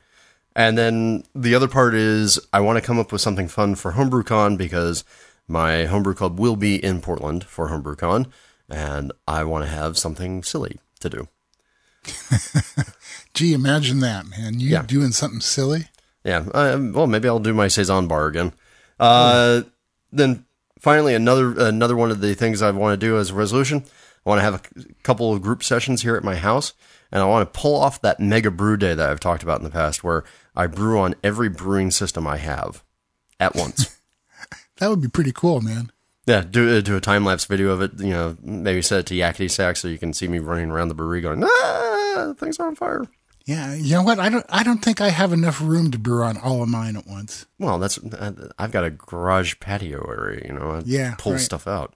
And 0.57 0.77
then 0.79 1.23
the 1.35 1.55
other 1.55 1.69
part 1.69 1.95
is 1.95 2.41
I 2.53 2.61
want 2.61 2.79
to 2.79 2.81
come 2.85 2.99
up 2.99 3.13
with 3.13 3.21
something 3.21 3.47
fun 3.47 3.75
for 3.75 3.93
HomebrewCon 3.93 4.57
because 4.57 5.05
my 5.47 5.85
homebrew 5.85 6.15
club 6.15 6.41
will 6.41 6.57
be 6.57 6.83
in 6.83 7.01
Portland 7.03 7.45
for 7.45 7.69
HomebrewCon, 7.69 8.27
and 8.71 9.13
I 9.29 9.45
want 9.45 9.65
to 9.67 9.71
have 9.71 9.99
something 9.99 10.43
silly 10.43 10.79
to 11.01 11.11
do. 11.11 11.29
Gee, 13.35 13.53
imagine 13.53 14.01
that, 14.01 14.27
man. 14.27 14.59
You 14.61 14.71
Yeah. 14.71 14.83
doing 14.83 15.13
something 15.13 15.41
silly? 15.41 15.89
Yeah, 16.25 16.45
uh, 16.55 16.79
well, 16.93 17.07
maybe 17.07 17.29
I'll 17.29 17.39
do 17.39 17.55
my 17.55 17.69
saison 17.69 18.09
bar 18.09 18.27
again. 18.27 18.53
Uh, 18.99 19.63
Then 20.11 20.45
finally, 20.81 21.15
another 21.15 21.53
another 21.59 21.95
one 21.97 22.11
of 22.11 22.21
the 22.21 22.35
things 22.35 22.63
I 22.63 22.71
want 22.71 22.99
to 22.99 23.07
do 23.07 23.19
as 23.19 23.31
a 23.31 23.35
resolution, 23.35 23.85
I 24.25 24.29
want 24.31 24.39
to 24.39 24.43
have 24.45 24.55
a 24.55 24.81
c- 24.81 24.95
couple 25.03 25.33
of 25.33 25.43
group 25.43 25.63
sessions 25.63 26.03
here 26.03 26.17
at 26.17 26.25
my 26.25 26.37
house, 26.37 26.73
and 27.13 27.21
I 27.23 27.27
want 27.27 27.53
to 27.53 27.61
pull 27.61 27.75
off 27.77 28.01
that 28.01 28.19
mega 28.21 28.51
brew 28.51 28.77
day 28.77 28.95
that 28.95 29.09
I've 29.11 29.21
talked 29.21 29.43
about 29.43 29.59
in 29.59 29.65
the 29.65 29.71
past, 29.71 30.03
where 30.03 30.25
I 30.57 30.67
brew 30.67 30.99
on 30.99 31.15
every 31.23 31.49
brewing 31.49 31.91
system 31.91 32.27
I 32.27 32.39
have 32.39 32.83
at 33.39 33.55
once. 33.55 33.93
That 34.79 34.91
would 34.91 35.01
be 35.01 35.09
pretty 35.09 35.33
cool, 35.33 35.63
man. 35.63 35.91
Yeah, 36.27 36.43
do 36.43 36.77
uh, 36.77 36.81
do 36.83 36.97
a 36.97 37.01
time 37.01 37.25
lapse 37.25 37.47
video 37.47 37.71
of 37.71 37.81
it. 37.81 37.93
You 37.99 38.11
know, 38.11 38.37
maybe 38.43 38.83
set 38.83 39.01
it 39.01 39.07
to 39.07 39.15
yakety 39.15 39.51
sax 39.51 39.81
so 39.81 39.89
you 39.89 39.97
can 39.97 40.13
see 40.13 40.29
me 40.29 40.39
running 40.39 40.71
around 40.71 40.89
the 40.89 40.95
brewery 40.95 41.23
going, 41.23 41.43
ah, 41.43 42.35
things 42.37 42.61
are 42.61 42.67
on 42.67 42.75
fire. 42.75 43.07
Yeah, 43.47 43.73
you 43.75 43.95
know 43.95 44.03
what? 44.03 44.19
I 44.19 44.29
don't. 44.29 44.45
I 44.51 44.63
don't 44.63 44.85
think 44.85 45.01
I 45.01 45.09
have 45.09 45.33
enough 45.33 45.63
room 45.63 45.91
to 45.93 45.99
brew 45.99 46.23
on 46.25 46.37
all 46.37 46.63
of 46.63 46.69
mine 46.69 46.97
at 46.97 47.07
once. 47.07 47.47
Well, 47.59 47.79
that's 47.79 47.97
uh, 47.97 48.51
I've 48.59 48.71
got 48.73 48.85
a 48.85 48.91
garage 48.91 49.55
patio 49.61 50.05
area. 50.11 50.43
You 50.47 50.53
know, 50.53 50.73
I 50.73 50.83
Yeah, 50.85 51.15
pull 51.17 51.33
right. 51.33 51.41
stuff 51.41 51.67
out. 51.67 51.95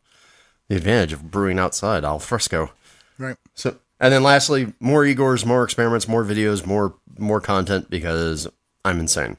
The 0.69 0.77
advantage 0.77 1.13
of 1.13 1.31
brewing 1.31 1.59
outside, 1.59 2.03
al 2.03 2.19
fresco. 2.19 2.73
Right. 3.19 3.37
So, 3.55 3.77
and 4.01 4.13
then 4.13 4.23
lastly, 4.23 4.73
more 4.81 5.05
Igors, 5.05 5.45
more 5.45 5.63
experiments, 5.63 6.09
more 6.09 6.25
videos, 6.25 6.67
more 6.67 6.95
more 7.19 7.41
content 7.41 7.91
because 7.91 8.49
I'm 8.85 8.99
insane. 8.99 9.37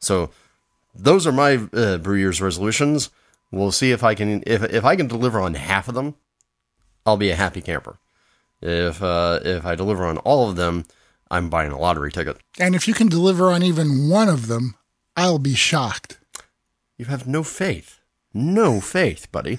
So, 0.00 0.30
those 0.94 1.26
are 1.26 1.32
my 1.32 1.60
uh, 1.72 1.98
brew 1.98 2.16
year's 2.16 2.42
resolutions. 2.42 3.10
We'll 3.52 3.72
see 3.72 3.92
if 3.92 4.02
I 4.02 4.14
can 4.14 4.42
if 4.46 4.62
if 4.64 4.84
I 4.84 4.96
can 4.96 5.06
deliver 5.06 5.40
on 5.40 5.54
half 5.54 5.88
of 5.88 5.94
them, 5.94 6.16
I'll 7.06 7.16
be 7.16 7.30
a 7.30 7.36
happy 7.36 7.60
camper. 7.60 7.98
If 8.60 9.02
uh, 9.02 9.40
if 9.44 9.64
I 9.64 9.74
deliver 9.76 10.04
on 10.04 10.18
all 10.18 10.50
of 10.50 10.56
them, 10.56 10.84
I'm 11.30 11.48
buying 11.48 11.72
a 11.72 11.78
lottery 11.78 12.10
ticket. 12.10 12.38
And 12.58 12.74
if 12.74 12.88
you 12.88 12.94
can 12.94 13.08
deliver 13.08 13.50
on 13.50 13.62
even 13.62 14.08
one 14.08 14.28
of 14.28 14.48
them, 14.48 14.74
I'll 15.16 15.38
be 15.38 15.54
shocked. 15.54 16.18
You 16.98 17.06
have 17.06 17.26
no 17.26 17.42
faith, 17.42 18.00
no 18.34 18.80
faith, 18.80 19.30
buddy. 19.32 19.58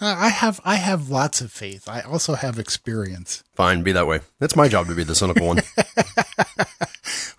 Uh, 0.00 0.16
I 0.18 0.28
have. 0.28 0.60
I 0.64 0.76
have 0.76 1.10
lots 1.10 1.40
of 1.40 1.52
faith. 1.52 1.88
I 1.88 2.00
also 2.00 2.34
have 2.34 2.58
experience. 2.58 3.44
Fine, 3.54 3.82
be 3.82 3.92
that 3.92 4.06
way. 4.06 4.20
It's 4.40 4.56
my 4.56 4.68
job 4.68 4.86
to 4.86 4.94
be 4.94 5.04
the 5.04 5.14
cynical 5.14 5.46
one. 5.46 5.58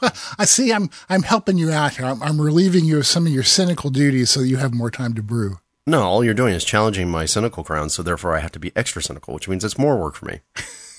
I 0.38 0.46
see. 0.46 0.72
I'm. 0.72 0.90
I'm 1.10 1.24
helping 1.24 1.58
you 1.58 1.72
out 1.72 1.96
here. 1.96 2.06
I'm, 2.06 2.22
I'm 2.22 2.40
relieving 2.40 2.86
you 2.86 3.00
of 3.00 3.08
some 3.08 3.26
of 3.26 3.34
your 3.34 3.44
cynical 3.44 3.90
duties, 3.90 4.30
so 4.30 4.42
you 4.42 4.58
have 4.58 4.74
more 4.74 4.92
time 4.92 5.14
to 5.16 5.24
brew. 5.24 5.60
No, 5.88 6.04
all 6.04 6.24
you're 6.24 6.36
doing 6.36 6.54
is 6.54 6.64
challenging 6.64 7.10
my 7.10 7.26
cynical 7.26 7.64
crown, 7.64 7.90
so 7.90 8.04
therefore 8.04 8.36
I 8.36 8.40
have 8.40 8.52
to 8.52 8.60
be 8.60 8.72
extra 8.76 9.02
cynical, 9.02 9.34
which 9.34 9.48
means 9.48 9.66
it's 9.66 9.80
more 9.80 9.98
work 9.98 10.16
for 10.16 10.28
me. 10.28 10.42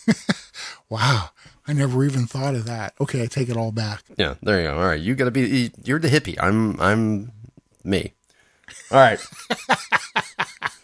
Wow. 0.92 1.30
I 1.66 1.72
never 1.72 2.04
even 2.04 2.26
thought 2.26 2.54
of 2.54 2.66
that. 2.66 2.92
Okay, 3.00 3.22
I 3.22 3.26
take 3.26 3.48
it 3.48 3.56
all 3.56 3.72
back. 3.72 4.02
Yeah, 4.18 4.34
there 4.42 4.60
you 4.60 4.68
go. 4.68 4.76
All 4.76 4.84
right, 4.84 5.00
you 5.00 5.14
got 5.14 5.24
to 5.24 5.30
be. 5.30 5.70
You're 5.82 5.98
the 5.98 6.08
hippie. 6.08 6.36
I'm. 6.38 6.78
I'm 6.78 7.32
me. 7.82 8.12
All 8.90 8.98
right. 8.98 9.18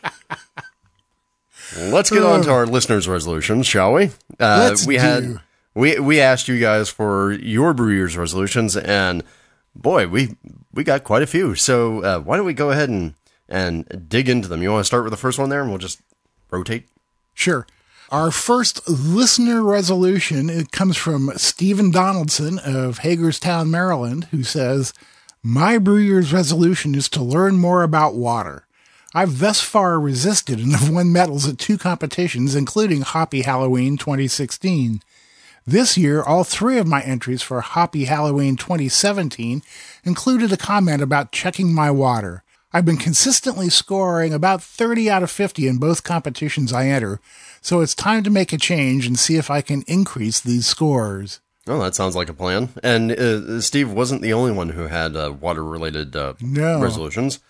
Let's 1.76 2.10
get 2.10 2.22
on 2.22 2.42
to 2.42 2.50
our 2.50 2.66
listeners' 2.66 3.08
resolutions, 3.08 3.66
shall 3.66 3.92
we? 3.92 4.10
Uh, 4.38 4.76
we 4.86 4.96
had 4.96 5.40
we 5.74 5.98
we 5.98 6.20
asked 6.20 6.48
you 6.48 6.58
guys 6.58 6.88
for 6.88 7.32
your 7.32 7.74
Brew 7.74 7.92
Year's 7.92 8.16
resolutions, 8.16 8.76
and 8.76 9.22
boy, 9.74 10.08
we 10.08 10.36
we 10.72 10.84
got 10.84 11.04
quite 11.04 11.22
a 11.22 11.26
few. 11.26 11.54
So 11.54 12.02
uh, 12.02 12.20
why 12.20 12.36
don't 12.36 12.46
we 12.46 12.54
go 12.54 12.70
ahead 12.70 12.88
and 12.88 13.14
and 13.48 14.06
dig 14.08 14.28
into 14.28 14.48
them? 14.48 14.62
You 14.62 14.72
want 14.72 14.80
to 14.80 14.86
start 14.86 15.04
with 15.04 15.12
the 15.12 15.16
first 15.16 15.38
one 15.38 15.50
there, 15.50 15.60
and 15.60 15.70
we'll 15.70 15.78
just 15.78 16.00
rotate. 16.50 16.88
Sure. 17.34 17.66
Our 18.10 18.30
first 18.30 18.88
listener 18.88 19.62
resolution 19.62 20.48
it 20.48 20.72
comes 20.72 20.96
from 20.96 21.30
Stephen 21.36 21.90
Donaldson 21.90 22.58
of 22.58 22.98
Hagerstown, 22.98 23.70
Maryland, 23.70 24.24
who 24.30 24.42
says, 24.42 24.94
"My 25.42 25.76
Brew 25.76 25.98
Year's 25.98 26.32
resolution 26.32 26.94
is 26.94 27.08
to 27.10 27.22
learn 27.22 27.58
more 27.58 27.82
about 27.82 28.14
water. 28.14 28.64
I've 29.18 29.40
thus 29.40 29.60
far 29.60 29.98
resisted 29.98 30.60
and 30.60 30.70
have 30.76 30.90
won 30.94 31.10
medals 31.12 31.48
at 31.48 31.58
two 31.58 31.76
competitions, 31.76 32.54
including 32.54 33.00
Hoppy 33.00 33.42
Halloween 33.42 33.96
2016. 33.96 35.02
This 35.66 35.98
year, 35.98 36.22
all 36.22 36.44
three 36.44 36.78
of 36.78 36.86
my 36.86 37.02
entries 37.02 37.42
for 37.42 37.60
Hoppy 37.60 38.04
Halloween 38.04 38.54
2017 38.54 39.60
included 40.04 40.52
a 40.52 40.56
comment 40.56 41.02
about 41.02 41.32
checking 41.32 41.74
my 41.74 41.90
water. 41.90 42.44
I've 42.72 42.84
been 42.84 42.96
consistently 42.96 43.68
scoring 43.70 44.32
about 44.32 44.62
30 44.62 45.10
out 45.10 45.24
of 45.24 45.32
50 45.32 45.66
in 45.66 45.78
both 45.78 46.04
competitions 46.04 46.72
I 46.72 46.86
enter, 46.86 47.18
so 47.60 47.80
it's 47.80 47.96
time 47.96 48.22
to 48.22 48.30
make 48.30 48.52
a 48.52 48.56
change 48.56 49.04
and 49.04 49.18
see 49.18 49.34
if 49.34 49.50
I 49.50 49.62
can 49.62 49.82
increase 49.88 50.38
these 50.38 50.66
scores. 50.66 51.40
Oh, 51.66 51.80
that 51.82 51.96
sounds 51.96 52.14
like 52.14 52.28
a 52.28 52.34
plan. 52.34 52.68
And 52.84 53.10
uh, 53.10 53.60
Steve 53.62 53.90
wasn't 53.90 54.22
the 54.22 54.32
only 54.32 54.52
one 54.52 54.68
who 54.68 54.86
had 54.86 55.16
uh, 55.16 55.34
water-related 55.40 56.14
uh, 56.14 56.34
No. 56.40 56.80
resolutions. 56.80 57.40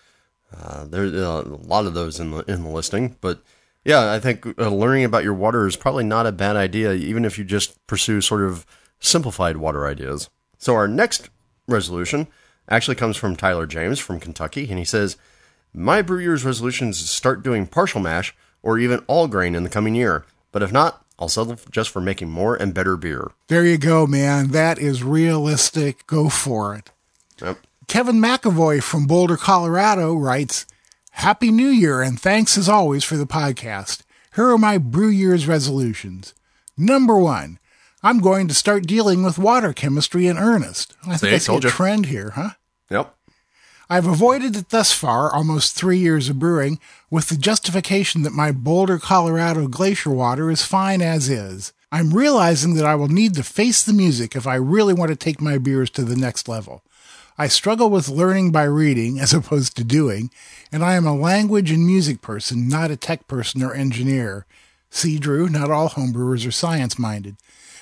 Uh, 0.55 0.85
there's 0.85 1.13
uh, 1.13 1.43
a 1.45 1.67
lot 1.67 1.85
of 1.85 1.93
those 1.93 2.19
in 2.19 2.31
the 2.31 2.39
in 2.51 2.63
the 2.63 2.69
listing, 2.69 3.15
but 3.21 3.41
yeah, 3.85 4.11
I 4.11 4.19
think 4.19 4.45
uh, 4.59 4.69
learning 4.69 5.05
about 5.05 5.23
your 5.23 5.33
water 5.33 5.67
is 5.67 5.75
probably 5.75 6.03
not 6.03 6.25
a 6.25 6.31
bad 6.31 6.55
idea, 6.55 6.93
even 6.93 7.23
if 7.23 7.37
you 7.37 7.43
just 7.43 7.85
pursue 7.87 8.21
sort 8.21 8.41
of 8.43 8.65
simplified 8.99 9.57
water 9.57 9.87
ideas. 9.87 10.29
So 10.57 10.75
our 10.75 10.87
next 10.87 11.29
resolution 11.67 12.27
actually 12.67 12.95
comes 12.95 13.15
from 13.15 13.35
Tyler 13.35 13.65
James 13.65 13.99
from 13.99 14.19
Kentucky, 14.19 14.67
and 14.69 14.79
he 14.79 14.85
says, 14.85 15.17
"My 15.73 16.01
brew 16.01 16.19
year's 16.19 16.43
resolution 16.43 16.89
is 16.89 16.99
to 16.99 17.07
start 17.07 17.43
doing 17.43 17.67
partial 17.67 18.01
mash 18.01 18.35
or 18.61 18.77
even 18.79 18.99
all 19.07 19.27
grain 19.27 19.55
in 19.55 19.63
the 19.63 19.69
coming 19.69 19.95
year. 19.95 20.25
But 20.51 20.63
if 20.63 20.71
not, 20.71 21.05
I'll 21.19 21.29
settle 21.29 21.57
just 21.69 21.91
for 21.91 22.01
making 22.01 22.29
more 22.29 22.55
and 22.55 22.73
better 22.73 22.97
beer." 22.97 23.31
There 23.47 23.65
you 23.65 23.77
go, 23.77 24.07
man. 24.07 24.49
That 24.49 24.79
is 24.79 25.03
realistic. 25.03 26.07
Go 26.07 26.27
for 26.27 26.75
it. 26.75 26.91
Yep. 27.41 27.59
Kevin 27.89 28.21
McAvoy 28.21 28.83
from 28.83 29.07
Boulder, 29.07 29.35
Colorado 29.35 30.13
writes, 30.13 30.67
Happy 31.09 31.49
New 31.49 31.69
Year 31.69 32.03
and 32.03 32.19
thanks 32.19 32.55
as 32.55 32.69
always 32.69 33.03
for 33.03 33.17
the 33.17 33.25
podcast. 33.25 34.03
Here 34.35 34.47
are 34.47 34.59
my 34.59 34.77
brew 34.77 35.07
year's 35.07 35.47
resolutions. 35.47 36.35
Number 36.77 37.17
one, 37.17 37.57
I'm 38.03 38.19
going 38.19 38.47
to 38.47 38.53
start 38.53 38.85
dealing 38.85 39.23
with 39.23 39.39
water 39.39 39.73
chemistry 39.73 40.27
in 40.27 40.37
earnest. 40.37 40.95
I 41.07 41.17
think 41.17 41.41
See, 41.41 41.51
see 41.51 41.67
a 41.67 41.71
trend 41.71 42.05
here, 42.05 42.29
huh? 42.35 42.51
Yep. 42.91 43.15
I've 43.89 44.05
avoided 44.05 44.55
it 44.55 44.69
thus 44.69 44.93
far, 44.93 45.33
almost 45.33 45.75
three 45.75 45.97
years 45.97 46.29
of 46.29 46.37
brewing, 46.37 46.79
with 47.09 47.29
the 47.29 47.37
justification 47.37 48.21
that 48.21 48.33
my 48.33 48.51
Boulder, 48.51 48.99
Colorado 48.99 49.67
glacier 49.67 50.11
water 50.11 50.51
is 50.51 50.63
fine 50.63 51.01
as 51.01 51.27
is. 51.27 51.73
I'm 51.91 52.13
realizing 52.13 52.75
that 52.75 52.85
I 52.85 52.93
will 52.93 53.07
need 53.07 53.33
to 53.33 53.43
face 53.43 53.83
the 53.83 53.93
music 53.93 54.35
if 54.35 54.45
I 54.45 54.55
really 54.55 54.93
want 54.93 55.09
to 55.09 55.15
take 55.15 55.41
my 55.41 55.57
beers 55.57 55.89
to 55.91 56.03
the 56.03 56.15
next 56.15 56.47
level. 56.47 56.83
I 57.41 57.47
struggle 57.47 57.89
with 57.89 58.09
learning 58.09 58.51
by 58.51 58.63
reading 58.63 59.17
as 59.17 59.33
opposed 59.33 59.77
to 59.77 59.85
doing, 59.85 60.29
and 60.73 60.83
I 60.83 60.95
am 60.95 61.07
a 61.07 61.15
language 61.15 61.71
and 61.71 61.87
music 61.87 62.21
person, 62.21 62.67
not 62.67 62.91
a 62.91 62.97
tech 62.97 63.29
person 63.29 63.63
or 63.63 63.73
engineer. 63.73 64.45
See, 64.89 65.17
Drew, 65.17 65.47
not 65.47 65.71
all 65.71 65.87
homebrewers 65.87 66.45
are 66.45 66.51
science 66.51 66.99
minded. 66.99 67.37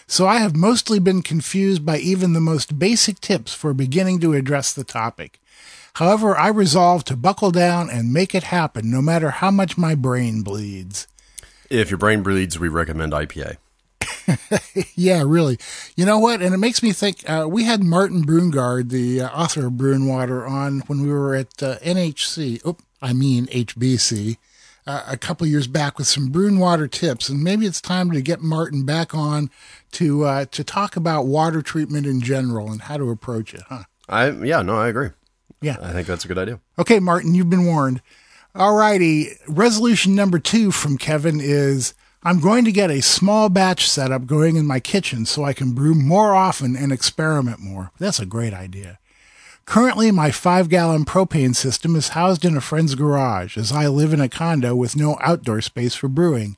So 0.05 0.27
I 0.27 0.37
have 0.37 0.55
mostly 0.55 0.99
been 0.99 1.23
confused 1.23 1.83
by 1.83 1.97
even 1.97 2.33
the 2.33 2.39
most 2.39 2.77
basic 2.77 3.19
tips 3.19 3.51
for 3.55 3.73
beginning 3.73 4.19
to 4.19 4.35
address 4.35 4.73
the 4.73 4.83
topic. 4.83 5.41
However, 5.95 6.37
I 6.37 6.49
resolve 6.49 7.03
to 7.05 7.17
buckle 7.17 7.49
down 7.49 7.89
and 7.89 8.13
make 8.13 8.35
it 8.35 8.43
happen 8.43 8.91
no 8.91 9.01
matter 9.01 9.31
how 9.31 9.49
much 9.49 9.75
my 9.75 9.95
brain 9.95 10.43
bleeds. 10.43 11.07
If 11.71 11.89
your 11.89 11.97
brain 11.97 12.21
bleeds, 12.21 12.59
we 12.59 12.67
recommend 12.67 13.11
IPA. 13.11 13.57
Yeah, 14.95 15.23
really. 15.25 15.57
You 15.95 16.05
know 16.05 16.19
what? 16.19 16.41
And 16.41 16.53
it 16.53 16.57
makes 16.57 16.83
me 16.83 16.91
think 16.91 17.27
uh, 17.29 17.47
we 17.49 17.63
had 17.63 17.83
Martin 17.83 18.23
Brungard, 18.23 18.89
the 18.89 19.21
uh, 19.21 19.29
author 19.29 19.67
of 19.67 19.73
Bru'n 19.73 20.07
Water, 20.07 20.45
on 20.45 20.79
when 20.81 21.01
we 21.01 21.09
were 21.09 21.35
at 21.35 21.61
uh, 21.61 21.77
NHC. 21.79 22.65
Oop, 22.65 22.81
I 23.01 23.13
mean 23.13 23.47
HBC. 23.47 24.37
Uh, 24.85 25.03
a 25.07 25.17
couple 25.17 25.45
years 25.45 25.67
back 25.67 25.97
with 25.97 26.07
some 26.07 26.29
brew 26.29 26.57
water 26.57 26.87
tips, 26.87 27.27
and 27.27 27.43
maybe 27.43 27.65
it's 27.65 27.81
time 27.81 28.09
to 28.11 28.21
get 28.21 28.41
Martin 28.41 28.85
back 28.85 29.13
on 29.13 29.49
to 29.91 30.23
uh, 30.23 30.45
to 30.45 30.63
talk 30.63 30.95
about 30.95 31.25
water 31.25 31.61
treatment 31.61 32.05
in 32.07 32.21
general 32.21 32.71
and 32.71 32.83
how 32.83 32.97
to 32.97 33.09
approach 33.09 33.53
it, 33.53 33.63
huh? 33.67 33.83
I 34.07 34.29
yeah, 34.29 34.61
no, 34.61 34.77
I 34.77 34.87
agree. 34.87 35.09
Yeah. 35.61 35.77
I 35.81 35.91
think 35.91 36.07
that's 36.07 36.23
a 36.23 36.27
good 36.27 36.37
idea. 36.37 36.59
Okay, 36.79 36.99
Martin, 36.99 37.35
you've 37.35 37.49
been 37.49 37.65
warned. 37.65 38.01
All 38.55 38.75
righty. 38.75 39.31
Resolution 39.47 40.15
number 40.15 40.39
two 40.39 40.71
from 40.71 40.97
Kevin 40.97 41.39
is 41.41 41.93
I'm 42.23 42.39
going 42.39 42.65
to 42.65 42.71
get 42.71 42.89
a 42.89 43.01
small 43.01 43.47
batch 43.47 43.87
setup 43.89 44.25
going 44.25 44.55
in 44.55 44.65
my 44.65 44.79
kitchen 44.79 45.25
so 45.25 45.43
I 45.43 45.53
can 45.53 45.73
brew 45.73 45.93
more 45.93 46.35
often 46.35 46.75
and 46.75 46.91
experiment 46.91 47.59
more. 47.59 47.91
That's 47.99 48.19
a 48.19 48.25
great 48.25 48.53
idea. 48.53 48.99
Currently, 49.65 50.11
my 50.11 50.31
five 50.31 50.69
gallon 50.69 51.05
propane 51.05 51.55
system 51.55 51.95
is 51.95 52.09
housed 52.09 52.43
in 52.43 52.57
a 52.57 52.61
friend's 52.61 52.95
garage 52.95 53.57
as 53.57 53.71
I 53.71 53.87
live 53.87 54.13
in 54.13 54.21
a 54.21 54.29
condo 54.29 54.75
with 54.75 54.95
no 54.95 55.17
outdoor 55.21 55.61
space 55.61 55.93
for 55.93 56.07
brewing. 56.07 56.57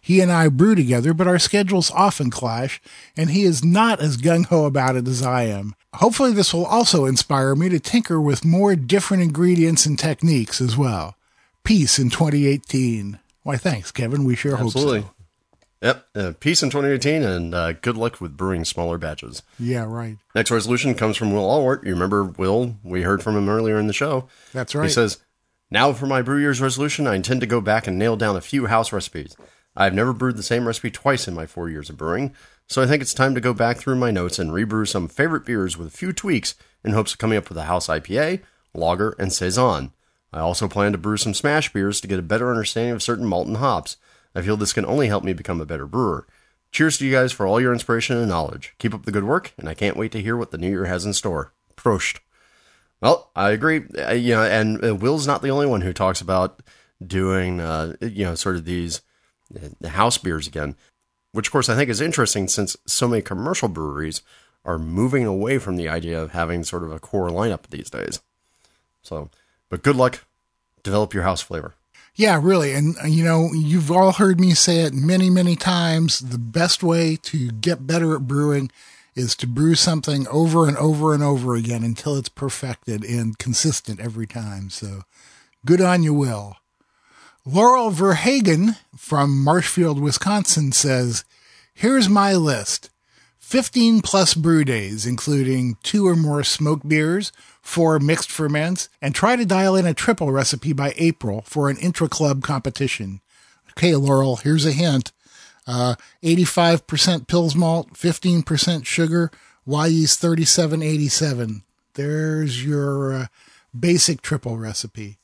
He 0.00 0.20
and 0.20 0.30
I 0.30 0.48
brew 0.48 0.74
together, 0.74 1.14
but 1.14 1.26
our 1.26 1.38
schedules 1.38 1.90
often 1.92 2.28
clash, 2.30 2.80
and 3.16 3.30
he 3.30 3.42
is 3.42 3.64
not 3.64 4.00
as 4.00 4.16
gung 4.16 4.46
ho 4.46 4.66
about 4.66 4.96
it 4.96 5.08
as 5.08 5.22
I 5.22 5.44
am. 5.44 5.74
Hopefully, 5.94 6.32
this 6.32 6.52
will 6.52 6.66
also 6.66 7.06
inspire 7.06 7.54
me 7.54 7.68
to 7.70 7.80
tinker 7.80 8.20
with 8.20 8.44
more 8.44 8.76
different 8.76 9.22
ingredients 9.22 9.86
and 9.86 9.98
techniques 9.98 10.60
as 10.60 10.76
well. 10.76 11.16
Peace 11.64 11.98
in 11.98 12.10
2018. 12.10 13.18
Why, 13.42 13.56
thanks, 13.56 13.90
Kevin. 13.90 14.24
We 14.24 14.36
sure 14.36 14.56
Absolutely. 14.56 15.00
hope 15.00 15.08
so. 15.08 15.14
Yep. 15.82 16.06
Uh, 16.14 16.32
peace 16.38 16.62
in 16.62 16.70
2018, 16.70 17.22
and 17.24 17.54
uh, 17.54 17.72
good 17.72 17.96
luck 17.96 18.20
with 18.20 18.36
brewing 18.36 18.64
smaller 18.64 18.98
batches. 18.98 19.42
Yeah, 19.58 19.84
right. 19.84 20.16
Next 20.32 20.52
resolution 20.52 20.94
comes 20.94 21.16
from 21.16 21.32
Will 21.32 21.42
Allwart. 21.42 21.84
You 21.84 21.92
remember 21.92 22.22
Will? 22.22 22.76
We 22.84 23.02
heard 23.02 23.20
from 23.20 23.36
him 23.36 23.48
earlier 23.48 23.80
in 23.80 23.88
the 23.88 23.92
show. 23.92 24.28
That's 24.52 24.76
right. 24.76 24.84
He 24.84 24.90
says, 24.90 25.18
Now 25.72 25.92
for 25.92 26.06
my 26.06 26.22
brew 26.22 26.38
year's 26.38 26.60
resolution, 26.60 27.08
I 27.08 27.16
intend 27.16 27.40
to 27.40 27.48
go 27.48 27.60
back 27.60 27.88
and 27.88 27.98
nail 27.98 28.16
down 28.16 28.36
a 28.36 28.40
few 28.40 28.66
house 28.66 28.92
recipes. 28.92 29.36
I've 29.76 29.94
never 29.94 30.12
brewed 30.12 30.36
the 30.36 30.42
same 30.44 30.66
recipe 30.66 30.90
twice 30.92 31.26
in 31.26 31.34
my 31.34 31.46
four 31.46 31.68
years 31.68 31.90
of 31.90 31.96
brewing, 31.96 32.32
so 32.68 32.80
I 32.80 32.86
think 32.86 33.02
it's 33.02 33.14
time 33.14 33.34
to 33.34 33.40
go 33.40 33.52
back 33.52 33.78
through 33.78 33.96
my 33.96 34.10
notes 34.10 34.38
and 34.38 34.52
rebrew 34.52 34.86
some 34.86 35.08
favorite 35.08 35.46
beers 35.46 35.76
with 35.76 35.88
a 35.88 35.96
few 35.96 36.12
tweaks 36.12 36.54
in 36.84 36.92
hopes 36.92 37.12
of 37.12 37.18
coming 37.18 37.38
up 37.38 37.48
with 37.48 37.58
a 37.58 37.64
house 37.64 37.88
IPA, 37.88 38.42
lager, 38.74 39.16
and 39.18 39.32
saison. 39.32 39.92
I 40.32 40.40
also 40.40 40.68
plan 40.68 40.92
to 40.92 40.98
brew 40.98 41.16
some 41.16 41.34
smash 41.34 41.72
beers 41.72 42.00
to 42.00 42.08
get 42.08 42.18
a 42.18 42.22
better 42.22 42.50
understanding 42.50 42.92
of 42.92 43.02
certain 43.02 43.26
malt 43.26 43.46
and 43.46 43.58
hops. 43.58 43.96
I 44.34 44.42
feel 44.42 44.56
this 44.56 44.72
can 44.72 44.86
only 44.86 45.08
help 45.08 45.24
me 45.24 45.32
become 45.32 45.60
a 45.60 45.66
better 45.66 45.86
brewer. 45.86 46.26
Cheers 46.70 46.98
to 46.98 47.06
you 47.06 47.12
guys 47.12 47.32
for 47.32 47.46
all 47.46 47.60
your 47.60 47.72
inspiration 47.72 48.16
and 48.16 48.28
knowledge. 48.28 48.74
Keep 48.78 48.94
up 48.94 49.04
the 49.04 49.12
good 49.12 49.24
work, 49.24 49.52
and 49.58 49.68
I 49.68 49.74
can't 49.74 49.96
wait 49.96 50.10
to 50.12 50.22
hear 50.22 50.36
what 50.36 50.50
the 50.52 50.58
new 50.58 50.70
year 50.70 50.86
has 50.86 51.04
in 51.04 51.12
store. 51.12 51.52
Prost. 51.76 52.20
Well, 53.02 53.30
I 53.36 53.50
agree. 53.50 53.82
Uh, 53.98 54.12
you 54.12 54.34
know, 54.34 54.42
and 54.42 54.82
uh, 54.82 54.94
Will's 54.94 55.26
not 55.26 55.42
the 55.42 55.50
only 55.50 55.66
one 55.66 55.82
who 55.82 55.92
talks 55.92 56.20
about 56.20 56.62
doing, 57.04 57.60
uh, 57.60 57.96
you 58.00 58.24
know, 58.24 58.34
sort 58.34 58.56
of 58.56 58.64
these 58.64 59.02
uh, 59.54 59.88
house 59.88 60.16
beers 60.16 60.46
again, 60.46 60.76
which 61.32 61.48
of 61.48 61.52
course 61.52 61.68
I 61.68 61.74
think 61.74 61.90
is 61.90 62.00
interesting 62.00 62.48
since 62.48 62.76
so 62.86 63.08
many 63.08 63.20
commercial 63.20 63.68
breweries 63.68 64.22
are 64.64 64.78
moving 64.78 65.26
away 65.26 65.58
from 65.58 65.76
the 65.76 65.88
idea 65.88 66.22
of 66.22 66.30
having 66.30 66.62
sort 66.62 66.84
of 66.84 66.92
a 66.92 67.00
core 67.00 67.28
lineup 67.28 67.66
these 67.68 67.90
days. 67.90 68.20
So, 69.02 69.30
but 69.72 69.82
good 69.82 69.96
luck. 69.96 70.22
Develop 70.82 71.14
your 71.14 71.22
house 71.22 71.40
flavor. 71.40 71.72
Yeah, 72.14 72.38
really. 72.42 72.74
And, 72.74 72.94
uh, 73.02 73.06
you 73.06 73.24
know, 73.24 73.54
you've 73.54 73.90
all 73.90 74.12
heard 74.12 74.38
me 74.38 74.52
say 74.52 74.80
it 74.80 74.92
many, 74.92 75.30
many 75.30 75.56
times. 75.56 76.18
The 76.18 76.36
best 76.36 76.82
way 76.82 77.16
to 77.22 77.50
get 77.50 77.86
better 77.86 78.14
at 78.14 78.26
brewing 78.26 78.70
is 79.14 79.34
to 79.36 79.46
brew 79.46 79.74
something 79.74 80.28
over 80.28 80.68
and 80.68 80.76
over 80.76 81.14
and 81.14 81.22
over 81.22 81.54
again 81.54 81.84
until 81.84 82.18
it's 82.18 82.28
perfected 82.28 83.02
and 83.02 83.38
consistent 83.38 83.98
every 83.98 84.26
time. 84.26 84.68
So 84.68 85.04
good 85.64 85.80
on 85.80 86.02
you, 86.02 86.12
Will. 86.12 86.58
Laurel 87.46 87.88
Verhagen 87.88 88.76
from 88.94 89.42
Marshfield, 89.42 89.98
Wisconsin 89.98 90.72
says, 90.72 91.24
Here's 91.72 92.10
my 92.10 92.34
list 92.34 92.90
15 93.40 94.02
plus 94.02 94.34
brew 94.34 94.64
days, 94.64 95.06
including 95.06 95.78
two 95.82 96.06
or 96.06 96.14
more 96.14 96.44
smoked 96.44 96.86
beers, 96.86 97.32
four 97.62 97.98
mixed 97.98 98.30
ferments, 98.30 98.88
and 99.00 99.14
try 99.14 99.36
to 99.36 99.46
dial 99.46 99.76
in 99.76 99.86
a 99.86 99.94
triple 99.94 100.32
recipe 100.32 100.72
by 100.72 100.92
April 100.96 101.42
for 101.46 101.70
an 101.70 101.76
intra 101.78 102.08
club 102.08 102.42
competition. 102.42 103.20
Okay, 103.70 103.94
Laurel, 103.96 104.36
here's 104.36 104.66
a 104.66 104.72
hint. 104.72 105.12
Uh, 105.66 105.94
85% 106.22 107.26
Pils 107.26 107.54
malt, 107.54 107.92
15% 107.94 108.84
sugar, 108.84 109.30
Wyeast 109.66 110.18
3787. 110.18 111.62
There's 111.94 112.64
your 112.64 113.12
uh, 113.12 113.26
basic 113.78 114.22
triple 114.22 114.58
recipe. 114.58 115.18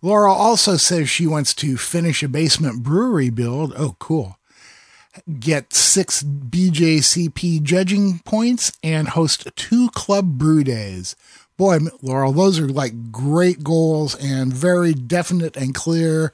Laurel 0.00 0.34
also 0.34 0.76
says 0.76 1.08
she 1.08 1.28
wants 1.28 1.54
to 1.54 1.76
finish 1.76 2.24
a 2.24 2.28
basement 2.28 2.82
brewery 2.82 3.30
build. 3.30 3.72
Oh, 3.76 3.94
cool. 4.00 4.36
Get 5.38 5.72
six 5.72 6.22
BJCP 6.22 7.62
judging 7.62 8.18
points 8.20 8.72
and 8.82 9.10
host 9.10 9.48
two 9.54 9.90
club 9.90 10.38
brew 10.38 10.64
days. 10.64 11.14
Boy, 11.56 11.78
Laurel, 12.00 12.32
those 12.32 12.58
are 12.58 12.68
like 12.68 13.12
great 13.12 13.62
goals 13.62 14.14
and 14.14 14.52
very 14.52 14.94
definite 14.94 15.56
and 15.56 15.74
clear. 15.74 16.32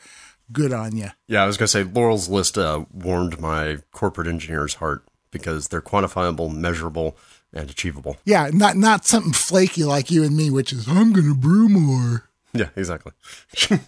Good 0.52 0.72
on 0.72 0.96
you. 0.96 1.10
Yeah, 1.26 1.42
I 1.42 1.46
was 1.46 1.56
going 1.56 1.66
to 1.66 1.70
say 1.70 1.82
Laurel's 1.82 2.28
list 2.28 2.56
uh, 2.56 2.84
warmed 2.92 3.38
my 3.38 3.78
corporate 3.92 4.26
engineer's 4.28 4.74
heart 4.74 5.02
because 5.30 5.68
they're 5.68 5.82
quantifiable, 5.82 6.54
measurable, 6.54 7.16
and 7.52 7.68
achievable. 7.68 8.16
Yeah, 8.24 8.48
not 8.52 8.76
not 8.76 9.04
something 9.04 9.32
flaky 9.32 9.84
like 9.84 10.10
you 10.10 10.22
and 10.22 10.36
me, 10.36 10.50
which 10.50 10.72
is 10.72 10.88
I'm 10.88 11.12
gonna 11.12 11.34
brew 11.34 11.68
more. 11.68 12.28
Yeah, 12.52 12.70
exactly. 12.76 13.12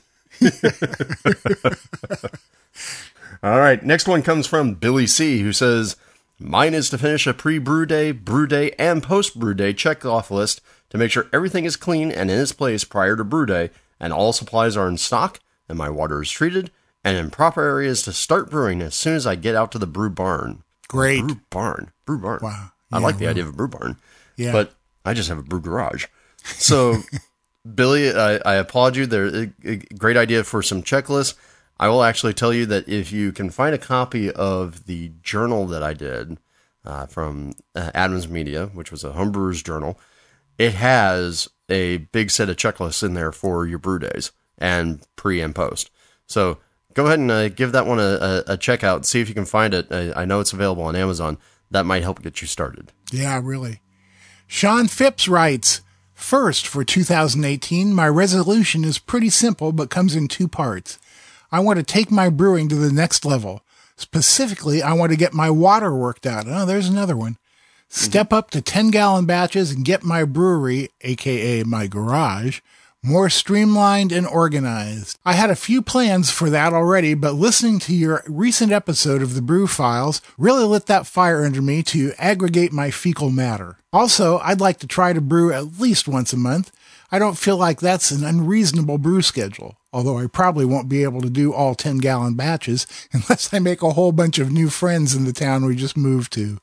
All 3.42 3.58
right. 3.58 3.82
Next 3.82 4.06
one 4.06 4.22
comes 4.22 4.46
from 4.46 4.74
Billy 4.74 5.06
C, 5.06 5.40
who 5.40 5.52
says, 5.52 5.96
Mine 6.38 6.74
is 6.74 6.90
to 6.90 6.98
finish 6.98 7.26
a 7.26 7.34
pre 7.34 7.58
brew 7.58 7.86
day, 7.86 8.12
brew 8.12 8.46
day, 8.46 8.72
and 8.78 9.02
post 9.02 9.38
brew 9.38 9.54
day 9.54 9.72
check 9.72 10.04
off 10.04 10.30
list 10.30 10.60
to 10.90 10.98
make 10.98 11.10
sure 11.10 11.28
everything 11.32 11.64
is 11.64 11.76
clean 11.76 12.10
and 12.12 12.30
in 12.30 12.38
its 12.38 12.52
place 12.52 12.84
prior 12.84 13.16
to 13.16 13.24
brew 13.24 13.46
day, 13.46 13.70
and 13.98 14.12
all 14.12 14.32
supplies 14.32 14.76
are 14.76 14.88
in 14.88 14.98
stock, 14.98 15.40
and 15.68 15.78
my 15.78 15.88
water 15.88 16.22
is 16.22 16.30
treated, 16.30 16.70
and 17.04 17.16
in 17.16 17.30
proper 17.30 17.62
areas 17.62 18.02
to 18.02 18.12
start 18.12 18.50
brewing 18.50 18.82
as 18.82 18.94
soon 18.94 19.14
as 19.14 19.26
I 19.26 19.34
get 19.34 19.54
out 19.54 19.72
to 19.72 19.78
the 19.78 19.86
brew 19.86 20.10
barn. 20.10 20.62
Great. 20.88 21.22
Brew 21.22 21.40
barn. 21.50 21.92
Brew 22.04 22.18
barn. 22.18 22.40
Wow. 22.42 22.72
I 22.92 22.98
like 22.98 23.18
the 23.18 23.28
idea 23.28 23.44
of 23.44 23.50
a 23.50 23.52
brew 23.52 23.68
barn. 23.68 23.96
Yeah. 24.36 24.52
But 24.52 24.74
I 25.04 25.14
just 25.14 25.28
have 25.28 25.38
a 25.38 25.42
brew 25.42 25.60
garage. 25.60 26.06
So, 26.42 26.96
Billy, 27.74 28.12
I, 28.12 28.36
I 28.38 28.54
applaud 28.56 28.96
you. 28.96 29.06
There, 29.06 29.26
a, 29.26 29.52
a 29.64 29.76
great 29.76 30.16
idea 30.16 30.42
for 30.44 30.62
some 30.62 30.82
checklists. 30.82 31.34
I 31.78 31.88
will 31.88 32.02
actually 32.02 32.34
tell 32.34 32.52
you 32.52 32.66
that 32.66 32.88
if 32.88 33.12
you 33.12 33.32
can 33.32 33.50
find 33.50 33.74
a 33.74 33.78
copy 33.78 34.30
of 34.30 34.86
the 34.86 35.12
journal 35.22 35.66
that 35.68 35.82
I 35.82 35.94
did 35.94 36.38
uh, 36.84 37.06
from 37.06 37.54
uh, 37.74 37.90
Adams 37.94 38.28
Media, 38.28 38.66
which 38.66 38.90
was 38.90 39.04
a 39.04 39.12
homebrewers 39.12 39.64
journal, 39.64 39.98
it 40.60 40.74
has 40.74 41.48
a 41.70 41.96
big 41.96 42.30
set 42.30 42.50
of 42.50 42.56
checklists 42.56 43.02
in 43.02 43.14
there 43.14 43.32
for 43.32 43.66
your 43.66 43.78
brew 43.78 43.98
days 43.98 44.30
and 44.58 45.00
pre 45.16 45.40
and 45.40 45.54
post. 45.54 45.90
So 46.26 46.58
go 46.92 47.06
ahead 47.06 47.18
and 47.18 47.30
uh, 47.30 47.48
give 47.48 47.72
that 47.72 47.86
one 47.86 47.98
a, 47.98 48.02
a, 48.02 48.42
a 48.48 48.56
check 48.58 48.84
out. 48.84 49.06
See 49.06 49.22
if 49.22 49.28
you 49.30 49.34
can 49.34 49.46
find 49.46 49.72
it. 49.72 49.90
I, 49.90 50.12
I 50.14 50.24
know 50.26 50.38
it's 50.38 50.52
available 50.52 50.82
on 50.82 50.94
Amazon. 50.94 51.38
That 51.70 51.86
might 51.86 52.02
help 52.02 52.20
get 52.20 52.42
you 52.42 52.46
started. 52.46 52.92
Yeah, 53.10 53.40
really. 53.42 53.80
Sean 54.46 54.86
Phipps 54.86 55.26
writes 55.28 55.80
First, 56.12 56.66
for 56.66 56.84
2018, 56.84 57.94
my 57.94 58.06
resolution 58.06 58.84
is 58.84 58.98
pretty 58.98 59.30
simple 59.30 59.72
but 59.72 59.88
comes 59.88 60.14
in 60.14 60.28
two 60.28 60.46
parts. 60.46 60.98
I 61.50 61.60
want 61.60 61.78
to 61.78 61.82
take 61.82 62.10
my 62.10 62.28
brewing 62.28 62.68
to 62.68 62.74
the 62.74 62.92
next 62.92 63.24
level. 63.24 63.62
Specifically, 63.96 64.82
I 64.82 64.92
want 64.92 65.10
to 65.10 65.16
get 65.16 65.32
my 65.32 65.48
water 65.48 65.94
worked 65.94 66.26
out. 66.26 66.44
Oh, 66.46 66.66
there's 66.66 66.88
another 66.88 67.16
one. 67.16 67.38
Step 67.92 68.32
up 68.32 68.50
to 68.50 68.62
10 68.62 68.92
gallon 68.92 69.26
batches 69.26 69.72
and 69.72 69.84
get 69.84 70.04
my 70.04 70.22
brewery, 70.22 70.90
aka 71.00 71.64
my 71.64 71.88
garage, 71.88 72.60
more 73.02 73.28
streamlined 73.28 74.12
and 74.12 74.28
organized. 74.28 75.18
I 75.24 75.32
had 75.32 75.50
a 75.50 75.56
few 75.56 75.82
plans 75.82 76.30
for 76.30 76.50
that 76.50 76.72
already, 76.72 77.14
but 77.14 77.34
listening 77.34 77.80
to 77.80 77.92
your 77.92 78.22
recent 78.28 78.70
episode 78.70 79.22
of 79.22 79.34
the 79.34 79.42
Brew 79.42 79.66
Files 79.66 80.22
really 80.38 80.62
lit 80.62 80.86
that 80.86 81.08
fire 81.08 81.44
under 81.44 81.60
me 81.60 81.82
to 81.84 82.12
aggregate 82.16 82.72
my 82.72 82.92
fecal 82.92 83.28
matter. 83.28 83.78
Also, 83.92 84.38
I'd 84.38 84.60
like 84.60 84.78
to 84.78 84.86
try 84.86 85.12
to 85.12 85.20
brew 85.20 85.52
at 85.52 85.80
least 85.80 86.06
once 86.06 86.32
a 86.32 86.36
month. 86.36 86.70
I 87.10 87.18
don't 87.18 87.36
feel 87.36 87.56
like 87.56 87.80
that's 87.80 88.12
an 88.12 88.22
unreasonable 88.22 88.98
brew 88.98 89.20
schedule, 89.20 89.76
although 89.92 90.16
I 90.16 90.28
probably 90.28 90.64
won't 90.64 90.88
be 90.88 91.02
able 91.02 91.22
to 91.22 91.30
do 91.30 91.52
all 91.52 91.74
10 91.74 91.98
gallon 91.98 92.34
batches 92.34 92.86
unless 93.12 93.52
I 93.52 93.58
make 93.58 93.82
a 93.82 93.90
whole 93.90 94.12
bunch 94.12 94.38
of 94.38 94.52
new 94.52 94.70
friends 94.70 95.16
in 95.16 95.24
the 95.24 95.32
town 95.32 95.64
we 95.64 95.74
just 95.74 95.96
moved 95.96 96.32
to. 96.34 96.60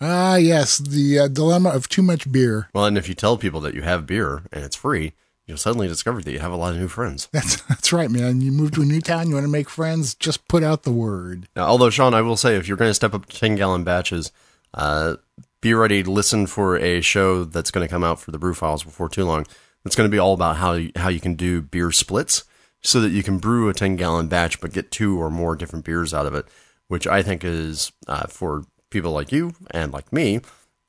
Ah, 0.00 0.36
yes, 0.36 0.78
the 0.78 1.20
uh, 1.20 1.28
dilemma 1.28 1.70
of 1.70 1.88
too 1.88 2.02
much 2.02 2.30
beer. 2.30 2.68
Well, 2.74 2.86
and 2.86 2.98
if 2.98 3.08
you 3.08 3.14
tell 3.14 3.36
people 3.36 3.60
that 3.60 3.74
you 3.74 3.82
have 3.82 4.06
beer 4.06 4.42
and 4.52 4.64
it's 4.64 4.76
free, 4.76 5.12
you'll 5.46 5.58
suddenly 5.58 5.88
discover 5.88 6.20
that 6.22 6.32
you 6.32 6.38
have 6.38 6.52
a 6.52 6.56
lot 6.56 6.74
of 6.74 6.80
new 6.80 6.88
friends. 6.88 7.28
That's 7.32 7.60
that's 7.68 7.92
right, 7.92 8.10
man. 8.10 8.40
You 8.40 8.52
move 8.52 8.72
to 8.72 8.82
a 8.82 8.86
new 8.86 9.00
town, 9.00 9.28
you 9.28 9.34
want 9.34 9.44
to 9.44 9.50
make 9.50 9.68
friends, 9.68 10.14
just 10.14 10.48
put 10.48 10.62
out 10.62 10.82
the 10.82 10.92
word. 10.92 11.48
Now, 11.54 11.66
although 11.66 11.90
Sean, 11.90 12.14
I 12.14 12.22
will 12.22 12.36
say, 12.36 12.56
if 12.56 12.66
you're 12.68 12.76
going 12.76 12.90
to 12.90 12.94
step 12.94 13.14
up 13.14 13.26
to 13.26 13.38
ten 13.38 13.56
gallon 13.56 13.84
batches, 13.84 14.32
uh, 14.74 15.16
be 15.60 15.74
ready 15.74 16.02
to 16.02 16.10
listen 16.10 16.46
for 16.46 16.76
a 16.76 17.00
show 17.00 17.44
that's 17.44 17.70
going 17.70 17.86
to 17.86 17.90
come 17.90 18.04
out 18.04 18.20
for 18.20 18.30
the 18.30 18.38
Brew 18.38 18.54
Files 18.54 18.82
before 18.82 19.08
too 19.08 19.24
long. 19.24 19.46
It's 19.84 19.96
going 19.96 20.08
to 20.08 20.14
be 20.14 20.18
all 20.18 20.34
about 20.34 20.56
how 20.56 20.74
you, 20.74 20.92
how 20.96 21.08
you 21.08 21.20
can 21.20 21.34
do 21.34 21.60
beer 21.60 21.90
splits, 21.92 22.44
so 22.82 23.00
that 23.00 23.10
you 23.10 23.22
can 23.22 23.38
brew 23.38 23.68
a 23.68 23.74
ten 23.74 23.96
gallon 23.96 24.28
batch 24.28 24.60
but 24.60 24.72
get 24.72 24.90
two 24.90 25.20
or 25.20 25.30
more 25.30 25.54
different 25.54 25.84
beers 25.84 26.12
out 26.14 26.26
of 26.26 26.34
it, 26.34 26.46
which 26.88 27.06
I 27.06 27.22
think 27.22 27.44
is 27.44 27.92
uh, 28.08 28.26
for 28.26 28.64
people 28.92 29.12
like 29.12 29.32
you 29.32 29.54
and 29.70 29.92
like 29.92 30.12
me 30.12 30.40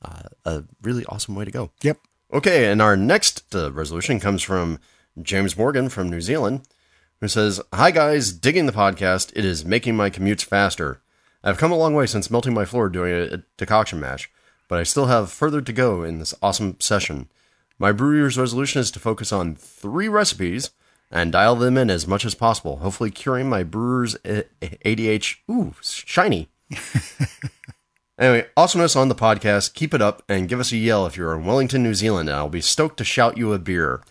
uh, 0.04 0.24
a 0.46 0.64
really 0.82 1.06
awesome 1.06 1.36
way 1.36 1.46
to 1.46 1.52
go. 1.52 1.72
Yep. 1.82 1.98
Okay, 2.32 2.72
and 2.72 2.82
our 2.82 2.98
next 2.98 3.54
uh, 3.56 3.72
resolution 3.72 4.20
comes 4.20 4.42
from 4.42 4.80
James 5.22 5.58
Morgan 5.58 5.90
from 5.90 6.10
New 6.10 6.22
Zealand, 6.22 6.62
who 7.22 7.28
says, 7.28 7.62
Hi 7.74 7.92
guys, 7.92 8.34
digging 8.34 8.66
the 8.66 8.72
podcast. 8.72 9.32
It 9.36 9.46
is 9.46 9.66
making 9.66 9.96
my 9.96 10.10
commutes 10.10 10.44
faster. 10.44 11.02
I've 11.44 11.58
come 11.58 11.72
a 11.72 11.78
long 11.78 11.94
way 11.94 12.06
since 12.06 12.32
melting 12.32 12.54
my 12.54 12.66
floor 12.66 12.90
doing 12.90 13.14
a, 13.14 13.36
a 13.36 13.44
decoction 13.58 14.00
mash, 14.00 14.32
but 14.68 14.80
I 14.80 14.84
still 14.84 15.06
have 15.08 15.32
further 15.32 15.62
to 15.62 15.74
go 15.74 16.04
in 16.04 16.20
this 16.20 16.34
awesome 16.42 16.78
session. 16.80 17.30
My 17.78 17.92
brew 17.92 18.18
year's 18.18 18.38
resolution 18.38 18.82
is 18.82 18.92
to 18.92 19.00
focus 19.00 19.32
on 19.32 19.56
three 19.56 20.08
recipes 20.08 20.72
and 21.12 21.32
dial 21.32 21.56
them 21.56 21.78
in 21.78 21.90
as 21.92 22.08
much 22.08 22.26
as 22.26 22.34
possible, 22.34 22.78
hopefully 22.78 23.12
curing 23.12 23.48
my 23.48 23.64
brewer's 23.64 24.16
ADH. 24.24 25.38
Ooh, 25.52 25.76
shiny. 25.82 26.50
Anyway, 28.24 28.48
awesomeness 28.56 28.96
on 28.96 29.10
the 29.10 29.16
podcast. 29.16 29.74
Keep 29.74 29.94
it 29.94 30.02
up 30.02 30.24
and 30.30 30.48
give 30.48 30.62
us 30.62 30.72
a 30.72 30.78
yell 30.78 31.06
if 31.06 31.18
you're 31.18 31.36
in 31.36 31.44
Wellington, 31.44 31.84
New 31.84 31.94
Zealand, 31.94 32.30
and 32.30 32.38
I'll 32.38 32.48
be 32.48 32.62
stoked 32.62 32.96
to 33.00 33.04
shout 33.04 33.38
you 33.38 33.52
a 33.52 33.60
beer. 33.60 34.02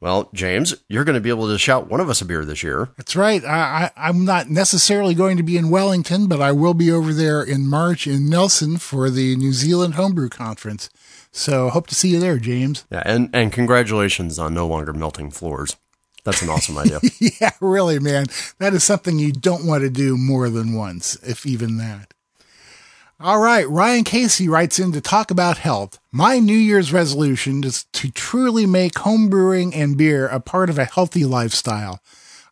Well, 0.00 0.30
James, 0.34 0.74
you're 0.88 1.04
going 1.04 1.14
to 1.14 1.20
be 1.20 1.28
able 1.28 1.46
to 1.46 1.56
shout 1.58 1.88
one 1.88 2.00
of 2.00 2.10
us 2.10 2.20
a 2.20 2.24
beer 2.24 2.44
this 2.44 2.64
year. 2.64 2.88
That's 2.96 3.14
right. 3.14 3.44
I, 3.44 3.92
I, 3.96 4.08
I'm 4.08 4.24
not 4.24 4.50
necessarily 4.50 5.14
going 5.14 5.36
to 5.36 5.44
be 5.44 5.56
in 5.56 5.70
Wellington, 5.70 6.26
but 6.26 6.40
I 6.40 6.50
will 6.50 6.74
be 6.74 6.90
over 6.90 7.12
there 7.12 7.40
in 7.40 7.68
March 7.68 8.08
in 8.08 8.28
Nelson 8.28 8.78
for 8.78 9.10
the 9.10 9.36
New 9.36 9.52
Zealand 9.52 9.94
Homebrew 9.94 10.30
Conference. 10.30 10.90
So 11.30 11.68
hope 11.68 11.86
to 11.86 11.94
see 11.94 12.08
you 12.08 12.18
there, 12.18 12.38
James. 12.38 12.84
Yeah, 12.90 13.04
and, 13.06 13.30
and 13.32 13.52
congratulations 13.52 14.40
on 14.40 14.54
no 14.54 14.66
longer 14.66 14.92
melting 14.92 15.30
floors. 15.30 15.76
That's 16.24 16.42
an 16.42 16.48
awesome 16.48 16.78
idea. 16.78 16.98
yeah, 17.40 17.52
really, 17.60 18.00
man. 18.00 18.26
That 18.58 18.74
is 18.74 18.82
something 18.82 19.20
you 19.20 19.30
don't 19.30 19.64
want 19.64 19.82
to 19.82 19.88
do 19.88 20.18
more 20.18 20.50
than 20.50 20.74
once, 20.74 21.14
if 21.22 21.46
even 21.46 21.76
that. 21.76 22.12
All 23.24 23.38
right, 23.38 23.70
Ryan 23.70 24.02
Casey 24.02 24.48
writes 24.48 24.80
in 24.80 24.90
to 24.90 25.00
talk 25.00 25.30
about 25.30 25.58
health. 25.58 26.00
My 26.10 26.40
New 26.40 26.56
Year's 26.56 26.92
resolution 26.92 27.62
is 27.62 27.84
to 27.92 28.10
truly 28.10 28.66
make 28.66 28.94
homebrewing 28.94 29.76
and 29.76 29.96
beer 29.96 30.26
a 30.26 30.40
part 30.40 30.68
of 30.68 30.76
a 30.76 30.86
healthy 30.86 31.24
lifestyle. 31.24 32.00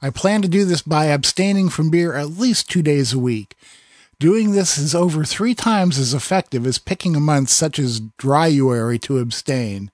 I 0.00 0.10
plan 0.10 0.42
to 0.42 0.48
do 0.48 0.64
this 0.64 0.80
by 0.80 1.06
abstaining 1.06 1.70
from 1.70 1.90
beer 1.90 2.14
at 2.14 2.38
least 2.38 2.70
two 2.70 2.82
days 2.82 3.12
a 3.12 3.18
week. 3.18 3.56
Doing 4.20 4.52
this 4.52 4.78
is 4.78 4.94
over 4.94 5.24
three 5.24 5.56
times 5.56 5.98
as 5.98 6.14
effective 6.14 6.64
as 6.64 6.78
picking 6.78 7.16
a 7.16 7.20
month 7.20 7.48
such 7.48 7.80
as 7.80 8.00
Dryuary 8.00 9.00
to 9.02 9.18
abstain. 9.18 9.90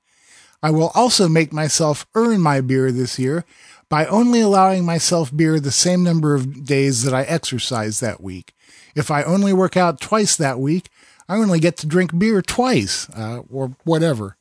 I 0.63 0.73
will 0.73 0.91
also 0.95 1.27
make 1.27 1.55
myself 1.55 2.07
earn 2.15 2.43
my 2.43 2.61
beer 2.61 2.93
this 2.93 3.19
year 3.19 3.47
by 3.89 4.05
only 4.05 4.43
allowing 4.43 4.85
myself 4.85 5.35
beer 5.35 5.59
the 5.59 5.73
same 5.73 6.03
number 6.03 6.35
of 6.35 6.67
days 6.67 7.03
that 7.05 7.15
I 7.15 7.23
exercise 7.23 8.01
that 8.01 8.21
week. 8.21 8.53
If 8.97 9.11
I 9.11 9.23
only 9.23 9.53
work 9.53 9.77
out 9.77 10.01
twice 10.01 10.35
that 10.37 10.59
week, 10.59 10.89
I 11.29 11.37
only 11.37 11.61
get 11.61 11.77
to 11.79 11.87
drink 11.87 12.19
beer 12.19 12.41
twice, 12.41 13.09
uh, 13.11 13.43
or 13.51 13.77
whatever. 13.85 14.37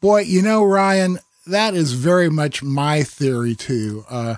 Boy, 0.00 0.20
you 0.22 0.40
know, 0.40 0.64
Ryan, 0.64 1.18
that 1.46 1.74
is 1.74 1.92
very 1.92 2.30
much 2.30 2.62
my 2.62 3.02
theory 3.02 3.54
too. 3.54 4.04
Uh, 4.08 4.36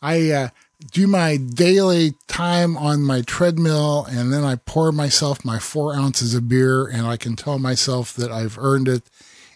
I 0.00 0.30
uh, 0.30 0.48
do 0.92 1.08
my 1.08 1.36
daily 1.36 2.14
time 2.28 2.76
on 2.76 3.02
my 3.02 3.22
treadmill, 3.22 4.06
and 4.08 4.32
then 4.32 4.44
I 4.44 4.56
pour 4.56 4.92
myself 4.92 5.44
my 5.44 5.58
four 5.58 5.94
ounces 5.94 6.34
of 6.34 6.48
beer, 6.48 6.86
and 6.86 7.06
I 7.06 7.16
can 7.16 7.34
tell 7.34 7.58
myself 7.58 8.14
that 8.14 8.30
I've 8.30 8.58
earned 8.58 8.86
it 8.86 9.02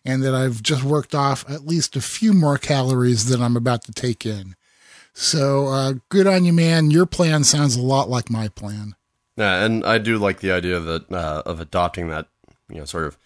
and 0.05 0.23
that 0.25 0.35
I've 0.35 0.65
just 0.65 0.83
worked 0.83 1.15
off 1.15 1.49
at 1.49 1.65
least 1.65 1.95
a 1.95 2.01
few 2.01 2.33
more 2.33 2.59
calories 2.59 3.27
than 3.27 3.41
I'm 3.41 3.57
about 3.57 3.85
to 3.85 3.93
take 3.93 4.27
in. 4.27 4.57
So 5.15 5.69
uh, 5.69 5.95
good 6.09 6.27
on 6.27 6.45
you, 6.45 6.53
man. 6.53 6.91
Your 6.91 7.07
plan 7.07 7.45
sounds 7.45 7.77
a 7.77 7.83
lot 7.83 8.09
like 8.09 8.29
my 8.29 8.49
plan. 8.49 8.97
Yeah, 9.37 9.65
and 9.65 9.85
I 9.85 9.99
do 9.99 10.19
like 10.19 10.41
the 10.41 10.53
idea 10.53 10.77
of 10.77 10.85
that 10.85 11.13
uh, 11.13 11.43
of 11.47 11.61
adopting 11.61 12.09
that, 12.09 12.29
you 12.69 12.79
know, 12.79 12.85
sort 12.85 13.07
of. 13.07 13.19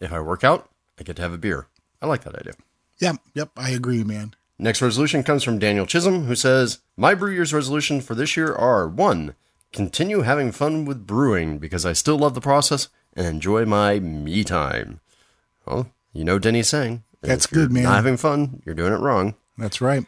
If 0.00 0.14
I 0.14 0.20
work 0.20 0.44
out, 0.44 0.70
I 0.98 1.02
get 1.02 1.16
to 1.16 1.22
have 1.22 1.34
a 1.34 1.38
beer. 1.38 1.66
I 2.00 2.06
like 2.06 2.24
that 2.24 2.34
idea. 2.34 2.54
Yep, 3.00 3.16
yep, 3.34 3.50
I 3.56 3.70
agree, 3.70 4.02
man. 4.02 4.34
Next 4.58 4.82
resolution 4.82 5.22
comes 5.22 5.42
from 5.42 5.58
Daniel 5.58 5.86
Chisholm, 5.86 6.24
who 6.24 6.34
says, 6.34 6.80
My 6.96 7.14
brew 7.14 7.32
year's 7.32 7.54
resolution 7.54 8.00
for 8.00 8.14
this 8.14 8.36
year 8.36 8.54
are 8.54 8.86
one, 8.86 9.34
continue 9.72 10.20
having 10.20 10.52
fun 10.52 10.84
with 10.84 11.06
brewing 11.06 11.58
because 11.58 11.86
I 11.86 11.94
still 11.94 12.18
love 12.18 12.34
the 12.34 12.40
process 12.42 12.88
and 13.14 13.26
enjoy 13.26 13.64
my 13.64 13.98
me 13.98 14.44
time. 14.44 15.00
Well, 15.66 15.90
you 16.12 16.24
know 16.24 16.38
Denny's 16.38 16.68
saying. 16.68 17.04
That's 17.22 17.46
good, 17.46 17.72
man. 17.72 17.84
Not 17.84 17.96
having 17.96 18.16
fun, 18.16 18.62
you're 18.64 18.74
doing 18.74 18.92
it 18.92 19.00
wrong. 19.00 19.34
That's 19.56 19.80
right. 19.80 20.06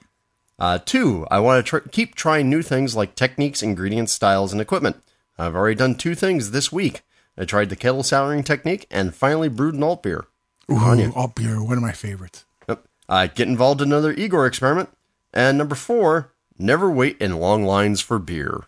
Uh, 0.59 0.79
two, 0.79 1.27
I 1.31 1.41
want 1.41 1.65
to 1.65 1.69
tr- 1.69 1.89
keep 1.89 2.15
trying 2.15 2.49
new 2.49 2.63
things 2.63 2.95
like 2.95 3.15
techniques, 3.15 3.63
ingredients, 3.63 4.13
styles, 4.13 4.53
and 4.53 4.61
equipment. 4.61 5.03
I've 5.39 5.55
already 5.57 5.75
done 5.77 5.95
two 5.95 6.15
things 6.15 6.51
this 6.51 6.71
week. 6.73 7.03
I 7.37 7.45
tried 7.45 7.71
the 7.71 7.77
kettle 7.77 8.03
souring 8.03 8.43
technique 8.45 8.87
and 8.91 9.15
finally 9.15 9.49
brewed 9.49 9.75
an 9.75 9.83
alt 9.83 10.03
beer. 10.03 10.27
Ooh, 10.71 11.13
alt 11.17 11.35
beer, 11.35 11.63
one 11.63 11.77
of 11.79 11.83
my 11.83 11.93
favorites. 11.93 12.45
Yep. 12.69 12.85
Uh, 13.09 13.27
get 13.27 13.49
involved 13.49 13.81
in 13.81 13.89
another 13.89 14.13
Igor 14.13 14.47
experiment. 14.47 14.91
And 15.33 15.57
number 15.59 15.75
four, 15.75 16.33
never 16.59 16.91
wait 16.91 17.17
in 17.21 17.39
long 17.39 17.65
lines 17.65 18.01
for 18.01 18.19
beer. 18.19 18.65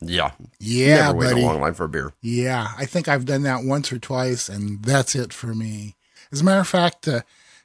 Yeah. 0.00 0.32
Yeah, 0.58 1.06
Never 1.06 1.18
wait 1.18 1.24
buddy. 1.30 1.40
in 1.40 1.46
a 1.46 1.50
long 1.52 1.60
line 1.60 1.74
for 1.74 1.88
beer. 1.88 2.12
Yeah, 2.20 2.72
I 2.76 2.86
think 2.86 3.08
I've 3.08 3.24
done 3.24 3.42
that 3.44 3.64
once 3.64 3.92
or 3.92 3.98
twice, 3.98 4.48
and 4.48 4.82
that's 4.84 5.14
it 5.14 5.32
for 5.32 5.54
me. 5.54 5.94
As 6.30 6.40
a 6.40 6.44
matter 6.44 6.60
of 6.60 6.68
fact, 6.68 7.06
uh, 7.08 7.20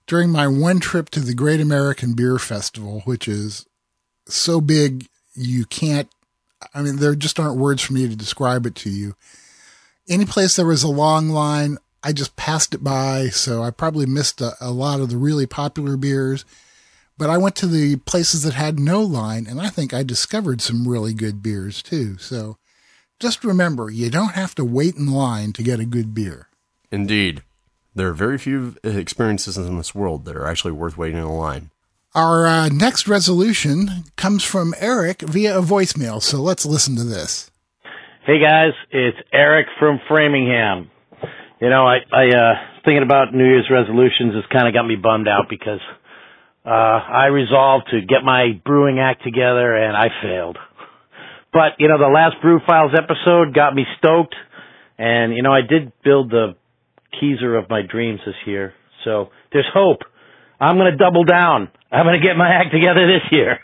during 0.05 0.29
my 0.29 0.47
one 0.47 0.79
trip 0.79 1.09
to 1.11 1.19
the 1.19 1.33
Great 1.33 1.59
American 1.59 2.13
Beer 2.13 2.37
Festival, 2.37 3.01
which 3.05 3.27
is 3.27 3.65
so 4.27 4.61
big 4.61 5.07
you 5.35 5.65
can't. 5.65 6.09
I 6.73 6.81
mean, 6.81 6.97
there 6.97 7.15
just 7.15 7.39
aren't 7.39 7.59
words 7.59 7.81
for 7.81 7.93
me 7.93 8.07
to 8.07 8.15
describe 8.15 8.65
it 8.65 8.75
to 8.75 8.89
you. 8.89 9.15
Any 10.09 10.25
place 10.25 10.55
there 10.55 10.65
was 10.65 10.83
a 10.83 10.89
long 10.89 11.29
line, 11.29 11.77
I 12.03 12.13
just 12.13 12.35
passed 12.35 12.73
it 12.73 12.83
by, 12.83 13.27
so 13.29 13.61
I 13.61 13.71
probably 13.71 14.05
missed 14.05 14.41
a, 14.41 14.53
a 14.61 14.71
lot 14.71 14.99
of 14.99 15.09
the 15.09 15.17
really 15.17 15.45
popular 15.45 15.97
beers. 15.97 16.45
But 17.17 17.29
I 17.29 17.37
went 17.37 17.55
to 17.57 17.67
the 17.67 17.97
places 17.97 18.43
that 18.43 18.53
had 18.53 18.79
no 18.79 19.01
line, 19.01 19.47
and 19.47 19.59
I 19.59 19.69
think 19.69 19.93
I 19.93 20.03
discovered 20.03 20.61
some 20.61 20.87
really 20.87 21.13
good 21.13 21.41
beers 21.41 21.81
too. 21.81 22.17
So 22.19 22.57
just 23.19 23.43
remember, 23.43 23.89
you 23.89 24.09
don't 24.09 24.33
have 24.33 24.53
to 24.55 24.63
wait 24.63 24.95
in 24.95 25.07
line 25.07 25.51
to 25.53 25.63
get 25.63 25.79
a 25.79 25.85
good 25.85 26.13
beer. 26.13 26.47
Indeed. 26.91 27.43
There 27.95 28.09
are 28.09 28.13
very 28.13 28.37
few 28.37 28.75
experiences 28.83 29.57
in 29.57 29.77
this 29.77 29.95
world 29.95 30.25
that 30.25 30.35
are 30.35 30.45
actually 30.45 30.73
worth 30.73 30.97
waiting 30.97 31.17
in 31.17 31.27
line. 31.27 31.71
Our 32.17 32.47
uh, 32.47 32.69
next 32.69 33.07
resolution 33.07 34.05
comes 34.15 34.43
from 34.43 34.73
Eric 34.79 35.21
via 35.21 35.55
a 35.55 35.61
voicemail, 35.61 36.19
so 36.19 36.41
let's 36.41 36.65
listen 36.65 36.95
to 36.95 37.03
this. 37.03 37.51
Hey 38.25 38.41
guys, 38.41 38.73
it's 38.89 39.19
Eric 39.31 39.67
from 39.77 39.99
Framingham. 40.07 40.89
You 41.61 41.69
know, 41.69 41.85
I, 41.85 41.97
I, 42.11 42.25
uh, 42.29 42.53
thinking 42.83 43.03
about 43.03 43.35
New 43.35 43.45
Year's 43.45 43.69
resolutions 43.69 44.33
has 44.33 44.45
kind 44.51 44.67
of 44.67 44.73
got 44.73 44.87
me 44.87 44.95
bummed 44.95 45.27
out 45.27 45.45
because, 45.47 45.79
uh, 46.65 46.69
I 46.69 47.27
resolved 47.27 47.89
to 47.91 48.01
get 48.01 48.23
my 48.25 48.59
brewing 48.65 48.97
act 48.97 49.23
together 49.23 49.75
and 49.75 49.95
I 49.95 50.07
failed. 50.23 50.57
But, 51.53 51.73
you 51.77 51.87
know, 51.87 51.99
the 51.99 52.11
last 52.11 52.41
Brew 52.41 52.59
Files 52.65 52.93
episode 52.97 53.53
got 53.53 53.75
me 53.75 53.85
stoked 53.99 54.33
and, 54.97 55.35
you 55.35 55.43
know, 55.43 55.53
I 55.53 55.61
did 55.61 55.93
build 56.03 56.31
the 56.31 56.55
keezer 57.21 57.61
of 57.61 57.69
my 57.69 57.83
dreams 57.87 58.21
this 58.25 58.41
year. 58.47 58.73
So 59.05 59.29
there's 59.53 59.69
hope. 59.71 59.99
I'm 60.59 60.77
going 60.77 60.91
to 60.91 60.97
double 60.97 61.23
down. 61.23 61.69
I'm 61.91 62.05
going 62.05 62.19
to 62.19 62.25
get 62.25 62.35
my 62.37 62.49
act 62.49 62.71
together 62.71 63.07
this 63.07 63.31
year. 63.31 63.59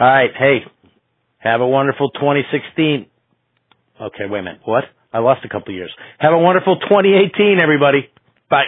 All 0.00 0.06
right. 0.06 0.30
Hey, 0.36 0.58
have 1.38 1.60
a 1.60 1.66
wonderful 1.66 2.10
2016. 2.10 3.06
Okay, 4.00 4.24
wait 4.28 4.40
a 4.40 4.42
minute. 4.42 4.60
What? 4.64 4.84
I 5.12 5.18
lost 5.18 5.44
a 5.44 5.48
couple 5.48 5.74
years. 5.74 5.90
Have 6.18 6.32
a 6.32 6.38
wonderful 6.38 6.78
2018, 6.78 7.58
everybody. 7.60 8.10
Bye. 8.50 8.66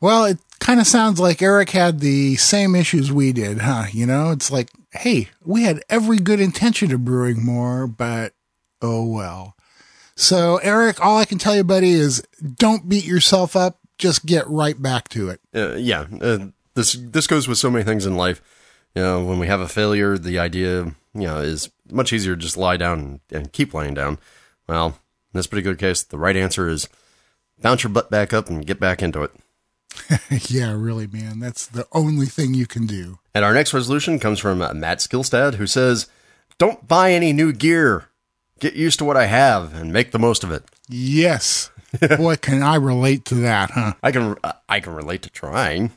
Well, 0.00 0.24
it 0.24 0.38
kind 0.60 0.80
of 0.80 0.86
sounds 0.86 1.18
like 1.20 1.40
Eric 1.40 1.70
had 1.70 2.00
the 2.00 2.36
same 2.36 2.74
issues 2.74 3.12
we 3.12 3.32
did, 3.32 3.58
huh? 3.58 3.84
You 3.92 4.06
know, 4.06 4.32
it's 4.32 4.50
like, 4.50 4.70
hey, 4.92 5.28
we 5.44 5.62
had 5.62 5.82
every 5.88 6.18
good 6.18 6.40
intention 6.40 6.92
of 6.92 7.04
brewing 7.04 7.44
more, 7.44 7.86
but 7.86 8.32
oh 8.82 9.06
well. 9.06 9.54
So, 10.16 10.58
Eric, 10.58 11.04
all 11.04 11.18
I 11.18 11.24
can 11.24 11.38
tell 11.38 11.56
you, 11.56 11.64
buddy, 11.64 11.92
is 11.92 12.22
don't 12.56 12.88
beat 12.88 13.04
yourself 13.04 13.56
up. 13.56 13.78
Just 13.96 14.26
get 14.26 14.48
right 14.48 14.80
back 14.80 15.08
to 15.10 15.30
it. 15.30 15.40
Uh, 15.54 15.74
yeah, 15.74 16.06
uh, 16.20 16.46
this 16.74 16.92
this 16.92 17.26
goes 17.26 17.48
with 17.48 17.58
so 17.58 17.70
many 17.70 17.84
things 17.84 18.06
in 18.06 18.16
life. 18.16 18.42
You 18.94 19.02
know, 19.02 19.24
when 19.24 19.38
we 19.38 19.46
have 19.48 19.60
a 19.60 19.68
failure, 19.68 20.16
the 20.16 20.38
idea, 20.38 20.84
you 21.14 21.26
know, 21.26 21.38
is 21.38 21.70
much 21.90 22.12
easier 22.12 22.36
to 22.36 22.42
just 22.42 22.56
lie 22.56 22.76
down 22.76 22.98
and, 23.00 23.20
and 23.30 23.52
keep 23.52 23.74
lying 23.74 23.94
down. 23.94 24.18
Well, 24.68 24.86
in 24.86 25.38
this 25.38 25.46
particular 25.46 25.76
case, 25.76 26.02
the 26.02 26.18
right 26.18 26.36
answer 26.36 26.68
is 26.68 26.88
bounce 27.60 27.82
your 27.82 27.90
butt 27.90 28.10
back 28.10 28.32
up 28.32 28.48
and 28.48 28.66
get 28.66 28.78
back 28.78 29.02
into 29.02 29.22
it. 29.22 29.32
yeah, 30.48 30.72
really, 30.72 31.06
man. 31.06 31.40
That's 31.40 31.66
the 31.66 31.86
only 31.92 32.26
thing 32.26 32.54
you 32.54 32.66
can 32.66 32.86
do. 32.86 33.18
And 33.34 33.44
our 33.44 33.54
next 33.54 33.74
resolution 33.74 34.18
comes 34.18 34.38
from 34.38 34.58
Matt 34.58 34.98
Skillstad, 34.98 35.54
who 35.54 35.66
says, 35.66 36.08
Don't 36.58 36.86
buy 36.86 37.12
any 37.12 37.32
new 37.32 37.52
gear. 37.52 38.08
Get 38.60 38.74
used 38.74 38.98
to 39.00 39.04
what 39.04 39.16
I 39.16 39.26
have 39.26 39.74
and 39.74 39.92
make 39.92 40.12
the 40.12 40.18
most 40.18 40.44
of 40.44 40.50
it. 40.50 40.64
Yes. 40.88 41.70
Boy, 42.16 42.36
can 42.36 42.62
I 42.62 42.76
relate 42.76 43.24
to 43.26 43.34
that, 43.36 43.70
huh? 43.70 43.94
I 44.02 44.12
can 44.12 44.36
I 44.68 44.80
can 44.80 44.94
relate 44.94 45.22
to 45.22 45.30
trying. 45.30 45.92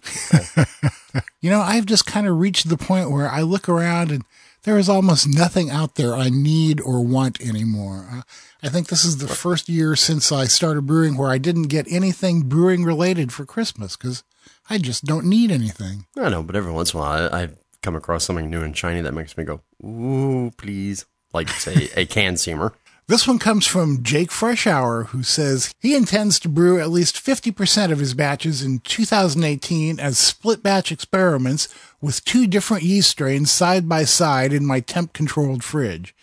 you 1.41 1.49
know, 1.49 1.61
I've 1.61 1.85
just 1.85 2.05
kind 2.05 2.27
of 2.27 2.37
reached 2.37 2.69
the 2.69 2.77
point 2.77 3.11
where 3.11 3.29
I 3.29 3.41
look 3.41 3.67
around 3.69 4.11
and 4.11 4.23
there 4.63 4.77
is 4.77 4.89
almost 4.89 5.27
nothing 5.27 5.69
out 5.69 5.95
there 5.95 6.13
I 6.15 6.29
need 6.29 6.81
or 6.81 7.03
want 7.05 7.39
anymore. 7.41 8.23
I 8.61 8.69
think 8.69 8.87
this 8.87 9.05
is 9.05 9.17
the 9.17 9.27
first 9.27 9.69
year 9.69 9.95
since 9.95 10.31
I 10.31 10.45
started 10.45 10.85
brewing 10.85 11.15
where 11.15 11.29
I 11.29 11.37
didn't 11.37 11.63
get 11.63 11.85
anything 11.89 12.41
brewing 12.41 12.83
related 12.83 13.31
for 13.31 13.45
Christmas 13.45 13.95
because 13.95 14.23
I 14.69 14.77
just 14.77 15.05
don't 15.05 15.25
need 15.25 15.51
anything. 15.51 16.05
I 16.17 16.29
know, 16.29 16.43
but 16.43 16.55
every 16.55 16.71
once 16.71 16.93
in 16.93 16.99
a 16.99 17.03
while 17.03 17.29
I, 17.33 17.43
I 17.43 17.49
come 17.81 17.95
across 17.95 18.25
something 18.25 18.49
new 18.49 18.61
and 18.61 18.75
shiny 18.75 19.01
that 19.01 19.13
makes 19.13 19.37
me 19.37 19.43
go, 19.45 19.61
ooh, 19.85 20.51
please. 20.57 21.05
Like, 21.33 21.49
say, 21.49 21.89
a 21.95 22.05
can 22.05 22.33
seamer. 22.33 22.73
This 23.09 23.25
one 23.25 23.39
comes 23.39 23.65
from 23.65 24.03
Jake 24.03 24.31
Freshour, 24.31 25.07
who 25.07 25.23
says 25.23 25.73
he 25.79 25.95
intends 25.95 26.41
to 26.41 26.49
brew 26.49 26.77
at 26.81 26.89
least 26.89 27.15
50% 27.15 27.89
of 27.89 27.99
his 27.99 28.13
batches 28.13 28.61
in 28.61 28.79
2018 28.79 29.97
as 29.97 30.19
split 30.19 30.61
batch 30.61 30.91
experiments 30.91 31.69
with 32.01 32.25
two 32.25 32.47
different 32.47 32.83
yeast 32.83 33.09
strains 33.09 33.49
side 33.49 33.87
by 33.87 34.03
side 34.03 34.51
in 34.51 34.65
my 34.65 34.81
temp 34.81 35.13
controlled 35.13 35.63
fridge. 35.63 36.13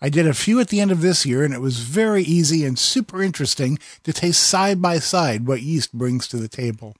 I 0.00 0.08
did 0.08 0.26
a 0.26 0.34
few 0.34 0.58
at 0.58 0.66
the 0.66 0.80
end 0.80 0.90
of 0.90 1.00
this 1.00 1.24
year 1.24 1.44
and 1.44 1.54
it 1.54 1.60
was 1.60 1.78
very 1.78 2.24
easy 2.24 2.64
and 2.64 2.76
super 2.76 3.22
interesting 3.22 3.78
to 4.02 4.12
taste 4.12 4.42
side 4.42 4.82
by 4.82 4.98
side 4.98 5.46
what 5.46 5.62
yeast 5.62 5.92
brings 5.92 6.26
to 6.26 6.38
the 6.38 6.48
table. 6.48 6.96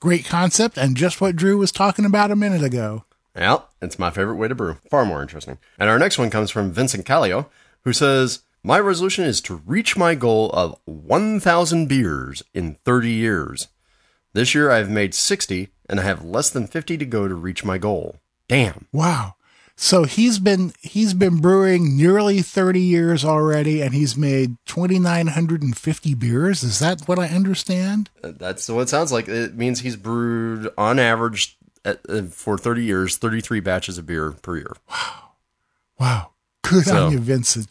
Great 0.00 0.24
concept 0.24 0.76
and 0.76 0.96
just 0.96 1.20
what 1.20 1.36
Drew 1.36 1.58
was 1.58 1.70
talking 1.70 2.04
about 2.04 2.32
a 2.32 2.36
minute 2.36 2.64
ago. 2.64 3.04
Well, 3.36 3.68
it's 3.80 4.00
my 4.00 4.10
favorite 4.10 4.34
way 4.34 4.48
to 4.48 4.54
brew. 4.56 4.78
Far 4.90 5.04
more 5.04 5.22
interesting. 5.22 5.58
And 5.78 5.88
our 5.88 5.98
next 6.00 6.18
one 6.18 6.30
comes 6.30 6.50
from 6.50 6.72
Vincent 6.72 7.06
Callio, 7.06 7.48
who 7.84 7.92
says, 7.92 8.40
My 8.66 8.78
resolution 8.78 9.24
is 9.24 9.40
to 9.42 9.56
reach 9.66 9.94
my 9.96 10.14
goal 10.14 10.50
of 10.52 10.78
1,000 10.86 11.86
beers 11.86 12.42
in 12.54 12.76
30 12.84 13.10
years. 13.10 13.68
This 14.32 14.54
year 14.54 14.70
I've 14.70 14.88
made 14.90 15.14
60 15.14 15.68
and 15.88 16.00
I 16.00 16.02
have 16.02 16.24
less 16.24 16.48
than 16.48 16.66
50 16.66 16.96
to 16.96 17.04
go 17.04 17.28
to 17.28 17.34
reach 17.34 17.62
my 17.64 17.76
goal. 17.76 18.16
Damn. 18.48 18.86
Wow. 18.90 19.34
So 19.76 20.04
he's 20.04 20.38
been 20.38 20.72
he's 20.80 21.14
been 21.14 21.40
brewing 21.40 21.96
nearly 21.96 22.40
30 22.42 22.80
years 22.80 23.24
already 23.24 23.82
and 23.82 23.92
he's 23.92 24.16
made 24.16 24.56
2950 24.66 26.14
beers. 26.14 26.62
Is 26.62 26.78
that 26.78 27.02
what 27.06 27.18
I 27.18 27.26
understand? 27.26 28.08
Uh, 28.22 28.32
That's 28.36 28.68
what 28.68 28.82
it 28.82 28.88
sounds 28.88 29.12
like. 29.12 29.28
It 29.28 29.56
means 29.56 29.80
he's 29.80 29.96
brewed 29.96 30.72
on 30.78 30.98
average 31.00 31.58
at, 31.84 32.00
uh, 32.08 32.22
for 32.22 32.56
30 32.56 32.84
years, 32.84 33.16
33 33.16 33.60
batches 33.60 33.98
of 33.98 34.06
beer 34.06 34.30
per 34.30 34.56
year. 34.56 34.72
Wow. 34.88 35.30
Wow. 35.98 36.30
Good 36.62 36.84
So- 36.86 37.06
on 37.06 37.12
you, 37.12 37.18
Vincent. 37.18 37.66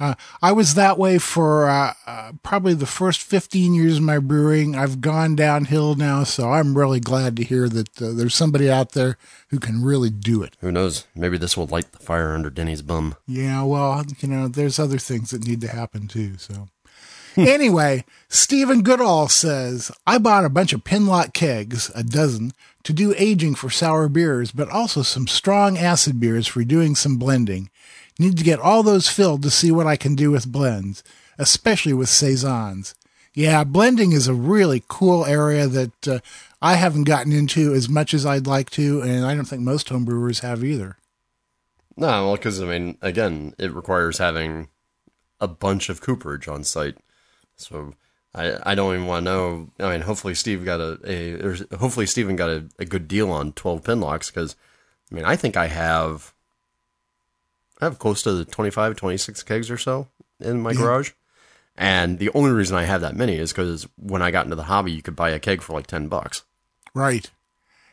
Uh, 0.00 0.14
I 0.40 0.52
was 0.52 0.74
that 0.74 0.98
way 0.98 1.18
for 1.18 1.68
uh, 1.68 1.94
uh, 2.06 2.32
probably 2.42 2.74
the 2.74 2.86
first 2.86 3.22
15 3.22 3.74
years 3.74 3.96
of 3.96 4.04
my 4.04 4.18
brewing. 4.18 4.76
I've 4.76 5.00
gone 5.00 5.34
downhill 5.34 5.96
now, 5.96 6.24
so 6.24 6.52
I'm 6.52 6.78
really 6.78 7.00
glad 7.00 7.36
to 7.36 7.44
hear 7.44 7.68
that 7.68 8.00
uh, 8.00 8.12
there's 8.12 8.34
somebody 8.34 8.70
out 8.70 8.92
there 8.92 9.18
who 9.48 9.58
can 9.58 9.82
really 9.82 10.10
do 10.10 10.42
it. 10.42 10.56
Who 10.60 10.70
knows? 10.70 11.06
Maybe 11.14 11.36
this 11.36 11.56
will 11.56 11.66
light 11.66 11.92
the 11.92 11.98
fire 11.98 12.32
under 12.32 12.50
Denny's 12.50 12.82
bum. 12.82 13.16
Yeah, 13.26 13.62
well, 13.62 14.04
you 14.20 14.28
know, 14.28 14.46
there's 14.46 14.78
other 14.78 14.98
things 14.98 15.30
that 15.30 15.46
need 15.46 15.60
to 15.62 15.68
happen 15.68 16.06
too. 16.06 16.38
So, 16.38 16.68
anyway, 17.36 18.04
Stephen 18.28 18.82
Goodall 18.82 19.28
says 19.28 19.90
I 20.06 20.18
bought 20.18 20.44
a 20.44 20.50
bunch 20.50 20.72
of 20.72 20.84
Pinlock 20.84 21.34
kegs, 21.34 21.90
a 21.94 22.04
dozen, 22.04 22.52
to 22.84 22.92
do 22.92 23.14
aging 23.18 23.56
for 23.56 23.68
sour 23.68 24.08
beers, 24.08 24.52
but 24.52 24.68
also 24.70 25.02
some 25.02 25.26
strong 25.26 25.76
acid 25.76 26.20
beers 26.20 26.46
for 26.46 26.62
doing 26.62 26.94
some 26.94 27.16
blending. 27.16 27.68
Need 28.18 28.36
to 28.38 28.44
get 28.44 28.58
all 28.58 28.82
those 28.82 29.08
filled 29.08 29.42
to 29.42 29.50
see 29.50 29.70
what 29.70 29.86
I 29.86 29.96
can 29.96 30.14
do 30.14 30.30
with 30.30 30.50
blends, 30.50 31.04
especially 31.38 31.92
with 31.92 32.08
saisons. 32.08 32.94
Yeah, 33.32 33.62
blending 33.62 34.12
is 34.12 34.26
a 34.26 34.34
really 34.34 34.82
cool 34.88 35.24
area 35.24 35.68
that 35.68 36.08
uh, 36.08 36.18
I 36.60 36.74
haven't 36.74 37.04
gotten 37.04 37.32
into 37.32 37.72
as 37.72 37.88
much 37.88 38.12
as 38.12 38.26
I'd 38.26 38.48
like 38.48 38.70
to, 38.70 39.00
and 39.00 39.24
I 39.24 39.34
don't 39.34 39.44
think 39.44 39.62
most 39.62 39.88
homebrewers 39.88 40.40
have 40.40 40.64
either. 40.64 40.96
No, 41.96 42.26
well, 42.26 42.36
because 42.36 42.60
I 42.60 42.66
mean, 42.66 42.98
again, 43.00 43.54
it 43.58 43.72
requires 43.72 44.18
having 44.18 44.68
a 45.40 45.48
bunch 45.48 45.88
of 45.88 46.00
cooperage 46.00 46.48
on 46.48 46.64
site. 46.64 46.96
So 47.56 47.94
I 48.34 48.72
I 48.72 48.74
don't 48.74 48.94
even 48.94 49.06
want 49.06 49.26
to 49.26 49.30
know. 49.30 49.70
I 49.80 49.92
mean, 49.92 50.00
hopefully 50.02 50.34
Steve 50.34 50.64
got 50.64 50.80
a, 50.80 50.98
a 51.04 51.34
or 51.40 51.56
hopefully 51.78 52.06
Steven 52.06 52.36
got 52.36 52.50
a, 52.50 52.68
a 52.78 52.84
good 52.84 53.08
deal 53.08 53.30
on 53.30 53.52
twelve 53.52 53.84
pin 53.84 54.00
locks 54.00 54.30
because 54.30 54.56
I 55.10 55.14
mean 55.14 55.24
I 55.24 55.36
think 55.36 55.56
I 55.56 55.66
have 55.66 56.34
I 57.80 57.84
have 57.84 57.98
close 57.98 58.22
to 58.22 58.44
25, 58.44 58.96
26 58.96 59.42
kegs 59.44 59.70
or 59.70 59.78
so 59.78 60.08
in 60.40 60.60
my 60.60 60.72
garage. 60.74 61.12
And 61.76 62.18
the 62.18 62.30
only 62.34 62.50
reason 62.50 62.76
I 62.76 62.84
have 62.84 63.02
that 63.02 63.14
many 63.14 63.36
is 63.36 63.52
because 63.52 63.86
when 63.96 64.20
I 64.20 64.32
got 64.32 64.44
into 64.46 64.56
the 64.56 64.64
hobby, 64.64 64.90
you 64.92 65.00
could 65.02 65.14
buy 65.14 65.30
a 65.30 65.38
keg 65.38 65.62
for 65.62 65.74
like 65.74 65.86
ten 65.86 66.08
bucks. 66.08 66.42
Right. 66.92 67.30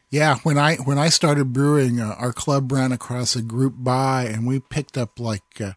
Yeah, 0.09 0.37
when 0.43 0.57
I 0.57 0.77
when 0.77 0.97
I 0.97 1.09
started 1.09 1.53
brewing, 1.53 1.99
uh, 1.99 2.15
our 2.17 2.33
club 2.33 2.71
ran 2.71 2.91
across 2.91 3.35
a 3.35 3.43
group 3.43 3.75
buy, 3.77 4.23
and 4.23 4.47
we 4.47 4.59
picked 4.59 4.97
up 4.97 5.19
like 5.19 5.61
uh, 5.61 5.73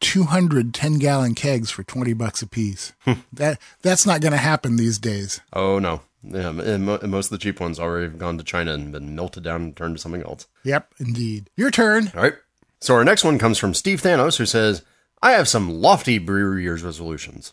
200 0.00 0.74
10 0.74 0.98
gallon 0.98 1.34
kegs 1.34 1.70
for 1.70 1.82
20 1.82 2.12
bucks 2.12 2.42
a 2.42 2.46
piece. 2.46 2.92
that 3.32 3.58
that's 3.82 4.06
not 4.06 4.20
going 4.20 4.32
to 4.32 4.38
happen 4.38 4.76
these 4.76 4.98
days. 4.98 5.40
Oh 5.52 5.78
no, 5.78 6.02
yeah, 6.22 6.50
and 6.50 6.84
mo- 6.86 6.98
and 7.02 7.10
most 7.10 7.26
of 7.26 7.30
the 7.30 7.38
cheap 7.42 7.60
ones 7.60 7.78
already 7.80 8.06
have 8.06 8.18
gone 8.18 8.38
to 8.38 8.44
China 8.44 8.72
and 8.74 8.92
been 8.92 9.14
melted 9.16 9.42
down 9.42 9.62
and 9.62 9.76
turned 9.76 9.96
to 9.96 10.02
something 10.02 10.22
else. 10.22 10.46
Yep, 10.64 10.94
indeed. 10.98 11.50
Your 11.56 11.70
turn. 11.70 12.12
All 12.14 12.22
right. 12.22 12.34
So 12.82 12.96
our 12.96 13.04
next 13.04 13.22
one 13.22 13.38
comes 13.38 13.58
from 13.58 13.74
Steve 13.74 14.02
Thanos, 14.02 14.38
who 14.38 14.44
says, 14.44 14.82
"I 15.22 15.32
have 15.32 15.46
some 15.46 15.70
lofty 15.70 16.18
brewery 16.18 16.64
year's 16.64 16.82
resolutions. 16.82 17.52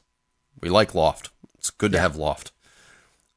We 0.59 0.69
like 0.69 0.95
loft. 0.95 1.29
It's 1.55 1.69
good 1.69 1.91
to 1.91 1.99
have 1.99 2.15
loft. 2.15 2.51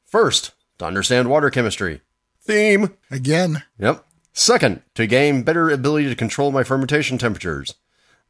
First, 0.07 0.53
to 0.78 0.86
understand 0.86 1.28
water 1.28 1.51
chemistry. 1.51 2.01
Theme. 2.40 2.95
Again. 3.11 3.64
Yep. 3.78 4.07
Second, 4.32 4.80
to 4.95 5.07
gain 5.07 5.43
better 5.43 5.68
ability 5.68 6.09
to 6.09 6.16
control 6.16 6.51
my 6.51 6.64
fermentation 6.64 7.18
temperatures. 7.18 7.74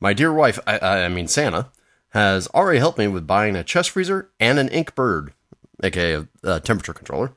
My 0.00 0.12
dear 0.12 0.32
wife, 0.32 0.58
I, 0.66 1.04
I 1.04 1.08
mean 1.08 1.28
Santa, 1.28 1.68
has 2.08 2.48
already 2.48 2.80
helped 2.80 2.98
me 2.98 3.06
with 3.06 3.28
buying 3.28 3.54
a 3.54 3.62
chest 3.62 3.90
freezer 3.90 4.28
and 4.40 4.58
an 4.58 4.70
Inkbird, 4.70 5.34
aka 5.84 6.14
a, 6.14 6.26
a 6.42 6.58
temperature 6.58 6.94
controller. 6.94 7.32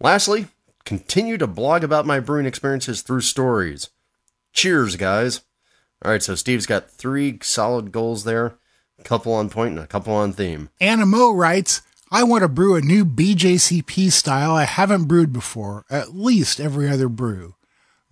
Lastly, 0.00 0.46
continue 0.86 1.36
to 1.36 1.46
blog 1.46 1.84
about 1.84 2.06
my 2.06 2.20
brewing 2.20 2.46
experiences 2.46 3.02
through 3.02 3.20
stories. 3.20 3.90
Cheers, 4.52 4.96
guys. 4.96 5.42
All 6.04 6.10
right, 6.10 6.22
so 6.22 6.34
Steve's 6.34 6.66
got 6.66 6.90
three 6.90 7.38
solid 7.42 7.92
goals 7.92 8.24
there, 8.24 8.54
a 8.98 9.02
couple 9.02 9.32
on 9.32 9.48
point 9.50 9.74
and 9.74 9.84
a 9.84 9.86
couple 9.86 10.12
on 10.14 10.32
theme. 10.32 10.70
Anna 10.80 11.06
Mo 11.06 11.32
writes, 11.32 11.82
I 12.10 12.24
want 12.24 12.42
to 12.42 12.48
brew 12.48 12.74
a 12.74 12.80
new 12.82 13.04
BJCP 13.04 14.12
style 14.12 14.52
I 14.52 14.64
haven't 14.64 15.04
brewed 15.04 15.32
before, 15.32 15.84
at 15.88 16.14
least 16.14 16.60
every 16.60 16.88
other 16.88 17.08
brew. 17.08 17.54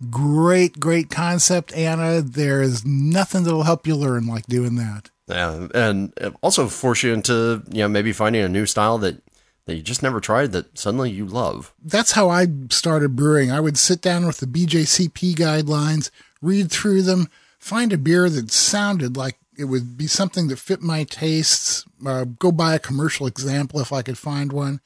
Great, 0.09 0.79
great 0.79 1.11
concept, 1.11 1.71
Anna. 1.73 2.21
There's 2.21 2.83
nothing 2.83 3.43
that'll 3.43 3.63
help 3.63 3.85
you 3.85 3.95
learn 3.95 4.25
like 4.25 4.47
doing 4.47 4.75
that. 4.77 5.11
Yeah, 5.27 5.67
and 5.75 6.11
also 6.41 6.67
force 6.67 7.03
you 7.03 7.13
into 7.13 7.63
you 7.71 7.79
know 7.83 7.87
maybe 7.87 8.11
finding 8.11 8.41
a 8.41 8.49
new 8.49 8.65
style 8.65 8.97
that 8.97 9.21
that 9.65 9.75
you 9.75 9.83
just 9.83 10.01
never 10.01 10.19
tried 10.19 10.51
that 10.53 10.77
suddenly 10.77 11.11
you 11.11 11.25
love. 11.25 11.73
That's 11.83 12.13
how 12.13 12.29
I 12.29 12.47
started 12.69 13.15
brewing. 13.15 13.51
I 13.51 13.59
would 13.59 13.77
sit 13.77 14.01
down 14.01 14.25
with 14.25 14.37
the 14.39 14.47
BJCP 14.47 15.35
guidelines, 15.35 16.09
read 16.41 16.71
through 16.71 17.03
them, 17.03 17.29
find 17.59 17.93
a 17.93 17.97
beer 17.97 18.29
that 18.29 18.51
sounded 18.51 19.15
like 19.15 19.37
it 19.57 19.65
would 19.65 19.97
be 19.97 20.07
something 20.07 20.47
that 20.47 20.57
fit 20.57 20.81
my 20.81 21.03
tastes, 21.03 21.85
uh, 22.05 22.23
go 22.23 22.51
buy 22.51 22.73
a 22.73 22.79
commercial 22.79 23.27
example 23.27 23.79
if 23.79 23.93
I 23.93 24.01
could 24.01 24.17
find 24.17 24.51
one, 24.51 24.81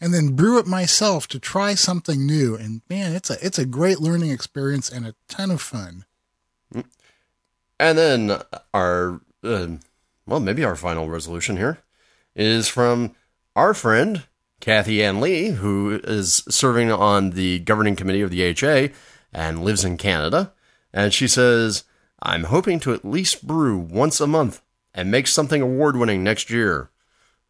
and 0.00 0.14
then 0.14 0.36
brew 0.36 0.58
it 0.58 0.66
myself 0.66 1.26
to 1.28 1.40
try 1.40 1.74
something 1.74 2.26
new. 2.26 2.54
And 2.54 2.82
man, 2.88 3.14
it's 3.14 3.30
a 3.30 3.44
it's 3.44 3.58
a 3.58 3.66
great 3.66 4.00
learning 4.00 4.30
experience 4.30 4.90
and 4.90 5.06
a 5.06 5.14
ton 5.28 5.50
of 5.50 5.60
fun. 5.60 6.04
And 6.72 7.98
then 7.98 8.38
our 8.72 9.20
uh, 9.42 9.68
well, 10.26 10.40
maybe 10.40 10.64
our 10.64 10.76
final 10.76 11.08
resolution 11.08 11.56
here 11.56 11.78
is 12.36 12.68
from 12.68 13.16
our 13.56 13.74
friend 13.74 14.24
Kathy 14.60 15.02
Ann 15.02 15.20
Lee, 15.20 15.48
who 15.50 16.00
is 16.04 16.44
serving 16.48 16.92
on 16.92 17.30
the 17.30 17.58
governing 17.60 17.96
committee 17.96 18.20
of 18.20 18.30
the 18.30 18.48
AHA 18.50 18.94
and 19.32 19.64
lives 19.64 19.84
in 19.84 19.96
Canada. 19.96 20.52
And 20.92 21.14
she 21.14 21.28
says, 21.28 21.84
I'm 22.22 22.44
hoping 22.44 22.80
to 22.80 22.92
at 22.92 23.04
least 23.04 23.46
brew 23.46 23.78
once 23.78 24.20
a 24.20 24.26
month 24.26 24.62
and 24.94 25.10
make 25.10 25.26
something 25.26 25.62
award 25.62 25.96
winning 25.96 26.22
next 26.22 26.50
year. 26.50 26.90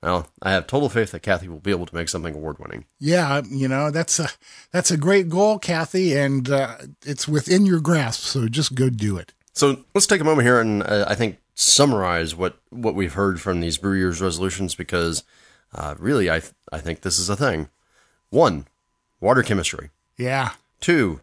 Well, 0.02 0.28
I 0.40 0.52
have 0.52 0.66
total 0.66 0.88
faith 0.88 1.10
that 1.10 1.20
Kathy 1.20 1.48
will 1.48 1.60
be 1.60 1.70
able 1.70 1.86
to 1.86 1.94
make 1.94 2.08
something 2.08 2.34
award 2.34 2.58
winning. 2.58 2.86
Yeah, 2.98 3.42
you 3.50 3.68
know 3.68 3.90
that's 3.90 4.18
a 4.18 4.28
that's 4.72 4.90
a 4.90 4.96
great 4.96 5.28
goal, 5.28 5.58
Kathy, 5.58 6.16
and 6.16 6.48
uh, 6.48 6.78
it's 7.04 7.28
within 7.28 7.66
your 7.66 7.80
grasp. 7.80 8.22
So 8.22 8.48
just 8.48 8.74
go 8.74 8.88
do 8.88 9.18
it. 9.18 9.34
So 9.52 9.84
let's 9.94 10.06
take 10.06 10.22
a 10.22 10.24
moment 10.24 10.46
here 10.46 10.58
and 10.58 10.82
uh, 10.82 11.04
I 11.06 11.14
think 11.14 11.38
summarize 11.54 12.34
what 12.34 12.58
what 12.70 12.94
we've 12.94 13.12
heard 13.12 13.42
from 13.42 13.60
these 13.60 13.76
brew 13.76 13.98
year's 13.98 14.22
resolutions 14.22 14.74
because 14.74 15.22
uh, 15.74 15.94
really 15.98 16.30
I 16.30 16.40
th- 16.40 16.54
I 16.72 16.78
think 16.78 17.02
this 17.02 17.18
is 17.18 17.28
a 17.28 17.36
thing. 17.36 17.68
One, 18.30 18.66
water 19.20 19.42
chemistry. 19.42 19.90
Yeah. 20.16 20.52
Two, 20.80 21.20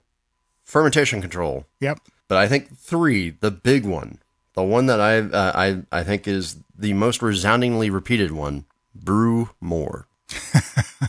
fermentation 0.67 1.21
control. 1.21 1.65
Yep. 1.79 1.99
But 2.27 2.37
I 2.37 2.47
think 2.47 2.77
three, 2.77 3.31
the 3.31 3.49
big 3.49 3.85
one, 3.85 4.19
the 4.53 4.61
one 4.63 4.85
that 4.85 4.99
I 5.01 5.19
uh, 5.19 5.51
I 5.55 5.81
I 5.99 6.03
think 6.03 6.27
is 6.27 6.57
the 6.77 6.93
most 6.93 7.21
resoundingly 7.23 7.89
repeated 7.89 8.31
one: 8.31 8.65
brew 8.93 9.49
more. 9.59 10.07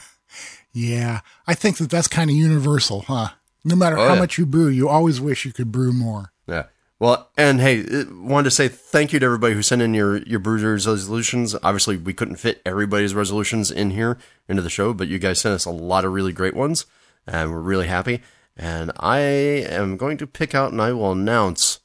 Yeah, 0.72 1.20
I 1.46 1.54
think 1.54 1.78
that 1.78 1.90
that's 1.90 2.06
kind 2.09 2.30
of 2.30 2.36
universal, 2.36 3.00
huh? 3.02 3.30
No 3.64 3.74
matter 3.74 3.98
Oh, 3.98 4.06
how 4.06 4.14
yeah. 4.14 4.20
much 4.20 4.38
you 4.38 4.46
brew, 4.46 4.68
you 4.68 4.88
always 4.88 5.20
wish 5.20 5.44
you 5.44 5.52
could 5.52 5.72
brew 5.72 5.92
more. 5.92 6.30
Yeah. 6.46 6.64
Well, 7.00 7.30
and 7.36 7.61
hey, 7.61 8.04
wanted 8.12 8.44
to 8.44 8.50
say 8.54 8.68
thank 8.68 9.12
you 9.12 9.18
to 9.18 9.24
everybody 9.26 9.54
who 9.54 9.62
sent 9.62 9.82
in 9.82 9.94
your 9.94 10.18
your 10.18 10.38
brewers 10.38 10.86
resolutions. 10.86 11.56
Obviously, 11.62 11.96
we 11.96 12.12
couldn't 12.12 12.36
fit 12.36 12.61
everybody's 12.66 13.14
resolutions 13.14 13.70
in 13.70 13.90
here 13.90 14.18
into 14.48 14.62
the 14.62 14.70
show, 14.70 14.92
but 14.92 15.09
you 15.09 15.18
guys 15.18 15.40
sent 15.40 15.54
us 15.54 15.64
a 15.64 15.70
lot 15.70 16.04
of 16.04 16.12
really 16.12 16.32
great 16.32 16.54
ones, 16.54 16.86
and 17.26 17.50
we're 17.50 17.61
really 17.61 17.86
happy. 17.88 18.22
And 18.59 18.90
I 18.98 19.18
am 19.20 19.96
going 19.96 20.18
to 20.18 20.26
pick 20.26 20.54
out 20.54 20.72
and 20.72 20.82
I 20.82 20.92
will 20.92 21.12
announce 21.12 21.80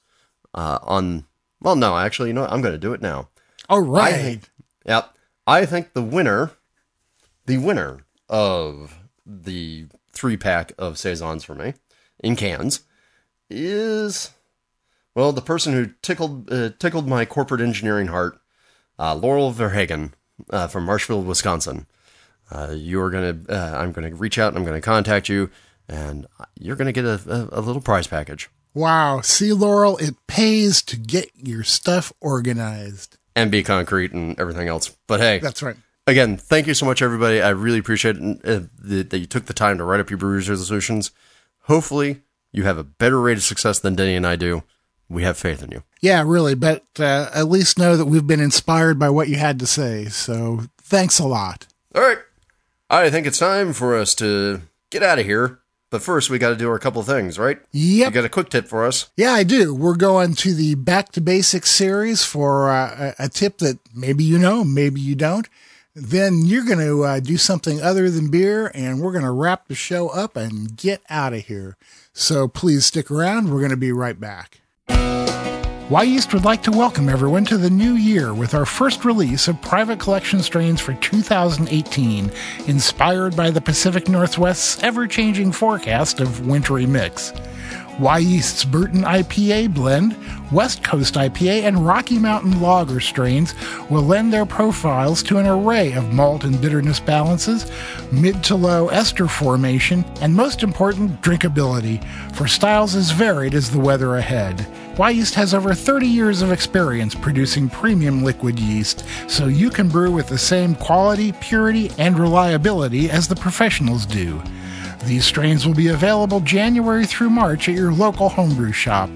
uh, 0.54 0.80
on. 0.82 1.26
Well, 1.62 1.76
no, 1.76 1.98
actually, 1.98 2.30
you 2.30 2.34
know 2.34 2.42
what? 2.42 2.52
I'm 2.52 2.62
going 2.62 2.74
to 2.74 2.80
do 2.80 2.94
it 2.94 3.02
now. 3.02 3.30
All 3.70 3.82
right. 3.82 4.14
I 4.14 4.18
think, 4.18 4.50
yep. 4.86 5.14
I 5.46 5.66
think 5.66 5.94
the 5.94 6.02
winner, 6.02 6.52
the 7.46 7.60
winner 7.60 8.06
of 8.28 9.00
the 9.26 9.86
three 10.12 10.38
pack 10.38 10.74
of 10.78 10.98
saisons 10.98 11.44
for 11.44 11.56
me 11.56 11.74
in 12.20 12.36
cans 12.36 12.82
is 13.50 14.32
well 15.16 15.32
the 15.32 15.42
person 15.42 15.74
who 15.74 15.88
tickled 16.02 16.52
uh, 16.52 16.70
tickled 16.80 17.08
my 17.08 17.26
corporate 17.26 17.62
engineering 17.62 18.08
heart, 18.08 18.40
uh, 18.98 19.16
Laurel 19.16 19.52
Verhagen 19.52 20.14
uh, 20.50 20.68
from 20.68 20.86
Marshfield, 20.86 21.26
Wisconsin. 21.26 21.88
Uh, 22.52 22.74
you're 22.76 23.10
gonna, 23.10 23.40
uh, 23.50 23.78
I'm 23.78 23.92
gonna 23.92 24.14
reach 24.14 24.38
out 24.38 24.50
and 24.50 24.58
I'm 24.58 24.66
gonna 24.66 24.82
contact 24.82 25.30
you, 25.30 25.50
and 25.90 26.26
you're 26.60 26.76
gonna 26.76 26.92
get 26.92 27.06
a, 27.06 27.20
a, 27.54 27.60
a 27.60 27.62
little 27.62 27.82
prize 27.82 28.08
package 28.08 28.50
Wow. 28.76 29.22
See, 29.22 29.54
Laurel, 29.54 29.98
it 29.98 30.16
pays 30.26 30.82
to 30.84 30.98
get 30.98 31.30
your 31.36 31.64
stuff 31.64 32.12
organized. 32.22 33.18
and 33.36 33.52
be 33.52 33.62
concrete 33.62 34.14
and 34.14 34.40
everything 34.40 34.68
else. 34.68 34.90
But 35.06 35.20
hey, 35.20 35.38
That's 35.38 35.62
right. 35.62 35.76
again, 36.08 36.38
thank 36.38 36.66
you 36.66 36.74
so 36.74 36.88
much, 36.88 37.02
everybody. 37.04 37.40
I 37.40 37.50
really 37.50 37.78
appreciate 37.78 38.16
it, 38.18 38.40
uh, 38.44 38.62
that, 38.80 39.12
that 39.12 39.20
you 39.20 39.28
took 39.28 39.46
the 39.46 39.54
time 39.54 39.78
to 39.78 39.84
write 39.84 40.00
up 40.00 40.10
your 40.10 40.18
Brewers 40.18 40.50
resolutions. 40.50 41.12
Hopefully, 41.66 42.22
you 42.52 42.64
have 42.64 42.80
a 42.80 42.84
better 42.84 43.22
rate 43.22 43.38
of 43.38 43.44
success 43.44 43.78
than 43.80 43.94
Denny 43.96 44.16
and 44.16 44.26
I 44.26 44.36
do. 44.38 44.64
We 45.08 45.22
have 45.22 45.38
faith 45.38 45.62
in 45.62 45.70
you. 45.70 45.84
Yeah, 46.02 46.24
really. 46.26 46.56
But 46.56 46.84
uh, 47.00 47.30
at 47.32 47.50
least 47.50 47.78
know 47.78 47.96
that 47.96 48.06
we've 48.06 48.26
been 48.26 48.40
inspired 48.40 48.98
by 48.98 49.10
what 49.12 49.30
you 49.30 49.36
had 49.36 49.60
to 49.60 49.68
say. 49.68 50.06
So 50.06 50.62
thanks 50.82 51.20
a 51.20 51.28
lot. 51.28 51.68
All 51.94 52.02
right. 52.02 52.18
I 52.90 53.12
think 53.12 53.28
it's 53.28 53.38
time 53.38 53.74
for 53.74 53.96
us 53.96 54.16
to 54.16 54.62
get 54.90 55.04
out 55.04 55.20
of 55.20 55.26
here. 55.26 55.60
But 55.94 56.02
first, 56.02 56.32
we 56.32 56.40
got 56.40 56.50
to 56.50 56.56
do 56.56 56.72
our 56.72 56.80
couple 56.80 57.02
of 57.02 57.06
things, 57.06 57.38
right? 57.38 57.60
Yeah. 57.72 58.08
You 58.08 58.12
got 58.12 58.26
a 58.26 58.30
quick 58.30 58.50
tip 58.50 58.68
for 58.68 58.84
us. 58.84 59.12
Yeah, 59.16 59.34
I 59.34 59.44
do. 59.44 59.76
We're 59.76 59.96
going 59.96 60.34
to 60.34 60.56
the 60.56 60.74
Back 60.74 61.12
to 61.12 61.22
Basics 61.22 61.70
series 61.70 62.26
for 62.26 62.72
uh, 62.72 63.14
a, 63.20 63.26
a 63.26 63.30
tip 63.30 63.60
that 63.60 63.78
maybe 63.94 64.24
you 64.24 64.40
know, 64.40 64.64
maybe 64.64 65.00
you 65.00 65.14
don't. 65.14 65.48
Then 65.94 66.46
you're 66.46 66.66
going 66.66 66.80
to 66.80 67.04
uh, 67.04 67.20
do 67.20 67.38
something 67.38 67.80
other 67.80 68.10
than 68.10 68.32
beer, 68.32 68.72
and 68.74 69.02
we're 69.02 69.12
going 69.12 69.24
to 69.24 69.30
wrap 69.30 69.68
the 69.68 69.76
show 69.76 70.10
up 70.10 70.36
and 70.36 70.76
get 70.76 71.04
out 71.12 71.34
of 71.34 71.46
here. 71.46 71.78
So 72.12 72.48
please 72.48 72.88
stick 72.88 73.12
around. 73.12 73.52
We're 73.52 73.60
going 73.60 73.70
to 73.70 73.78
be 73.78 73.92
right 73.92 74.20
back. 74.20 74.62
Wyeast 75.94 76.34
would 76.34 76.44
like 76.44 76.64
to 76.64 76.72
welcome 76.72 77.08
everyone 77.08 77.46
to 77.46 77.56
the 77.56 77.70
new 77.70 77.94
year 77.94 78.34
with 78.34 78.56
our 78.56 78.66
first 78.66 79.06
release 79.06 79.48
of 79.48 79.62
private 79.62 80.00
collection 80.00 80.42
strains 80.42 80.82
for 80.82 80.96
2018, 80.96 82.32
inspired 82.66 83.36
by 83.36 83.52
the 83.52 83.62
Pacific 83.62 84.10
Northwest's 84.10 84.82
ever 84.82 85.06
changing 85.06 85.52
forecast 85.52 86.20
of 86.20 86.48
wintry 86.48 86.88
mix. 86.88 87.32
Wyeast 88.00 88.72
Burton 88.72 89.04
IPA 89.04 89.72
blend, 89.76 90.18
West 90.52 90.84
Coast 90.84 91.14
IPA, 91.14 91.62
and 91.62 91.86
Rocky 91.86 92.18
Mountain 92.18 92.60
Lager 92.60 93.00
strains 93.00 93.54
will 93.88 94.02
lend 94.02 94.34
their 94.34 94.48
profiles 94.48 95.22
to 95.22 95.38
an 95.38 95.46
array 95.46 95.92
of 95.94 96.12
malt 96.12 96.44
and 96.44 96.60
bitterness 96.60 97.00
balances, 97.00 97.72
mid 98.12 98.44
to 98.46 98.56
low 98.56 98.88
ester 98.88 99.28
formation, 99.28 100.04
and 100.22 100.36
most 100.36 100.64
important, 100.64 101.22
drinkability 101.22 102.04
for 102.34 102.48
styles 102.48 102.96
as 102.96 103.12
varied 103.12 103.54
as 103.54 103.70
the 103.70 103.80
weather 103.80 104.16
ahead. 104.16 104.68
Wyeast 104.96 105.34
has 105.34 105.56
over 105.56 105.74
30 105.74 106.06
years 106.06 106.44
of 106.44 106.52
experience 106.52 107.16
producing 107.16 107.68
premium 107.68 108.24
liquid 108.24 108.60
yeast, 108.60 109.04
so 109.28 109.48
you 109.48 109.72
can 109.72 109.90
brew 109.90 110.12
with 110.12 110.28
the 110.28 110.38
same 110.38 110.76
quality, 110.76 111.32
purity, 111.34 111.90
and 111.98 112.20
reliability 112.20 113.10
as 113.10 113.28
the 113.28 113.36
professionals 113.36 114.06
do. 114.06 114.40
These 115.06 115.26
strains 115.26 115.66
will 115.66 115.74
be 115.74 115.88
available 115.88 116.40
January 116.42 117.08
through 117.08 117.32
March 117.32 117.68
at 117.68 117.76
your 117.76 117.92
local 117.92 118.30
homebrew 118.30 118.72
shop. 118.72 119.10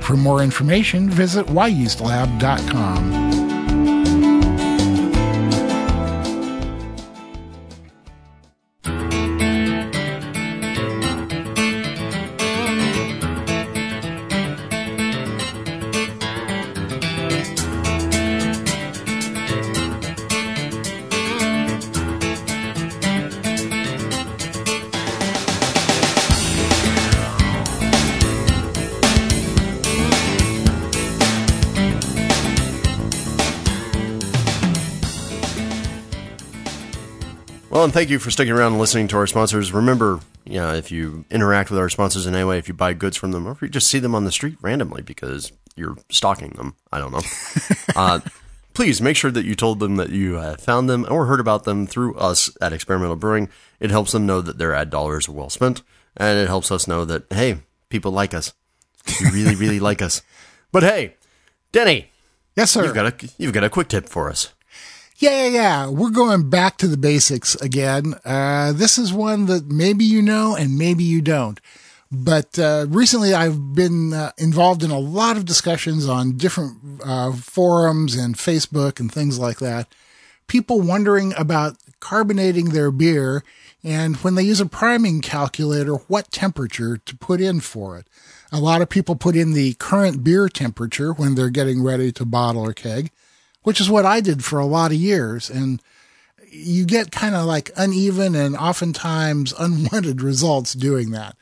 For 0.00 0.16
more 0.16 0.42
information, 0.42 1.10
visit 1.10 1.46
wyeastlab.com. 1.46 3.23
thank 37.94 38.10
you 38.10 38.18
for 38.18 38.32
sticking 38.32 38.52
around 38.52 38.72
and 38.72 38.80
listening 38.80 39.06
to 39.06 39.16
our 39.16 39.26
sponsors. 39.28 39.72
Remember, 39.72 40.18
you 40.44 40.54
know, 40.58 40.74
if 40.74 40.90
you 40.90 41.24
interact 41.30 41.70
with 41.70 41.78
our 41.78 41.88
sponsors 41.88 42.26
in 42.26 42.34
any 42.34 42.42
way, 42.42 42.58
if 42.58 42.66
you 42.66 42.74
buy 42.74 42.92
goods 42.92 43.16
from 43.16 43.30
them, 43.30 43.46
or 43.46 43.52
if 43.52 43.62
you 43.62 43.68
just 43.68 43.88
see 43.88 44.00
them 44.00 44.16
on 44.16 44.24
the 44.24 44.32
street 44.32 44.58
randomly 44.60 45.00
because 45.00 45.52
you're 45.76 45.96
stalking 46.10 46.50
them, 46.50 46.74
I 46.92 46.98
don't 46.98 47.12
know. 47.12 47.22
uh, 47.96 48.18
please 48.74 49.00
make 49.00 49.16
sure 49.16 49.30
that 49.30 49.44
you 49.44 49.54
told 49.54 49.78
them 49.78 49.94
that 49.94 50.10
you 50.10 50.36
uh, 50.38 50.56
found 50.56 50.90
them 50.90 51.06
or 51.08 51.26
heard 51.26 51.38
about 51.38 51.62
them 51.62 51.86
through 51.86 52.16
us 52.16 52.50
at 52.60 52.72
Experimental 52.72 53.14
Brewing. 53.14 53.48
It 53.78 53.92
helps 53.92 54.10
them 54.10 54.26
know 54.26 54.40
that 54.40 54.58
their 54.58 54.74
ad 54.74 54.90
dollars 54.90 55.28
are 55.28 55.32
well 55.32 55.48
spent, 55.48 55.82
and 56.16 56.36
it 56.36 56.48
helps 56.48 56.72
us 56.72 56.88
know 56.88 57.04
that 57.04 57.32
hey, 57.32 57.58
people 57.90 58.10
like 58.10 58.34
us. 58.34 58.52
You 59.20 59.30
really, 59.30 59.54
really 59.54 59.80
like 59.80 60.02
us. 60.02 60.20
But 60.72 60.82
hey, 60.82 61.14
Denny, 61.70 62.10
Yes, 62.56 62.72
sir. 62.72 62.84
you've 62.84 62.94
got 62.94 63.22
a 63.22 63.28
you've 63.38 63.52
got 63.52 63.62
a 63.62 63.70
quick 63.70 63.86
tip 63.86 64.08
for 64.08 64.28
us. 64.28 64.53
Yeah, 65.16 65.44
yeah, 65.44 65.48
yeah. 65.48 65.88
We're 65.88 66.10
going 66.10 66.50
back 66.50 66.76
to 66.78 66.88
the 66.88 66.96
basics 66.96 67.54
again. 67.56 68.14
Uh, 68.24 68.72
this 68.72 68.98
is 68.98 69.12
one 69.12 69.46
that 69.46 69.66
maybe 69.66 70.04
you 70.04 70.20
know 70.20 70.56
and 70.56 70.76
maybe 70.76 71.04
you 71.04 71.22
don't. 71.22 71.60
But 72.10 72.58
uh, 72.58 72.86
recently, 72.88 73.32
I've 73.32 73.74
been 73.74 74.12
uh, 74.12 74.32
involved 74.38 74.82
in 74.82 74.90
a 74.90 74.98
lot 74.98 75.36
of 75.36 75.44
discussions 75.44 76.08
on 76.08 76.36
different 76.36 77.00
uh, 77.04 77.32
forums 77.32 78.16
and 78.16 78.34
Facebook 78.34 78.98
and 79.00 79.10
things 79.10 79.38
like 79.38 79.58
that. 79.58 79.88
People 80.46 80.80
wondering 80.80 81.32
about 81.36 81.76
carbonating 82.00 82.70
their 82.70 82.90
beer 82.90 83.42
and 83.82 84.16
when 84.16 84.34
they 84.34 84.42
use 84.42 84.60
a 84.60 84.66
priming 84.66 85.20
calculator, 85.20 85.94
what 85.94 86.30
temperature 86.30 86.96
to 86.96 87.16
put 87.16 87.40
in 87.40 87.60
for 87.60 87.98
it. 87.98 88.06
A 88.50 88.58
lot 88.58 88.82
of 88.82 88.88
people 88.88 89.14
put 89.14 89.36
in 89.36 89.52
the 89.52 89.74
current 89.74 90.24
beer 90.24 90.48
temperature 90.48 91.12
when 91.12 91.34
they're 91.34 91.50
getting 91.50 91.82
ready 91.82 92.10
to 92.12 92.24
bottle 92.24 92.62
or 92.62 92.72
keg 92.72 93.10
which 93.64 93.80
is 93.80 93.90
what 93.90 94.06
I 94.06 94.20
did 94.20 94.44
for 94.44 94.60
a 94.60 94.66
lot 94.66 94.92
of 94.92 94.96
years. 94.96 95.50
And 95.50 95.82
you 96.50 96.84
get 96.86 97.10
kind 97.10 97.34
of 97.34 97.46
like 97.46 97.70
uneven 97.76 98.36
and 98.36 98.56
oftentimes 98.56 99.52
unwanted 99.58 100.22
results 100.22 100.74
doing 100.74 101.10
that. 101.10 101.36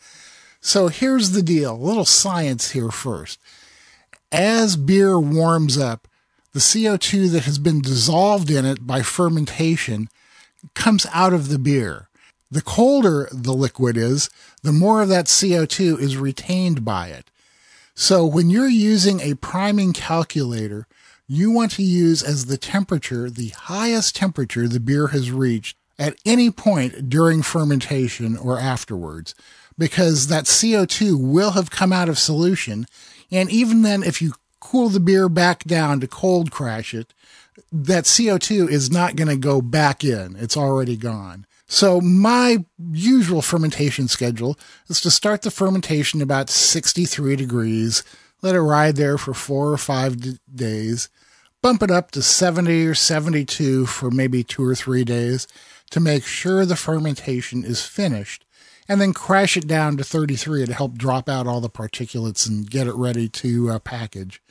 So 0.61 0.89
here's 0.89 1.33
the 1.33 1.43
deal 1.43 1.75
a 1.75 1.77
little 1.77 2.07
science 2.07 2.71
here 2.71 2.91
first. 2.91 3.39
As 4.31 4.77
beer 4.77 5.21
warms 5.21 5.77
up, 5.77 6.09
the 6.53 6.61
CO2 6.61 7.31
that 7.33 7.45
has 7.45 7.59
been 7.59 7.83
dissolved 7.83 8.51
in 8.51 8.65
it 8.65 8.87
by 8.87 9.03
fermentation 9.03 10.09
comes 10.75 11.07
out 11.13 11.33
of 11.33 11.49
the 11.49 11.59
beer. 11.59 12.09
The 12.51 12.63
colder 12.63 13.29
the 13.33 13.55
liquid 13.55 13.97
is, 13.97 14.31
the 14.63 14.73
more 14.73 15.03
of 15.03 15.09
that 15.09 15.27
CO2 15.27 15.99
is 15.99 16.17
retained 16.17 16.85
by 16.85 17.09
it. 17.09 17.31
So 17.95 18.25
when 18.27 18.51
you're 18.51 18.69
using 18.69 19.21
a 19.21 19.35
priming 19.35 19.93
calculator, 19.93 20.87
you 21.33 21.51
want 21.51 21.71
to 21.73 21.83
use 21.83 22.23
as 22.23 22.45
the 22.45 22.59
temperature 22.59 23.31
the 23.31 23.49
highest 23.49 24.15
temperature 24.15 24.69
the 24.69 24.79
beer 24.79 25.09
has 25.09 25.31
reached 25.31 25.79
at 25.99 26.17
any 26.27 26.51
point 26.51 27.09
during 27.09 27.43
fermentation 27.43 28.37
or 28.37 28.59
afterwards, 28.59 29.35
because 29.79 30.27
that 30.27 30.45
CO2 30.45 31.19
will 31.19 31.53
have 31.53 31.71
come 31.71 31.93
out 31.93 32.11
of 32.11 32.19
solution. 32.19 32.87
And 33.31 33.51
even 33.51 33.81
then, 33.81 34.03
if 34.03 34.21
you 34.21 34.35
cool 34.61 34.91
the 34.91 35.01
beer 35.01 35.29
back 35.31 35.65
down 35.65 36.01
to 36.01 36.07
cold 36.07 36.51
crash 36.51 36.93
it, 36.93 37.15
that 37.71 38.05
CO2 38.05 38.69
is 38.69 38.91
not 38.91 39.17
going 39.17 39.29
to 39.29 39.37
go 39.37 39.63
back 39.63 40.05
in. 40.05 40.37
It's 40.37 40.57
already 40.57 40.97
gone. 40.97 41.47
So 41.67 42.01
my 42.03 42.67
usual 42.93 43.41
fermentation 43.41 44.07
schedule 44.07 44.59
is 44.89 45.01
to 45.01 45.11
start 45.11 45.41
the 45.41 45.51
fermentation 45.51 46.21
about 46.21 46.51
63 46.51 47.37
degrees, 47.37 48.03
let 48.43 48.55
it 48.55 48.61
ride 48.61 48.97
there 48.97 49.17
for 49.17 49.33
four 49.33 49.73
or 49.73 49.79
five 49.79 50.21
d- 50.21 50.39
days, 50.55 51.09
bump 51.63 51.83
it 51.83 51.91
up 51.91 52.11
to 52.11 52.23
70 52.23 52.87
or 52.87 52.95
72 52.95 53.87
for 53.87 54.11
maybe 54.11 54.43
two 54.43 54.65
or 54.65 54.75
three 54.75 55.05
days 55.05 55.47
to 55.91 56.01
make 56.01 56.25
sure 56.25 56.67
the 56.67 56.77
fermentation 56.77 57.65
is 57.65 57.85
finished, 57.85 58.45
and 58.89 59.01
then 59.01 59.13
crash 59.13 59.57
it 59.57 59.69
down 59.69 59.97
to 59.97 60.05
33 60.05 60.67
to 60.67 60.75
help 60.75 60.95
drop 60.95 61.29
out 61.29 61.47
all 61.47 61.61
the 61.61 61.71
particulates 61.71 62.49
and 62.49 62.71
get 62.71 62.87
it 62.87 62.95
ready 62.95 63.29
to 63.29 63.71
uh, 63.71 63.79
package. 63.79 64.43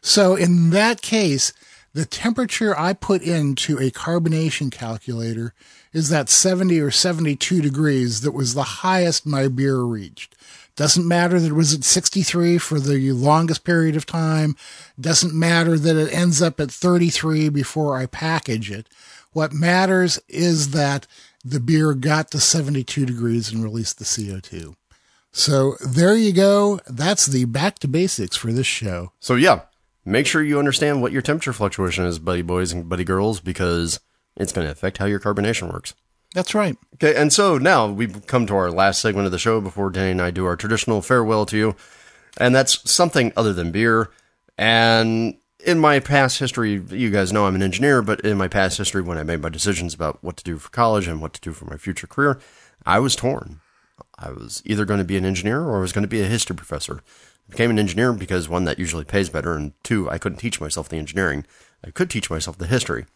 So 0.00 0.36
in 0.36 0.70
that 0.70 1.02
case, 1.02 1.52
the 1.92 2.04
temperature 2.04 2.78
I 2.78 2.92
put 2.92 3.22
into 3.22 3.78
a 3.78 3.90
carbonation 3.90 4.70
calculator 4.70 5.52
is 5.92 6.10
that 6.10 6.28
70 6.28 6.80
or 6.80 6.90
72 6.90 7.60
degrees 7.60 8.20
that 8.20 8.32
was 8.32 8.54
the 8.54 8.62
highest 8.62 9.26
my 9.26 9.48
beer 9.48 9.80
reached. 9.80 10.36
Doesn't 10.78 11.08
matter 11.08 11.40
that 11.40 11.48
it 11.48 11.54
was 11.54 11.74
at 11.74 11.82
63 11.82 12.56
for 12.58 12.78
the 12.78 13.10
longest 13.10 13.64
period 13.64 13.96
of 13.96 14.06
time. 14.06 14.54
Doesn't 14.98 15.34
matter 15.34 15.76
that 15.76 15.96
it 15.96 16.14
ends 16.14 16.40
up 16.40 16.60
at 16.60 16.70
33 16.70 17.48
before 17.48 17.98
I 17.98 18.06
package 18.06 18.70
it. 18.70 18.86
What 19.32 19.52
matters 19.52 20.20
is 20.28 20.70
that 20.70 21.08
the 21.44 21.58
beer 21.58 21.94
got 21.94 22.30
to 22.30 22.38
72 22.38 23.06
degrees 23.06 23.50
and 23.50 23.64
released 23.64 23.98
the 23.98 24.04
CO2. 24.04 24.76
So 25.32 25.74
there 25.84 26.14
you 26.14 26.32
go. 26.32 26.78
That's 26.86 27.26
the 27.26 27.44
back 27.46 27.80
to 27.80 27.88
basics 27.88 28.36
for 28.36 28.52
this 28.52 28.68
show. 28.68 29.10
So 29.18 29.34
yeah, 29.34 29.62
make 30.04 30.28
sure 30.28 30.44
you 30.44 30.60
understand 30.60 31.02
what 31.02 31.10
your 31.10 31.22
temperature 31.22 31.52
fluctuation 31.52 32.04
is, 32.04 32.20
buddy 32.20 32.42
boys 32.42 32.72
and 32.72 32.88
buddy 32.88 33.02
girls, 33.02 33.40
because 33.40 33.98
it's 34.36 34.52
going 34.52 34.64
to 34.64 34.70
affect 34.70 34.98
how 34.98 35.06
your 35.06 35.18
carbonation 35.18 35.72
works. 35.72 35.94
That's 36.34 36.54
right. 36.54 36.76
Okay, 36.94 37.14
and 37.14 37.32
so 37.32 37.58
now 37.58 37.86
we've 37.86 38.26
come 38.26 38.46
to 38.46 38.54
our 38.54 38.70
last 38.70 39.00
segment 39.00 39.26
of 39.26 39.32
the 39.32 39.38
show 39.38 39.60
before 39.60 39.90
Denny 39.90 40.10
and 40.10 40.22
I 40.22 40.30
do 40.30 40.44
our 40.44 40.56
traditional 40.56 41.00
farewell 41.00 41.46
to 41.46 41.56
you, 41.56 41.76
and 42.36 42.54
that's 42.54 42.90
something 42.90 43.32
other 43.36 43.52
than 43.52 43.72
beer. 43.72 44.10
And 44.58 45.36
in 45.64 45.78
my 45.78 46.00
past 46.00 46.38
history, 46.38 46.82
you 46.90 47.10
guys 47.10 47.32
know 47.32 47.46
I'm 47.46 47.54
an 47.54 47.62
engineer, 47.62 48.02
but 48.02 48.20
in 48.20 48.36
my 48.36 48.48
past 48.48 48.78
history, 48.78 49.02
when 49.02 49.18
I 49.18 49.22
made 49.22 49.40
my 49.40 49.48
decisions 49.48 49.94
about 49.94 50.22
what 50.22 50.36
to 50.36 50.44
do 50.44 50.58
for 50.58 50.70
college 50.70 51.08
and 51.08 51.20
what 51.20 51.32
to 51.34 51.40
do 51.40 51.52
for 51.52 51.64
my 51.64 51.76
future 51.76 52.06
career, 52.06 52.38
I 52.84 52.98
was 52.98 53.16
torn. 53.16 53.60
I 54.18 54.30
was 54.30 54.62
either 54.66 54.84
going 54.84 54.98
to 54.98 55.04
be 55.04 55.16
an 55.16 55.24
engineer 55.24 55.62
or 55.62 55.78
I 55.78 55.80
was 55.80 55.92
going 55.92 56.02
to 56.02 56.08
be 56.08 56.20
a 56.20 56.26
history 56.26 56.56
professor. 56.56 57.02
I 57.48 57.50
became 57.50 57.70
an 57.70 57.78
engineer 57.78 58.12
because 58.12 58.48
one, 58.48 58.64
that 58.64 58.78
usually 58.78 59.04
pays 59.04 59.30
better, 59.30 59.54
and 59.54 59.72
two, 59.82 60.10
I 60.10 60.18
couldn't 60.18 60.38
teach 60.38 60.60
myself 60.60 60.88
the 60.88 60.96
engineering. 60.96 61.46
I 61.84 61.90
could 61.90 62.10
teach 62.10 62.30
myself 62.30 62.58
the 62.58 62.66
history. 62.66 63.06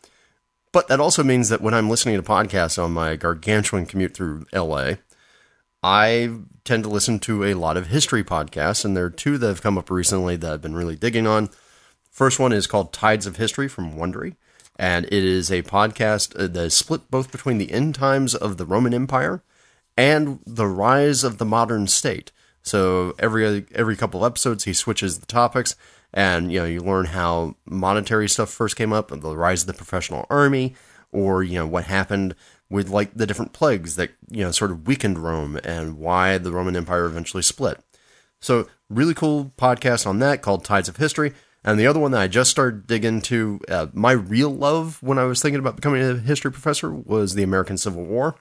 But 0.73 0.89
that 0.89 1.01
also 1.01 1.23
means 1.23 1.51
that 1.51 1.61
when 1.61 1.75
I'm 1.75 1.91
listening 1.91 2.17
to 2.17 2.23
podcasts 2.23 2.83
on 2.83 2.93
my 2.93 3.17
gargantuan 3.17 3.85
commute 3.87 4.15
through 4.15 4.47
LA, 4.55 4.95
I 5.83 6.31
tend 6.65 6.85
to 6.85 6.89
listen 6.89 7.19
to 7.21 7.45
a 7.45 7.55
lot 7.55 7.77
of 7.77 7.89
history 7.89 8.25
podcasts, 8.25 8.85
and 8.85 8.97
there 8.97 9.05
are 9.05 9.11
two 9.11 9.37
that 9.39 9.49
have 9.49 9.63
come 9.63 9.77
up 9.77 9.91
recently 9.91 10.37
that 10.37 10.51
I've 10.53 10.63
been 10.63 10.77
really 10.77 10.97
digging 10.97 11.27
on. 11.27 11.51
First 12.11 12.39
one 12.39 12.53
is 12.53 12.67
called 12.67 12.93
Tides 12.93 13.27
of 13.27 13.37
History 13.37 13.69
from 13.69 13.97
Wondery, 13.97 14.37
and 14.77 15.05
it 15.07 15.13
is 15.13 15.51
a 15.51 15.63
podcast 15.63 16.35
uh, 16.37 16.47
that 16.47 16.65
is 16.65 16.75
split 16.75 17.11
both 17.11 17.33
between 17.33 17.59
the 17.59 17.73
end 17.73 17.95
times 17.95 18.35
of 18.35 18.57
the 18.57 18.67
Roman 18.67 18.95
Empire 18.95 19.43
and 19.97 20.39
the 20.47 20.67
rise 20.67 21.25
of 21.25 21.39
the 21.39 21.45
modern 21.45 21.87
state. 21.87 22.33
So 22.63 23.15
every 23.19 23.67
every 23.75 23.97
couple 23.97 24.25
episodes, 24.25 24.65
he 24.65 24.73
switches 24.73 25.19
the 25.19 25.27
topics, 25.27 25.75
and 26.13 26.53
you 26.53 26.61
know 26.61 26.67
you 26.67 26.81
learn 26.81 27.07
how 27.07 27.57
monetary 27.65 28.29
stuff 28.29 28.51
first 28.51 28.77
came 28.77 28.93
up, 28.93 29.09
the 29.09 29.37
rise 29.37 29.63
of 29.63 29.67
the 29.67 29.75
professional 29.75 30.27
army, 30.31 30.75
or 31.11 31.43
you 31.43 31.59
know 31.59 31.67
what 31.67 31.85
happened 31.85 32.35
with 32.71 32.89
like 32.89 33.15
the 33.15 33.27
different 33.27 33.53
plagues 33.53 33.97
that 33.97 34.11
you 34.31 34.43
know 34.45 34.51
sort 34.51 34.71
of 34.71 34.87
weakened 34.87 35.19
Rome 35.19 35.59
and 35.65 35.99
why 35.99 36.39
the 36.39 36.53
Roman 36.53 36.77
Empire 36.77 37.07
eventually 37.07 37.43
split. 37.43 37.79
So 38.41 38.69
really 38.89 39.15
cool 39.15 39.53
podcast 39.57 40.07
on 40.07 40.19
that 40.21 40.43
called 40.43 40.65
Tides 40.65 40.89
of 40.89 40.97
History. 40.97 41.33
And 41.65 41.79
the 41.79 41.87
other 41.87 42.01
one 42.01 42.11
that 42.11 42.21
I 42.21 42.27
just 42.27 42.51
started 42.51 42.89
digging 42.89 43.17
into, 43.17 43.61
uh, 43.69 43.87
my 43.93 44.11
real 44.13 44.51
love 44.51 45.01
when 45.01 45.17
I 45.17 45.25
was 45.25 45.41
thinking 45.41 45.61
about 45.61 45.77
becoming 45.77 46.03
a 46.03 46.19
history 46.19 46.51
professor 46.51 46.93
was 46.93 47.35
the 47.35 47.45
American 47.45 47.79
Civil 47.79 48.05
War. 48.05 48.35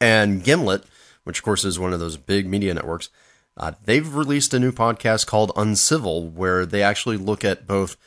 And 0.00 0.44
Gimlet, 0.44 0.84
which 1.28 1.40
of 1.40 1.44
course 1.44 1.62
is 1.62 1.78
one 1.78 1.92
of 1.92 2.00
those 2.00 2.16
big 2.16 2.46
media 2.46 2.72
networks, 2.72 3.10
uh, 3.58 3.72
they've 3.84 4.14
released 4.14 4.54
a 4.54 4.58
new 4.58 4.72
podcast 4.72 5.26
called 5.26 5.52
Uncivil, 5.56 6.30
where 6.30 6.64
they 6.64 6.82
actually 6.82 7.18
look 7.18 7.44
at 7.44 7.66
both 7.66 7.98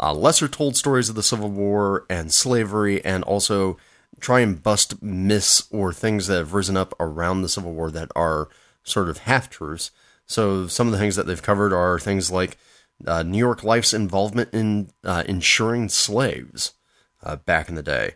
uh, 0.00 0.14
lesser 0.14 0.48
told 0.48 0.74
stories 0.74 1.10
of 1.10 1.14
the 1.14 1.22
Civil 1.22 1.50
War 1.50 2.06
and 2.08 2.32
slavery, 2.32 3.04
and 3.04 3.24
also 3.24 3.76
try 4.20 4.40
and 4.40 4.62
bust 4.62 5.02
myths 5.02 5.68
or 5.70 5.92
things 5.92 6.28
that 6.28 6.38
have 6.38 6.54
risen 6.54 6.78
up 6.78 6.94
around 6.98 7.42
the 7.42 7.48
Civil 7.50 7.74
War 7.74 7.90
that 7.90 8.10
are 8.16 8.48
sort 8.84 9.10
of 9.10 9.18
half 9.18 9.50
truths. 9.50 9.90
So 10.24 10.66
some 10.66 10.86
of 10.86 10.92
the 10.92 10.98
things 10.98 11.16
that 11.16 11.26
they've 11.26 11.42
covered 11.42 11.74
are 11.74 11.98
things 11.98 12.30
like 12.30 12.56
uh, 13.06 13.22
New 13.22 13.36
York 13.36 13.62
Life's 13.62 13.92
involvement 13.92 14.48
in 14.54 14.92
uh, 15.04 15.24
insuring 15.28 15.90
slaves 15.90 16.72
uh, 17.22 17.36
back 17.36 17.68
in 17.68 17.74
the 17.74 17.82
day, 17.82 18.14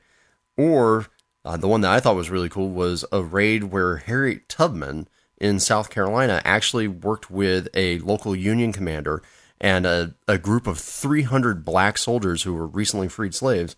or 0.57 1.09
uh, 1.47 1.57
the 1.57 1.69
one 1.69 1.81
that 1.83 1.93
I 1.93 2.01
thought 2.01 2.17
was 2.17 2.29
really 2.29 2.49
cool 2.49 2.71
was 2.71 3.05
a 3.13 3.23
raid 3.23 3.65
where 3.65 3.99
Harriet 3.99 4.49
Tubman 4.49 5.07
in 5.39 5.61
South 5.61 5.91
Carolina 5.91 6.43
actually 6.45 6.89
worked 6.89 7.31
with 7.31 7.69
a 7.73 7.99
local 8.01 8.35
Union 8.35 8.73
commander 8.73 9.23
and 9.61 9.87
a, 9.87 10.15
a 10.27 10.39
group 10.39 10.67
of 10.67 10.79
300 10.79 11.65
black 11.65 11.99
soldiers 11.99 12.43
who 12.43 12.53
were 12.53 12.67
recently 12.67 13.09
freed 13.09 13.33
slaves 13.33 13.77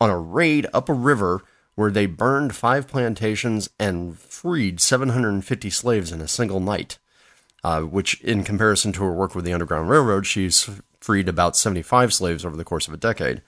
on 0.00 0.10
a 0.10 0.18
raid 0.18 0.66
up 0.74 0.90
a 0.90 0.92
river 0.92 1.42
where 1.74 1.90
they 1.90 2.06
burned 2.06 2.54
five 2.54 2.86
plantations 2.86 3.70
and 3.78 4.18
freed 4.18 4.80
750 4.80 5.70
slaves 5.70 6.12
in 6.12 6.20
a 6.20 6.28
single 6.28 6.60
night. 6.60 6.98
Uh, 7.64 7.82
which, 7.82 8.20
in 8.22 8.44
comparison 8.44 8.92
to 8.92 9.02
her 9.02 9.12
work 9.12 9.34
with 9.34 9.44
the 9.44 9.52
Underground 9.52 9.90
Railroad, 9.90 10.24
she's 10.26 10.70
freed 11.00 11.28
about 11.28 11.56
75 11.56 12.14
slaves 12.14 12.44
over 12.44 12.56
the 12.56 12.64
course 12.64 12.86
of 12.86 12.94
a 12.94 12.98
decade. 12.98 13.42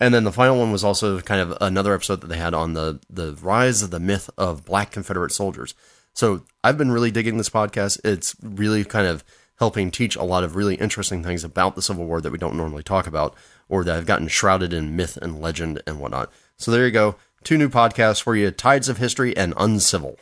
And 0.00 0.14
then 0.14 0.24
the 0.24 0.32
final 0.32 0.58
one 0.58 0.72
was 0.72 0.82
also 0.82 1.20
kind 1.20 1.40
of 1.40 1.56
another 1.60 1.94
episode 1.94 2.22
that 2.22 2.28
they 2.28 2.38
had 2.38 2.54
on 2.54 2.72
the 2.72 3.00
the 3.10 3.34
rise 3.42 3.82
of 3.82 3.90
the 3.90 4.00
myth 4.00 4.30
of 4.38 4.64
black 4.64 4.90
Confederate 4.90 5.30
soldiers. 5.30 5.74
So 6.14 6.44
I've 6.64 6.78
been 6.78 6.90
really 6.90 7.10
digging 7.10 7.36
this 7.36 7.50
podcast. 7.50 8.00
It's 8.02 8.34
really 8.42 8.84
kind 8.84 9.06
of 9.06 9.22
helping 9.58 9.90
teach 9.90 10.16
a 10.16 10.24
lot 10.24 10.42
of 10.42 10.56
really 10.56 10.74
interesting 10.76 11.22
things 11.22 11.44
about 11.44 11.76
the 11.76 11.82
Civil 11.82 12.06
War 12.06 12.22
that 12.22 12.32
we 12.32 12.38
don't 12.38 12.56
normally 12.56 12.82
talk 12.82 13.06
about 13.06 13.36
or 13.68 13.84
that 13.84 13.94
have 13.94 14.06
gotten 14.06 14.26
shrouded 14.26 14.72
in 14.72 14.96
myth 14.96 15.18
and 15.20 15.40
legend 15.40 15.82
and 15.86 16.00
whatnot. 16.00 16.32
So 16.56 16.70
there 16.70 16.86
you 16.86 16.90
go. 16.90 17.16
Two 17.44 17.58
new 17.58 17.68
podcasts 17.68 18.22
for 18.22 18.34
you 18.34 18.50
Tides 18.50 18.88
of 18.88 18.96
History 18.96 19.36
and 19.36 19.54
Uncivil. 19.56 20.18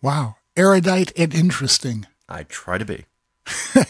Wow. 0.00 0.36
Erudite 0.56 1.12
and 1.16 1.34
interesting. 1.34 2.06
I 2.28 2.44
try 2.44 2.78
to 2.78 2.84
be. 2.84 3.04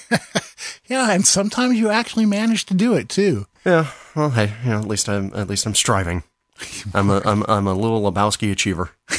Yeah, 0.88 1.12
and 1.12 1.26
sometimes 1.26 1.78
you 1.78 1.90
actually 1.90 2.24
manage 2.24 2.64
to 2.66 2.74
do 2.74 2.94
it 2.94 3.11
too. 3.11 3.46
Yeah. 3.64 3.90
Well, 4.16 4.30
hey, 4.30 4.54
you 4.64 4.70
know, 4.70 4.78
at 4.78 4.88
least 4.88 5.09
I'm 5.09 5.30
at 5.34 5.46
least 5.46 5.66
I'm 5.66 5.74
striving. 5.74 6.22
I'm 6.94 7.11
a 7.11 7.20
I'm 7.26 7.44
I'm 7.46 7.66
a 7.66 7.74
little 7.74 8.11
Lebowski 8.11 8.50
achiever. 8.50 8.90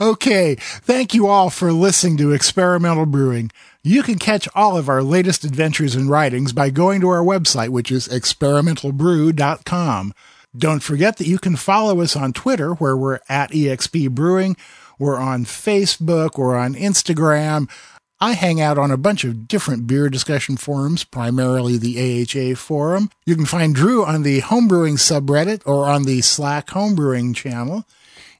Okay, 0.00 0.54
thank 0.54 1.12
you 1.14 1.26
all 1.26 1.50
for 1.50 1.72
listening 1.72 2.16
to 2.18 2.32
Experimental 2.32 3.06
Brewing. 3.06 3.50
You 3.82 4.02
can 4.02 4.18
catch 4.18 4.48
all 4.54 4.76
of 4.78 4.88
our 4.88 5.02
latest 5.02 5.44
adventures 5.44 5.94
and 5.94 6.08
writings 6.08 6.52
by 6.52 6.70
going 6.70 7.00
to 7.02 7.08
our 7.08 7.22
website, 7.22 7.68
which 7.68 7.90
is 7.90 8.08
experimentalbrew.com. 8.08 10.14
Don't 10.56 10.82
forget 10.82 11.18
that 11.18 11.26
you 11.26 11.38
can 11.38 11.56
follow 11.56 12.00
us 12.00 12.16
on 12.16 12.32
Twitter, 12.32 12.72
where 12.74 12.96
we're 12.96 13.18
at 13.28 13.50
EXP 13.50 14.12
Brewing. 14.12 14.56
We're 14.98 15.18
on 15.18 15.44
Facebook, 15.44 16.38
we're 16.38 16.56
on 16.56 16.74
Instagram. 16.74 17.68
I 18.20 18.32
hang 18.32 18.60
out 18.60 18.78
on 18.78 18.90
a 18.90 18.96
bunch 18.96 19.24
of 19.24 19.48
different 19.48 19.86
beer 19.86 20.08
discussion 20.08 20.56
forums, 20.56 21.04
primarily 21.04 21.76
the 21.76 21.98
AHA 22.22 22.56
forum. 22.56 23.10
You 23.26 23.36
can 23.36 23.44
find 23.44 23.74
Drew 23.74 24.04
on 24.04 24.22
the 24.22 24.40
homebrewing 24.40 24.98
subreddit 24.98 25.62
or 25.66 25.86
on 25.86 26.04
the 26.04 26.20
Slack 26.22 26.68
homebrewing 26.68 27.34
channel. 27.34 27.84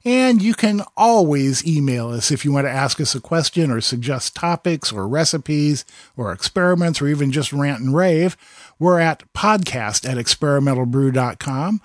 And 0.05 0.41
you 0.41 0.53
can 0.53 0.83
always 0.95 1.65
email 1.65 2.09
us 2.09 2.29
if 2.29 2.45
you 2.45 2.51
want 2.51 2.67
to 2.67 2.71
ask 2.71 3.01
us 3.01 3.15
a 3.15 3.19
question 3.19 3.71
or 3.71 3.81
suggest 3.81 4.35
topics 4.35 4.91
or 4.91 5.07
recipes 5.07 5.83
or 6.15 6.31
experiments 6.31 7.01
or 7.01 7.07
even 7.07 7.31
just 7.31 7.51
rant 7.51 7.81
and 7.81 7.95
rave. 7.95 8.37
We're 8.77 8.99
at 8.99 9.23
podcast 9.33 10.07
at 10.07 10.17
experimentalbrew.com. 10.17 11.81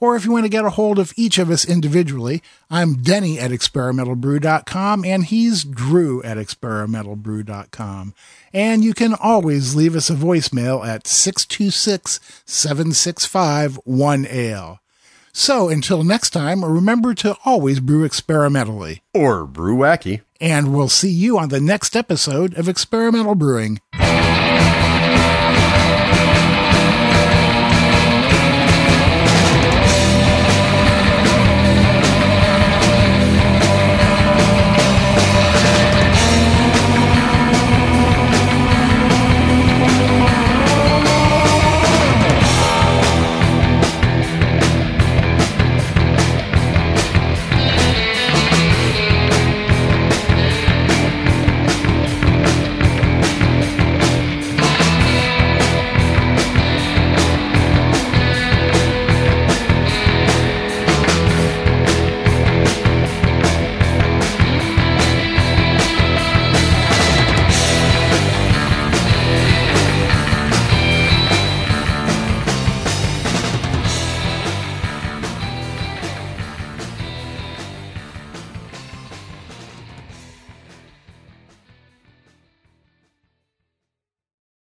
Or 0.00 0.16
if 0.16 0.24
you 0.24 0.32
want 0.32 0.44
to 0.44 0.50
get 0.50 0.64
a 0.64 0.70
hold 0.70 0.98
of 0.98 1.12
each 1.16 1.38
of 1.38 1.50
us 1.50 1.64
individually, 1.64 2.42
I'm 2.70 3.02
Denny 3.02 3.38
at 3.38 3.50
experimentalbrew.com 3.50 5.04
and 5.04 5.24
he's 5.24 5.64
Drew 5.64 6.22
at 6.22 6.36
experimentalbrew.com. 6.36 8.14
And 8.52 8.84
you 8.84 8.94
can 8.94 9.14
always 9.14 9.74
leave 9.74 9.96
us 9.96 10.10
a 10.10 10.14
voicemail 10.14 10.86
at 10.86 11.06
626 11.06 12.20
765 12.44 13.78
1AL. 13.86 14.78
So 15.36 15.68
until 15.68 16.04
next 16.04 16.30
time, 16.30 16.64
remember 16.64 17.12
to 17.14 17.36
always 17.44 17.80
brew 17.80 18.04
experimentally. 18.04 19.02
Or 19.12 19.46
brew 19.46 19.76
wacky. 19.76 20.20
And 20.40 20.72
we'll 20.72 20.88
see 20.88 21.10
you 21.10 21.38
on 21.38 21.48
the 21.48 21.60
next 21.60 21.96
episode 21.96 22.56
of 22.56 22.68
Experimental 22.68 23.34
Brewing. 23.34 23.80